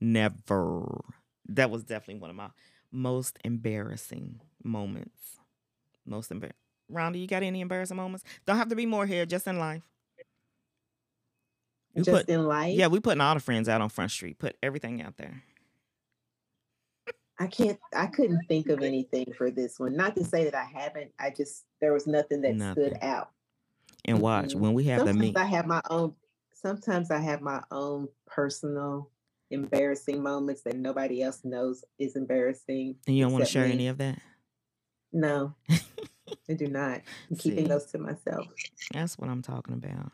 Never. 0.00 1.00
That 1.48 1.70
was 1.70 1.82
definitely 1.84 2.20
one 2.20 2.30
of 2.30 2.36
my 2.36 2.48
most 2.92 3.38
embarrassing 3.44 4.40
moments. 4.62 5.38
Most 6.06 6.30
embarrassing. 6.30 6.56
Rhonda, 6.92 7.18
you 7.20 7.26
got 7.26 7.42
any 7.42 7.60
embarrassing 7.60 7.96
moments? 7.96 8.24
Don't 8.46 8.56
have 8.56 8.68
to 8.68 8.76
be 8.76 8.86
more 8.86 9.06
here, 9.06 9.26
just 9.26 9.46
in 9.46 9.58
life. 9.58 9.82
We 11.94 12.02
Just 12.02 12.26
put, 12.26 12.28
in 12.28 12.46
life. 12.46 12.74
yeah, 12.76 12.88
we 12.88 13.00
putting 13.00 13.20
all 13.20 13.34
the 13.34 13.40
friends 13.40 13.68
out 13.68 13.80
on 13.80 13.88
Front 13.88 14.10
Street. 14.10 14.38
Put 14.38 14.56
everything 14.62 15.00
out 15.00 15.16
there. 15.16 15.42
I 17.38 17.46
can't 17.48 17.78
I 17.94 18.06
couldn't 18.06 18.42
think 18.48 18.68
of 18.68 18.82
anything 18.82 19.32
for 19.36 19.50
this 19.50 19.78
one. 19.80 19.96
Not 19.96 20.14
to 20.16 20.24
say 20.24 20.44
that 20.44 20.54
I 20.54 20.64
haven't. 20.64 21.12
I 21.18 21.30
just 21.30 21.64
there 21.80 21.92
was 21.92 22.06
nothing 22.06 22.42
that 22.42 22.54
stood 22.72 22.96
out. 23.02 23.30
And 24.04 24.20
watch, 24.20 24.50
Mhm. 24.50 24.60
when 24.60 24.74
we 24.74 24.84
have 24.84 25.00
the 25.00 25.06
Sometimes 25.12 25.20
meet. 25.20 25.36
I 25.36 25.44
have 25.46 25.66
my 25.66 25.80
own 25.90 26.14
sometimes 26.52 27.10
I 27.10 27.18
have 27.18 27.40
my 27.42 27.62
own 27.70 28.08
personal 28.26 29.10
embarrassing 29.50 30.22
moments 30.22 30.62
that 30.62 30.76
nobody 30.76 31.22
else 31.22 31.44
knows 31.44 31.84
is 31.98 32.16
embarrassing. 32.16 32.96
And 33.06 33.16
you 33.16 33.24
don't 33.24 33.32
want 33.32 33.44
to 33.44 33.50
share 33.50 33.66
me. 33.66 33.72
any 33.72 33.88
of 33.88 33.98
that? 33.98 34.18
No, 35.12 35.54
I 36.48 36.54
do 36.56 36.66
not. 36.68 37.02
I'm 37.30 37.36
keeping 37.36 37.64
See? 37.64 37.68
those 37.68 37.86
to 37.86 37.98
myself. 37.98 38.46
That's 38.92 39.18
what 39.18 39.28
I'm 39.30 39.42
talking 39.42 39.74
about. 39.74 40.12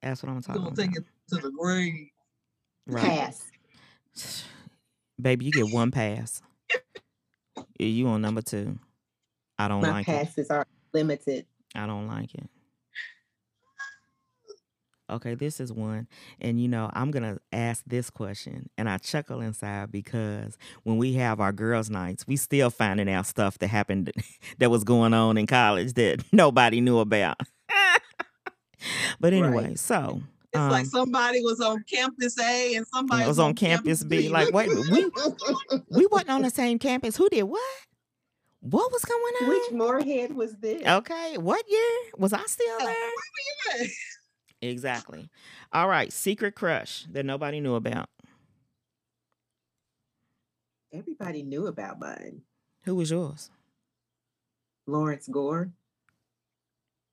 That's 0.00 0.22
what 0.22 0.30
I'm 0.30 0.36
You're 0.36 0.42
talking 0.42 0.62
gonna 0.62 0.74
about. 0.74 0.76
take 0.76 0.96
it 0.96 1.04
to 1.28 1.36
the 1.36 1.50
grave. 1.50 2.08
Right. 2.86 3.04
Pass. 3.04 3.50
Baby, 5.22 5.46
you 5.46 5.52
get 5.52 5.72
one 5.72 5.90
pass. 5.90 6.42
You 7.78 8.08
on 8.08 8.20
number 8.22 8.42
two. 8.42 8.78
I 9.58 9.68
don't 9.68 9.82
My 9.82 9.90
like 9.92 10.08
it. 10.08 10.12
passes 10.24 10.50
are 10.50 10.66
limited. 10.92 11.46
I 11.74 11.86
don't 11.86 12.08
like 12.08 12.34
it. 12.34 12.48
Okay, 15.10 15.34
this 15.34 15.60
is 15.60 15.70
one. 15.72 16.08
And 16.40 16.58
you 16.60 16.68
know, 16.68 16.90
I'm 16.94 17.10
going 17.10 17.22
to 17.24 17.38
ask 17.52 17.82
this 17.86 18.08
question. 18.08 18.70
And 18.78 18.88
I 18.88 18.96
chuckle 18.98 19.40
inside 19.42 19.92
because 19.92 20.56
when 20.84 20.96
we 20.96 21.14
have 21.14 21.38
our 21.38 21.52
girls' 21.52 21.90
nights, 21.90 22.26
we 22.26 22.36
still 22.36 22.70
finding 22.70 23.10
out 23.10 23.26
stuff 23.26 23.58
that 23.58 23.68
happened 23.68 24.10
that 24.58 24.70
was 24.70 24.84
going 24.84 25.12
on 25.12 25.36
in 25.36 25.46
college 25.46 25.92
that 25.94 26.24
nobody 26.32 26.80
knew 26.80 26.98
about. 26.98 27.38
but 29.20 29.32
anyway, 29.34 29.68
Right. 29.68 29.78
so 29.78 30.22
It's 30.52 30.60
um, 30.60 30.70
like 30.70 30.84
somebody 30.84 31.40
was 31.40 31.60
on 31.60 31.82
campus 31.90 32.38
A 32.38 32.74
and 32.74 32.86
somebody 32.86 33.26
was 33.26 33.38
on 33.38 33.54
campus 33.54 34.04
B. 34.04 34.28
Like, 34.28 34.52
wait 34.52 34.68
we 34.68 35.10
we 35.90 36.06
wasn't 36.06 36.30
on 36.30 36.42
the 36.42 36.50
same 36.50 36.78
campus. 36.78 37.16
Who 37.16 37.28
did 37.30 37.44
what? 37.44 37.62
What 38.60 38.92
was 38.92 39.02
going 39.02 39.34
on? 39.42 39.48
Which 39.48 39.72
Morehead 39.72 40.34
was 40.34 40.54
this? 40.56 40.86
Okay, 40.86 41.38
what 41.38 41.64
year 41.70 42.12
was 42.18 42.34
I 42.34 42.42
still 42.44 42.78
there? 42.78 42.94
minute. 43.78 43.90
Exactly. 44.60 45.28
All 45.72 45.88
right, 45.88 46.12
secret 46.12 46.54
crush 46.54 47.06
that 47.10 47.24
nobody 47.24 47.58
knew 47.58 47.74
about. 47.74 48.08
Everybody 50.92 51.42
knew 51.42 51.66
about 51.66 51.98
mine. 51.98 52.42
Who 52.84 52.96
was 52.96 53.10
yours? 53.10 53.50
Lawrence 54.86 55.26
Gore. 55.28 55.70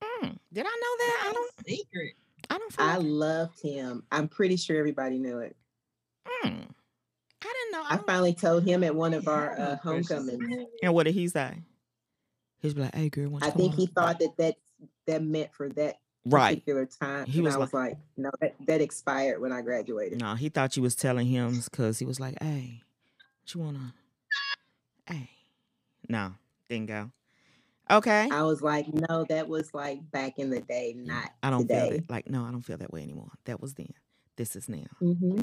Mm, 0.03 0.37
did 0.51 0.65
I 0.65 0.69
know 0.69 1.05
that? 1.05 1.25
I 1.29 1.33
don't. 1.33 1.51
secret. 1.65 2.13
I 2.49 2.57
don't. 2.57 2.73
Feel 2.73 2.85
I 2.85 2.97
like- 2.97 3.05
loved 3.07 3.61
him. 3.61 4.03
I'm 4.11 4.27
pretty 4.27 4.55
sure 4.57 4.77
everybody 4.77 5.17
knew 5.19 5.39
it. 5.39 5.55
Mm, 6.43 6.45
I 6.45 7.53
didn't 7.53 7.71
know. 7.71 7.81
I 7.83 7.93
I 7.93 7.95
don't- 7.97 8.05
finally 8.05 8.33
told 8.33 8.63
him 8.63 8.83
at 8.83 8.95
one 8.95 9.13
of 9.13 9.23
Yeah, 9.25 9.29
our 9.31 9.51
I 9.51 9.61
uh, 9.63 9.75
homecomings. 9.77 10.67
and 10.83 10.93
what 10.93 11.03
did 11.03 11.13
he 11.15 11.27
say? 11.27 11.61
He's 12.61 12.75
like, 12.75 12.93
"Hey, 12.95 13.09
girl, 13.09 13.37
I 13.41 13.49
think 13.51 13.71
going 13.71 13.71
he 13.73 13.85
thought 13.87 14.19
that 14.19 14.35
that 14.37 14.55
that 15.05 15.23
meant 15.23 15.53
for 15.53 15.69
that 15.69 15.99
right. 16.25 16.49
particular 16.49 16.85
time. 16.85 17.25
He 17.25 17.39
and 17.39 17.45
was 17.45 17.55
I 17.55 17.57
was 17.57 17.73
like, 17.73 17.97
no, 18.17 18.29
that, 18.41 18.55
that 18.67 18.81
expired 18.81 19.39
when 19.41 19.51
I 19.53 19.61
graduated. 19.61 20.19
No, 20.19 20.35
he 20.35 20.49
thought 20.49 20.75
you 20.75 20.83
was 20.83 20.95
telling 20.95 21.25
him 21.27 21.61
because 21.61 21.99
he 21.99 22.05
was 22.05 22.19
like, 22.19 22.35
"Hey, 22.41 22.81
what 23.41 23.53
you 23.53 23.61
wanna?" 23.61 23.93
Hey, 25.07 25.29
no, 26.07 26.33
didn't 26.67 26.87
go. 26.87 27.11
Okay. 27.91 28.29
I 28.31 28.43
was 28.43 28.61
like, 28.61 28.85
no, 28.93 29.25
that 29.29 29.47
was 29.47 29.73
like 29.73 29.99
back 30.11 30.37
in 30.37 30.49
the 30.49 30.61
day, 30.61 30.93
not 30.95 31.31
I 31.41 31.49
don't 31.49 31.67
feel 31.67 31.85
today. 31.85 31.97
that. 31.97 32.09
Like, 32.09 32.29
no, 32.29 32.45
I 32.45 32.51
don't 32.51 32.61
feel 32.61 32.77
that 32.77 32.93
way 32.93 33.01
anymore. 33.01 33.31
That 33.45 33.59
was 33.61 33.73
then. 33.73 33.93
This 34.35 34.55
is 34.55 34.69
now. 34.69 34.85
Mm-hmm. 35.01 35.41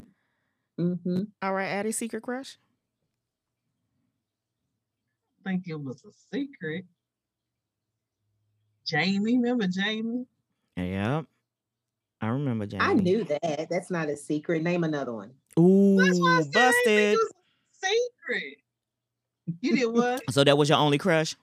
Mm-hmm. 0.81 1.23
All 1.43 1.53
right, 1.53 1.67
Addie, 1.69 1.93
secret 1.93 2.23
crush. 2.23 2.57
I 5.45 5.51
think 5.51 5.65
it 5.67 5.81
was 5.81 6.03
a 6.05 6.11
secret. 6.33 6.85
Jamie, 8.87 9.37
remember 9.37 9.67
Jamie? 9.67 10.27
Yep. 10.77 11.27
I 12.21 12.27
remember 12.29 12.67
Jamie. 12.67 12.85
I 12.85 12.93
knew 12.95 13.25
that. 13.25 13.69
That's 13.69 13.91
not 13.91 14.09
a 14.09 14.17
secret. 14.17 14.63
Name 14.63 14.85
another 14.85 15.13
one. 15.13 15.33
Ooh, 15.59 15.97
That's 15.99 16.21
why 16.21 16.39
I 16.39 16.43
said 16.43 16.57
I 16.57 16.73
didn't 16.85 16.85
think 16.85 16.85
busted. 16.85 17.13
It 17.13 17.19
was 17.19 17.33
a 17.83 17.87
secret. 17.87 18.57
You 19.61 19.77
did 19.77 19.87
what? 19.87 20.23
So 20.31 20.45
that 20.45 20.57
was 20.57 20.69
your 20.69 20.79
only 20.79 20.99
crush? 20.99 21.35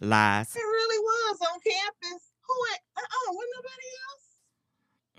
Lies. 0.00 0.54
It 0.54 0.60
really 0.60 0.98
was 0.98 1.38
on 1.52 1.60
campus. 1.60 2.22
Who? 2.46 2.54
at- 2.74 2.80
Uh-uh, 3.02 3.32
wasn't 3.32 3.54
nobody 3.56 3.88
else. 4.08 4.24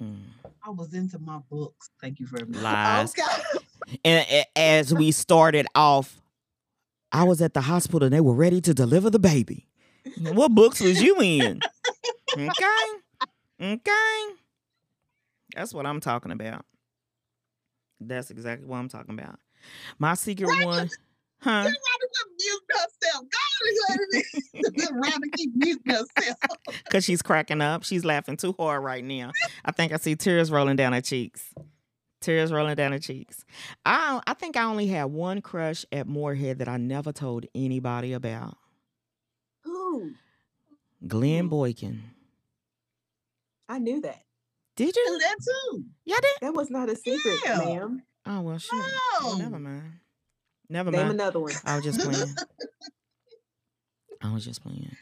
Mm, 0.02 0.52
I 0.66 0.70
was 0.70 0.94
into 0.94 1.20
my 1.20 1.40
books. 1.50 1.90
Thank 2.02 2.20
you 2.20 2.28
very 2.28 2.46
much. 2.46 2.62
lies. 2.62 3.14
Okay. 3.18 3.60
And 4.06 4.26
a- 4.30 4.58
as 4.58 4.94
we 4.94 5.12
started 5.12 5.68
off, 5.76 6.22
I 7.12 7.24
was 7.24 7.42
at 7.42 7.54
the 7.54 7.62
hospital 7.62 8.06
and 8.06 8.14
they 8.14 8.22
were 8.22 8.34
ready 8.34 8.62
to 8.62 8.74
deliver 8.74 9.10
the 9.10 9.20
baby. 9.20 9.68
What 10.22 10.54
books 10.56 10.80
was 10.80 11.02
you 11.02 11.18
in? 11.22 11.60
Okay. 12.34 12.88
Okay. 13.62 14.26
That's 15.56 15.74
what 15.74 15.86
I'm 15.86 16.00
talking 16.00 16.32
about. 16.32 16.66
That's 18.00 18.32
exactly 18.32 18.68
what 18.68 18.78
I'm 18.78 18.88
talking 18.90 19.18
about. 19.20 19.40
My 19.98 20.14
secret 20.14 20.48
Right, 20.48 20.66
one, 20.66 20.90
huh? 21.42 21.64
Quit 21.64 21.76
muting 22.40 22.68
herself. 22.70 23.26
God, 24.84 24.96
rather 25.04 25.28
keep 25.36 25.52
muting 25.56 25.94
herself. 25.94 26.38
Because 26.86 27.04
she's 27.04 27.22
cracking 27.22 27.62
up. 27.62 27.84
She's 27.84 28.06
laughing 28.06 28.38
too 28.38 28.56
hard 28.58 28.84
right 28.84 29.04
now. 29.04 29.32
I 29.66 29.72
think 29.72 29.92
I 29.92 29.98
see 29.98 30.16
tears 30.16 30.52
rolling 30.52 30.76
down 30.76 30.94
her 30.94 31.02
cheeks. 31.02 31.54
Tears 32.22 32.52
rolling 32.52 32.76
down 32.76 32.92
her 32.92 33.00
cheeks. 33.00 33.46
I 33.86 34.22
I 34.28 34.34
think 34.34 34.58
I 34.58 34.64
only 34.64 34.88
had 34.88 35.06
one 35.06 35.42
crush 35.42 35.86
at 35.92 36.08
Morehead 36.08 36.60
that 36.60 36.68
I 36.68 36.78
never 36.78 37.12
told 37.12 37.46
anybody 37.56 38.14
about. 38.14 38.58
Who? 39.64 40.12
Glenn 41.08 41.46
mm. 41.46 41.50
Boykin. 41.50 42.04
I 43.70 43.80
knew 43.80 44.02
that. 44.02 44.24
Did 44.76 44.96
you? 44.96 45.20
that 45.22 45.36
too. 45.44 45.84
Yeah, 46.06 46.16
did. 46.22 46.32
That 46.42 46.54
was 46.54 46.70
not 46.70 46.90
a 46.90 46.96
secret, 46.96 47.40
Yeah. 47.46 47.58
ma'am. 47.58 48.04
Oh 48.26 48.42
well, 48.42 48.58
sure. 48.58 48.84
No. 49.22 49.38
never 49.38 49.60
mind. 49.60 50.00
Never 50.70 50.92
Name 50.92 51.02
mind. 51.08 51.14
another 51.14 51.40
one. 51.40 51.54
I 51.66 51.76
was 51.76 51.84
just 51.84 52.00
playing. 52.00 52.36
I 54.22 54.32
was 54.34 54.46
just 54.46 54.62
playing. 54.62 54.96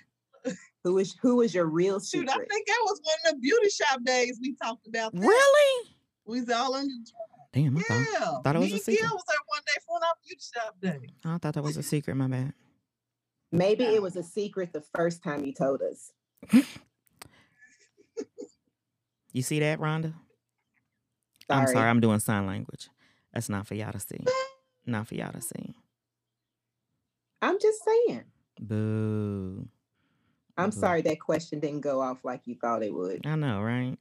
Who 0.83 0.97
is 0.99 1.15
who 1.21 1.41
is 1.41 1.53
your 1.53 1.65
real 1.65 1.99
Shoot, 1.99 2.29
I 2.29 2.33
think 2.35 2.67
that 2.67 2.79
was 2.83 3.01
one 3.03 3.15
of 3.25 3.33
the 3.33 3.39
beauty 3.41 3.69
shop 3.69 4.01
days 4.03 4.37
we 4.41 4.55
talked 4.55 4.87
about. 4.87 5.11
that. 5.13 5.19
Really? 5.19 5.89
We 6.25 6.39
was 6.39 6.49
all 6.49 6.73
under. 6.75 6.93
Damn, 7.51 7.77
I 7.77 7.81
Yeah. 7.89 8.37
thought 8.43 8.55
it 8.55 8.59
was 8.59 8.71
Me 8.71 8.75
a 8.77 8.79
secret. 8.79 8.99
Gil 9.01 9.09
was 9.15 9.23
there 9.27 9.37
one 9.47 9.61
day 9.65 9.81
for 9.85 9.95
our 9.95 10.13
beauty 10.25 10.41
shop 10.53 10.75
day. 10.79 11.09
I 11.25 11.37
thought 11.39 11.55
that 11.55 11.63
was 11.63 11.75
a 11.77 11.83
secret. 11.83 12.15
My 12.15 12.27
bad. 12.27 12.53
Maybe 13.51 13.83
it 13.83 14.01
was 14.01 14.15
a 14.15 14.23
secret 14.23 14.71
the 14.71 14.83
first 14.95 15.23
time 15.23 15.45
you 15.45 15.53
told 15.53 15.81
us. 15.81 16.11
You 19.33 19.43
see 19.43 19.59
that, 19.59 19.77
Rhonda? 19.79 20.13
I'm 21.47 21.65
Sorry. 21.65 21.73
sorry, 21.73 21.89
I'm 21.89 21.99
doing 21.99 22.19
sign 22.19 22.47
language. 22.47 22.89
That's 23.33 23.49
not 23.49 23.67
for 23.67 23.75
y'all 23.75 23.91
to 23.91 23.99
see. 23.99 24.17
Not 24.87 25.07
for 25.07 25.15
y'all 25.15 25.31
to 25.33 25.41
see. 25.41 25.75
I'm 27.41 27.59
just 27.59 27.83
saying. 27.83 28.31
Boo. 28.59 29.67
I'm 30.57 30.71
Boo. 30.71 30.71
sorry 30.71 31.01
that 31.03 31.19
question 31.19 31.59
didn't 31.59 31.81
go 31.81 32.01
off 32.01 32.23
like 32.25 32.47
you 32.47 32.55
thought 32.55 32.83
it 32.83 32.93
would. 32.93 33.23
I 33.25 33.35
know, 33.35 33.61
right? 33.61 33.97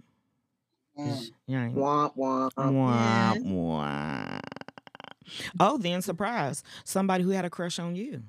Mm. 0.98 1.28
'Cause 1.28 1.32
You 1.46 1.58
ain't 1.58 1.74
Womp 1.74 2.16
womp. 2.16 2.52
Wah, 2.56 3.34
Yes. 3.34 3.44
Oh, 5.60 5.78
then 5.78 6.02
surprise. 6.02 6.62
Somebody 6.84 7.24
who 7.24 7.30
had 7.30 7.44
a 7.44 7.50
crush 7.50 7.78
on 7.78 7.96
you. 7.96 8.22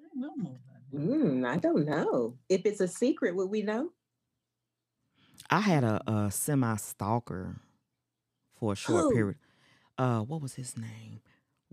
I 0.00 0.08
don't 0.20 0.38
know. 0.38 0.58
Mm, 0.94 1.46
I 1.46 1.58
don't 1.58 1.84
know. 1.84 2.38
If 2.48 2.62
it's 2.64 2.80
a 2.80 2.88
secret, 2.88 3.36
would 3.36 3.50
we 3.50 3.62
know? 3.62 3.92
I 5.50 5.60
had 5.60 5.84
a, 5.84 6.02
a 6.10 6.30
semi 6.30 6.76
stalker 6.76 7.56
for 8.58 8.72
a 8.72 8.76
short 8.76 9.02
Who? 9.02 9.12
period. 9.14 9.36
Uh, 9.98 10.20
what 10.20 10.42
was 10.42 10.54
his 10.54 10.76
name? 10.76 11.20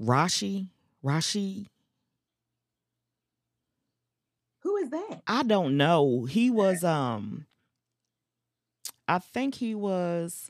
Rashi? 0.01 0.67
Rashi? 1.03 1.67
Who 4.59 4.77
is 4.77 4.89
that? 4.91 5.21
I 5.27 5.43
don't 5.43 5.75
know. 5.77 6.25
He 6.25 6.49
was 6.49 6.83
um 6.83 7.45
I 9.07 9.19
think 9.19 9.55
he 9.55 9.75
was 9.75 10.49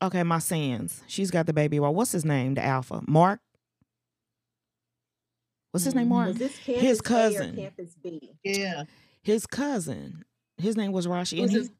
Okay, 0.00 0.22
my 0.24 0.40
sins. 0.40 1.00
She's 1.06 1.30
got 1.30 1.46
the 1.46 1.52
baby. 1.52 1.78
Well, 1.78 1.94
what's 1.94 2.10
his 2.10 2.24
name? 2.24 2.54
The 2.54 2.64
alpha. 2.64 3.02
Mark? 3.06 3.38
What's 5.70 5.84
his 5.84 5.94
name, 5.94 6.06
Mhm. 6.06 6.10
Mark? 6.10 6.28
Was 6.28 6.38
this 6.38 6.58
campus 6.58 6.82
His 6.82 6.98
A 6.98 7.00
or 7.00 7.04
cousin. 7.04 7.56
campus 7.56 7.94
B? 8.02 8.32
Yeah. 8.42 8.84
His 9.22 9.46
cousin. 9.46 10.24
His 10.58 10.76
name 10.76 10.90
was 10.92 11.06
Rashi. 11.06 11.40
And 11.42 11.50
he, 11.50 11.58
his- 11.58 11.70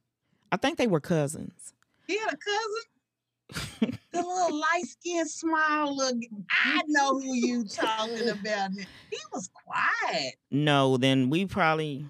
I 0.53 0.57
think 0.57 0.79
they 0.79 0.87
were 0.87 1.01
cousins. 1.01 1.75
He 2.07 2.19
had 2.19 2.33
a 2.33 2.37
cousin. 2.37 3.99
The 4.13 4.19
little 4.19 4.61
light 4.61 4.85
skinned 4.85 5.31
smile 5.31 5.97
look. 5.97 6.17
I 6.51 6.81
know 6.87 7.19
who 7.19 7.33
you 7.33 7.65
talking 7.65 8.29
about. 8.29 8.71
He 9.11 9.19
was 9.33 9.49
quiet. 9.65 10.35
No, 10.51 10.99
then 10.99 11.31
we 11.31 11.47
probably 11.47 12.05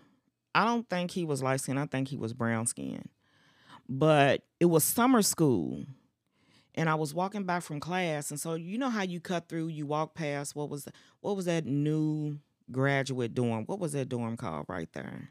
I 0.55 0.64
don't 0.64 0.89
think 0.89 1.10
he 1.10 1.24
was 1.24 1.43
light 1.43 1.60
skinned. 1.60 1.78
I 1.78 1.86
think 1.86 2.09
he 2.09 2.16
was 2.16 2.32
brown 2.32 2.66
skinned. 2.66 3.09
But 3.89 4.43
it 4.60 4.66
was 4.66 4.85
summer 4.85 5.23
school. 5.23 5.85
And 6.74 6.89
I 6.89 6.94
was 6.94 7.14
walking 7.14 7.44
back 7.44 7.62
from 7.62 7.81
class. 7.81 8.31
And 8.31 8.40
so 8.40 8.55
you 8.55 8.78
know 8.78 8.90
how 8.90 9.02
you 9.02 9.20
cut 9.20 9.48
through, 9.48 9.69
you 9.69 9.86
walk 9.86 10.14
past 10.14 10.56
what 10.56 10.70
was 10.70 10.85
the, 10.85 10.93
what 11.20 11.36
was 11.36 11.44
that 11.44 11.66
new 11.66 12.39
graduate 12.70 13.35
dorm? 13.35 13.64
What 13.66 13.78
was 13.78 13.93
that 13.93 14.09
dorm 14.09 14.36
called 14.36 14.66
right 14.69 14.90
there? 14.93 15.31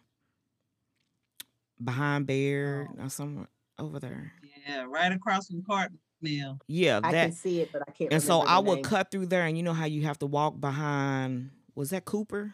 Behind 1.83 2.27
Baird 2.27 2.89
oh. 2.99 3.05
or 3.05 3.09
somewhere 3.09 3.47
over 3.79 3.99
there. 3.99 4.33
Yeah, 4.67 4.85
right 4.87 5.11
across 5.11 5.47
from 5.47 5.63
Carton 5.63 5.97
Mill. 6.21 6.59
Yeah, 6.67 6.99
I 7.03 7.11
that 7.11 7.25
can 7.27 7.31
see 7.33 7.61
it, 7.61 7.71
but 7.71 7.81
I 7.87 7.91
can't. 7.91 8.13
and 8.13 8.21
so 8.21 8.39
remember 8.41 8.51
I 8.51 8.55
the 8.55 8.69
would 8.69 8.75
name. 8.75 8.83
cut 8.83 9.11
through 9.11 9.25
there 9.27 9.45
and 9.45 9.57
you 9.57 9.63
know 9.63 9.73
how 9.73 9.85
you 9.85 10.03
have 10.03 10.19
to 10.19 10.25
walk 10.25 10.59
behind 10.59 11.51
was 11.75 11.89
that 11.91 12.05
Cooper? 12.05 12.53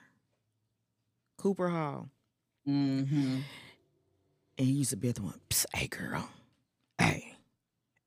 Cooper 1.37 1.69
Hall. 1.69 2.09
Mm-hmm. 2.67 3.39
And 4.59 4.67
he 4.67 4.73
used 4.73 4.89
to 4.89 4.97
be 4.97 5.11
the 5.11 5.21
one, 5.21 5.39
hey 5.73 5.87
girl, 5.87 6.29
hey, 6.97 7.35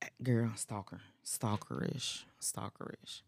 hey, 0.02 0.08
girl, 0.22 0.50
stalker, 0.56 1.00
stalkerish, 1.24 2.24
stalkerish. 2.40 3.22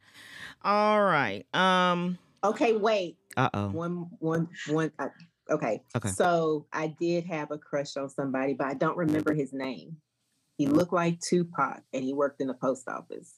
All 0.64 1.02
right. 1.02 1.44
Um. 1.54 2.18
Okay, 2.44 2.76
wait. 2.76 3.16
Uh 3.36 3.48
oh. 3.54 3.68
One, 3.68 4.08
one, 4.18 4.48
one. 4.68 4.90
Uh, 4.98 5.08
okay. 5.48 5.82
Okay. 5.96 6.08
So 6.08 6.66
I 6.72 6.88
did 6.88 7.24
have 7.26 7.52
a 7.52 7.58
crush 7.58 7.96
on 7.96 8.08
somebody, 8.08 8.54
but 8.54 8.66
I 8.66 8.74
don't 8.74 8.96
remember 8.96 9.32
his 9.32 9.52
name. 9.52 9.96
He 10.58 10.66
looked 10.66 10.92
like 10.92 11.20
Tupac, 11.20 11.82
and 11.92 12.04
he 12.04 12.12
worked 12.12 12.40
in 12.40 12.46
the 12.46 12.54
post 12.54 12.88
office. 12.88 13.34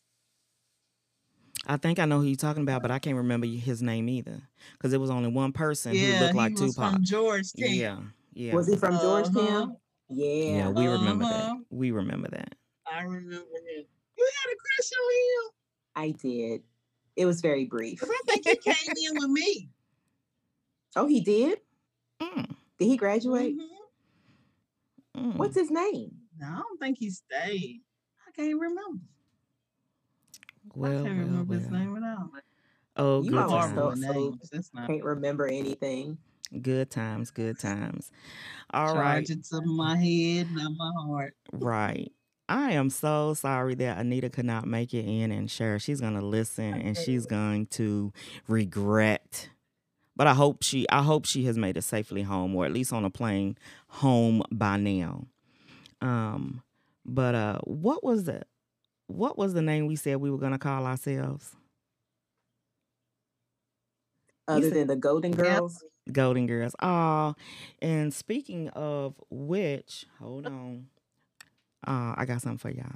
I 1.67 1.79
think 1.79 1.99
I 1.99 2.05
know 2.05 2.21
who 2.21 2.27
you're 2.27 2.37
talking 2.37 2.63
about, 2.63 2.83
but 2.83 2.91
I 2.91 2.99
can't 2.99 3.17
remember 3.17 3.47
his 3.47 3.81
name 3.83 4.09
either, 4.09 4.43
because 4.73 4.93
it 4.93 5.01
was 5.01 5.11
only 5.11 5.31
one 5.31 5.53
person 5.53 5.95
Yeah, 5.95 6.19
who 6.19 6.25
looked 6.25 6.35
like 6.35 6.59
he 6.59 6.65
was 6.65 6.75
Tupac. 6.75 6.93
from 6.93 7.05
Georgetown. 7.05 7.69
Yeah. 7.71 7.99
Yeah. 8.35 8.55
Was 8.55 8.67
he 8.67 8.77
from 8.77 8.99
Georgetown? 9.01 9.63
Uh-huh. 9.63 9.73
Yeah. 10.11 10.57
yeah, 10.57 10.69
we 10.69 10.87
remember 10.87 11.25
Uh-huh. 11.25 11.33
that. 11.55 11.65
We 11.71 11.91
remember 11.93 12.29
that. 12.33 12.55
I 12.87 13.03
remember 13.03 13.35
him. 13.37 13.87
You 14.19 14.31
had 14.43 14.53
a 14.53 14.57
crush 14.57 14.91
on 15.01 15.13
him? 15.15 15.53
I 15.97 16.11
did. 16.21 16.63
It 17.17 17.25
was 17.27 17.41
very 17.41 17.65
brief. 17.65 18.03
I 18.03 18.21
think 18.27 18.47
he 18.47 18.57
came 18.57 18.95
in 19.13 19.19
with 19.19 19.31
me. 19.31 19.71
Oh, 20.97 21.07
he 21.09 21.21
did? 21.23 21.59
Mm, 22.23 22.55
Did 22.79 22.85
he 22.87 22.97
graduate? 22.97 23.57
Mhm. 23.57 23.67
mm. 25.17 25.35
What's 25.37 25.57
his 25.57 25.69
name? 25.73 26.13
No, 26.41 26.47
I 26.49 26.57
don't 26.57 26.79
think 26.81 26.99
he 26.99 27.11
stayed. 27.11 27.83
I 28.27 28.31
can't 28.33 28.59
remember. 28.61 29.03
well, 30.75 30.93
I 30.93 30.95
can't 31.05 31.19
well, 31.19 31.27
remember 31.27 31.55
his 31.55 31.71
name 31.71 31.97
at 31.97 32.03
all. 32.19 32.31
Oh, 32.97 33.23
You 33.23 33.31
good 33.31 33.39
always 33.41 33.65
times. 33.67 33.75
thought- 33.75 33.99
so- 33.99 34.13
names. 34.13 34.51
That's 34.51 34.75
not 34.75 34.87
Can't 34.89 35.05
remember 35.05 35.47
anything. 35.47 36.19
Good 36.63 36.91
times. 36.91 37.31
Good 37.31 37.59
times. 37.59 38.13
All 38.73 38.95
charge 38.95 38.99
right. 39.29 39.31
it 39.31 39.45
to 39.47 39.61
my 39.63 39.97
head, 39.97 40.51
not 40.53 40.73
my 40.77 40.93
heart. 41.07 41.37
Right. 41.53 42.13
I 42.49 42.73
am 42.73 42.91
so 42.91 43.35
sorry 43.35 43.75
that 43.77 43.99
Anita 43.99 44.29
could 44.31 44.45
not 44.45 44.67
make 44.67 44.93
it 44.95 45.05
in 45.07 45.33
and 45.33 45.51
share. 45.51 45.79
She's 45.79 46.01
gonna 46.01 46.21
listen 46.21 46.75
and 46.75 46.97
she's 46.97 47.25
going 47.27 47.67
to 47.69 48.13
regret. 48.47 49.49
But 50.15 50.27
I 50.29 50.35
hope 50.35 50.63
she 50.63 50.87
I 50.91 51.03
hope 51.03 51.25
she 51.25 51.45
has 51.47 51.57
made 51.57 51.77
it 51.77 51.83
safely 51.83 52.23
home 52.23 52.55
or 52.55 52.65
at 52.67 52.73
least 52.73 52.93
on 52.93 53.05
a 53.05 53.11
plane 53.11 53.57
home 53.89 54.43
by 54.53 54.77
now. 54.77 55.27
Um 56.05 56.63
but 57.05 57.35
uh 57.35 57.59
what 57.65 58.05
was 58.05 58.25
the 58.25 58.43
what 59.07 59.37
was 59.37 59.55
the 59.55 59.63
name 59.63 59.87
we 59.87 59.97
said 59.97 60.17
we 60.17 60.31
were 60.31 60.39
gonna 60.39 60.59
call 60.59 60.87
ourselves? 60.87 61.55
Other 64.47 64.69
said- 64.69 64.75
than 64.75 64.87
the 64.89 64.97
Golden 64.97 65.33
Girls. 65.33 65.83
Golden 66.13 66.47
Girls. 66.47 66.77
Oh, 66.83 67.35
and 67.81 68.13
speaking 68.13 68.69
of 68.71 69.15
which, 69.31 70.05
hold 70.21 70.47
on. 70.47 70.89
Uh, 71.87 72.15
I 72.17 72.25
got 72.27 72.43
something 72.43 72.59
for 72.59 72.71
y'all. 72.71 72.95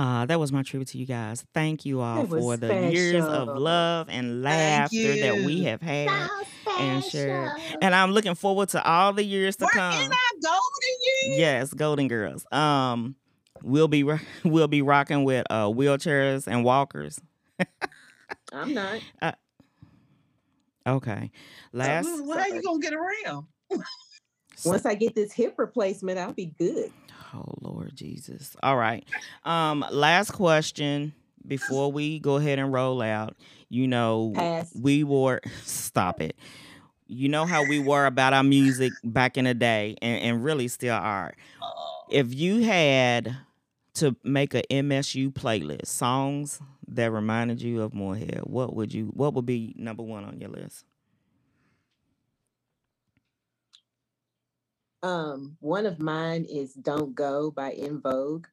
Uh, 0.00 0.24
that 0.24 0.40
was 0.40 0.50
my 0.50 0.62
tribute 0.62 0.88
to 0.88 0.96
you 0.96 1.04
guys. 1.04 1.44
Thank 1.52 1.84
you 1.84 2.00
all 2.00 2.24
for 2.24 2.56
the 2.56 2.90
years 2.90 3.22
of 3.22 3.48
love 3.48 4.08
and 4.08 4.42
laughter 4.42 4.96
that 4.96 5.44
we 5.44 5.64
have 5.64 5.82
had 5.82 6.30
and 6.78 7.04
shared. 7.04 7.50
And 7.82 7.94
I'm 7.94 8.12
looking 8.12 8.34
forward 8.34 8.70
to 8.70 8.82
all 8.82 9.12
the 9.12 9.22
years 9.22 9.56
to 9.56 9.66
We're 9.66 9.78
come. 9.78 9.92
in 9.92 10.10
our 10.10 10.32
golden 10.42 11.26
years. 11.26 11.38
Yes, 11.38 11.74
Golden 11.74 12.08
Girls. 12.08 12.50
Um, 12.50 13.14
we'll 13.62 13.88
be 13.88 14.02
ro- 14.02 14.20
we'll 14.42 14.68
be 14.68 14.80
rocking 14.80 15.24
with 15.24 15.44
uh 15.50 15.66
wheelchairs 15.66 16.46
and 16.46 16.64
walkers. 16.64 17.20
I'm 18.54 18.72
not. 18.72 19.02
Okay. 20.86 21.30
Last 21.74 22.06
So, 22.06 22.22
well, 22.24 22.38
how 22.38 22.46
you 22.46 22.62
gonna 22.62 22.78
get 22.78 22.94
around? 22.94 23.44
Once 24.64 24.86
I 24.86 24.94
get 24.94 25.14
this 25.14 25.30
hip 25.30 25.56
replacement, 25.58 26.18
I'll 26.18 26.32
be 26.32 26.54
good. 26.58 26.90
Oh 27.34 27.54
Lord 27.60 27.94
Jesus. 27.94 28.56
All 28.62 28.76
right. 28.76 29.06
Um, 29.44 29.84
last 29.90 30.32
question 30.32 31.12
before 31.46 31.90
we 31.90 32.18
go 32.18 32.36
ahead 32.36 32.58
and 32.58 32.72
roll 32.72 33.02
out. 33.02 33.36
You 33.68 33.86
know, 33.86 34.32
Pass. 34.34 34.72
we 34.74 35.04
were 35.04 35.40
stop 35.64 36.20
it. 36.20 36.36
You 37.06 37.28
know 37.28 37.44
how 37.44 37.64
we 37.64 37.80
were 37.80 38.06
about 38.06 38.32
our 38.32 38.44
music 38.44 38.92
back 39.02 39.36
in 39.36 39.44
the 39.44 39.54
day 39.54 39.96
and, 40.00 40.22
and 40.22 40.44
really 40.44 40.68
still 40.68 40.94
are. 40.94 41.34
If 42.08 42.34
you 42.34 42.62
had 42.62 43.36
to 43.94 44.16
make 44.22 44.54
a 44.54 44.62
MSU 44.70 45.32
playlist, 45.32 45.86
songs 45.86 46.60
that 46.88 47.10
reminded 47.10 47.62
you 47.62 47.82
of 47.82 47.94
Morehead, 47.94 48.42
what 48.44 48.74
would 48.74 48.92
you 48.92 49.06
what 49.06 49.34
would 49.34 49.46
be 49.46 49.74
number 49.76 50.02
one 50.02 50.24
on 50.24 50.40
your 50.40 50.50
list? 50.50 50.84
Um, 55.02 55.56
one 55.60 55.86
of 55.86 55.98
mine 55.98 56.44
is 56.44 56.74
"Don't 56.74 57.14
Go" 57.14 57.50
by 57.50 57.72
En 57.72 58.00
Vogue. 58.00 58.46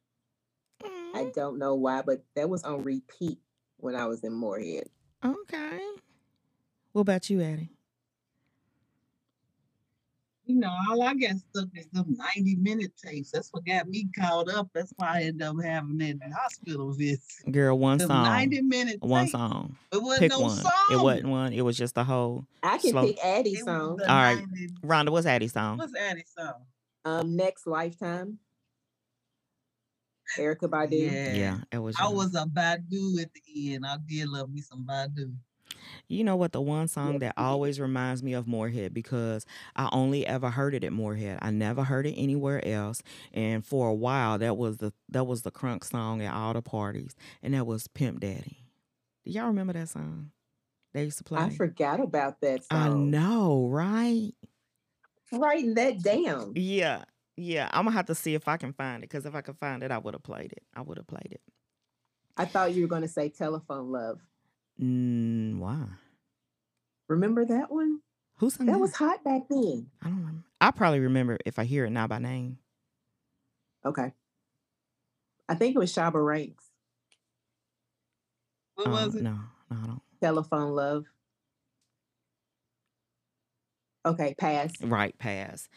I 1.13 1.31
don't 1.33 1.57
know 1.57 1.75
why, 1.75 2.03
but 2.03 2.23
that 2.35 2.49
was 2.49 2.63
on 2.63 2.83
repeat 2.83 3.39
when 3.77 3.95
I 3.95 4.05
was 4.05 4.23
in 4.23 4.33
Morehead. 4.33 4.89
Okay. 5.25 5.79
What 6.91 7.01
about 7.01 7.29
you, 7.29 7.41
Addie? 7.41 7.76
You 10.47 10.55
know, 10.59 10.73
all 10.89 11.01
I 11.03 11.13
got 11.13 11.35
stuck 11.37 11.67
is 11.75 11.87
them 11.91 12.15
90 12.35 12.55
minute 12.55 12.93
tapes. 12.97 13.31
That's 13.31 13.49
what 13.51 13.65
got 13.65 13.87
me 13.89 14.07
caught 14.17 14.49
up. 14.49 14.69
That's 14.73 14.93
why 14.95 15.17
I 15.17 15.21
ended 15.23 15.41
up 15.43 15.57
having 15.61 15.97
that 15.97 16.17
hospital 16.33 16.93
visit. 16.93 17.19
Girl, 17.51 17.77
one 17.77 17.97
Them 17.97 18.07
song. 18.07 18.23
90 18.23 18.61
minute 18.61 19.01
One 19.01 19.23
tapes. 19.25 19.33
song. 19.33 19.75
It 19.91 20.01
wasn't 20.01 20.19
Pick 20.21 20.31
no 20.31 20.39
one. 20.39 20.55
song. 20.57 20.71
It 20.91 21.01
wasn't 21.01 21.27
one. 21.27 21.51
It 21.53 21.61
was 21.63 21.77
just 21.77 21.97
a 21.97 22.03
whole. 22.05 22.45
I 22.63 22.77
can 22.77 22.91
Slow- 22.91 23.05
pick 23.07 23.23
Addie's 23.23 23.63
song. 23.65 23.99
All 24.01 24.07
right. 24.07 24.37
90 24.37 24.67
Rhonda, 24.85 25.09
what's 25.09 25.27
Addie's 25.27 25.51
song? 25.51 25.77
What's 25.79 25.93
Addie's 25.95 26.31
song? 26.37 26.53
Um, 27.03 27.35
Next 27.35 27.67
Lifetime. 27.67 28.39
Erykah 30.37 30.69
Badu. 30.69 30.91
Yeah. 31.11 31.33
Yeah, 31.33 31.57
it 31.71 31.77
was. 31.79 31.95
I 31.99 32.07
was 32.09 32.35
a 32.35 32.45
Badu 32.45 33.21
at 33.21 33.29
the 33.33 33.73
end. 33.75 33.85
I 33.85 33.97
did 34.05 34.27
love 34.29 34.49
me 34.49 34.61
some 34.61 34.85
Badu. 34.85 35.33
You 36.07 36.23
know 36.23 36.35
what? 36.35 36.51
The 36.51 36.61
one 36.61 36.87
song 36.87 37.19
that 37.19 37.33
always 37.37 37.79
reminds 37.79 38.23
me 38.23 38.33
of 38.33 38.47
Morehead 38.47 38.93
because 38.93 39.45
I 39.75 39.89
only 39.91 40.25
ever 40.25 40.49
heard 40.49 40.73
it 40.73 40.83
at 40.83 40.93
Morehead. 40.93 41.39
I 41.41 41.51
never 41.51 41.83
heard 41.83 42.05
it 42.05 42.13
anywhere 42.13 42.65
else. 42.65 43.01
And 43.33 43.65
for 43.65 43.89
a 43.89 43.93
while, 43.93 44.37
that 44.37 44.57
was 44.57 44.77
the 44.77 44.93
that 45.09 45.25
was 45.25 45.41
the 45.41 45.51
crunk 45.51 45.83
song 45.83 46.21
at 46.21 46.33
all 46.33 46.53
the 46.53 46.61
parties, 46.61 47.15
and 47.41 47.53
that 47.53 47.65
was 47.65 47.87
Pimp 47.87 48.19
Daddy. 48.19 48.63
Do 49.25 49.31
y'all 49.31 49.47
remember 49.47 49.73
that 49.73 49.89
song? 49.89 50.31
They 50.93 51.03
used 51.03 51.17
to 51.19 51.23
play. 51.23 51.41
I 51.41 51.49
forgot 51.49 51.99
about 51.99 52.41
that 52.41 52.63
song. 52.63 52.81
I 52.81 52.89
know, 52.89 53.67
right? 53.67 54.31
Writing 55.31 55.73
that 55.75 56.01
down. 56.01 56.53
Yeah, 56.55 57.03
yeah. 57.35 57.69
I'm 57.71 57.85
gonna 57.85 57.95
have 57.95 58.05
to 58.05 58.15
see 58.15 58.33
if 58.33 58.47
I 58.47 58.57
can 58.57 58.73
find 58.73 59.03
it 59.03 59.09
because 59.09 59.25
if 59.25 59.35
I 59.35 59.41
could 59.41 59.57
find 59.57 59.83
it, 59.83 59.91
I 59.91 59.97
would 59.97 60.13
have 60.13 60.23
played 60.23 60.53
it. 60.53 60.63
I 60.73 60.81
would 60.81 60.97
have 60.97 61.07
played 61.07 61.29
it. 61.31 61.41
I 62.37 62.45
thought 62.45 62.73
you 62.73 62.83
were 62.83 62.87
going 62.87 63.01
to 63.01 63.07
say 63.07 63.29
Telephone 63.29 63.91
Love. 63.91 64.19
Mm, 64.81 65.59
why? 65.59 65.83
Remember 67.09 67.45
that 67.45 67.71
one? 67.71 68.01
Who 68.37 68.49
sang 68.49 68.67
That 68.67 68.79
was 68.79 68.93
hot 68.95 69.23
back 69.23 69.43
then. 69.49 69.87
I 70.01 70.07
don't 70.09 70.17
remember. 70.19 70.43
I 70.61 70.71
probably 70.71 70.99
remember 70.99 71.37
if 71.45 71.59
I 71.59 71.63
hear 71.63 71.85
it 71.85 71.91
now 71.91 72.07
by 72.07 72.19
name. 72.19 72.57
Okay. 73.85 74.11
I 75.49 75.55
think 75.55 75.75
it 75.75 75.79
was 75.79 75.93
Shabba 75.93 76.23
Ranks. 76.23 76.65
What 78.75 78.87
Um, 78.87 78.93
was 78.93 79.15
it? 79.15 79.23
No, 79.23 79.39
no, 79.71 79.77
I 79.83 79.85
don't. 79.87 80.01
Telephone 80.21 80.71
Love. 80.73 81.05
Okay, 84.05 84.35
pass. 84.37 84.73
Right, 84.81 85.17
pass. 85.17 85.67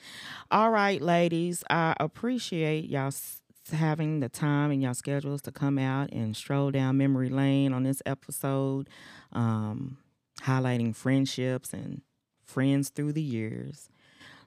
All 0.50 0.70
right, 0.70 1.00
ladies. 1.00 1.64
I 1.70 1.94
appreciate 2.00 2.88
y'all 2.88 3.08
s- 3.08 3.39
having 3.72 4.20
the 4.20 4.28
time 4.28 4.72
in 4.72 4.80
y'all 4.80 4.94
schedules 4.94 5.42
to 5.42 5.52
come 5.52 5.78
out 5.78 6.10
and 6.12 6.36
stroll 6.36 6.70
down 6.70 6.96
memory 6.96 7.28
lane 7.28 7.72
on 7.72 7.82
this 7.82 8.02
episode, 8.06 8.88
um, 9.32 9.98
highlighting 10.42 10.94
friendships 10.94 11.72
and 11.72 12.02
friends 12.44 12.90
through 12.90 13.12
the 13.12 13.22
years. 13.22 13.88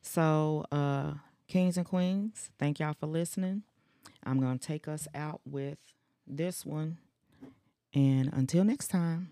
So, 0.01 0.65
uh, 0.71 1.13
kings 1.47 1.77
and 1.77 1.85
queens, 1.85 2.49
thank 2.59 2.79
y'all 2.79 2.95
for 2.99 3.07
listening. 3.07 3.63
I'm 4.23 4.39
going 4.39 4.59
to 4.59 4.67
take 4.67 4.87
us 4.87 5.07
out 5.13 5.41
with 5.45 5.77
this 6.27 6.65
one. 6.65 6.97
And 7.93 8.31
until 8.33 8.63
next 8.63 8.87
time. 8.87 9.29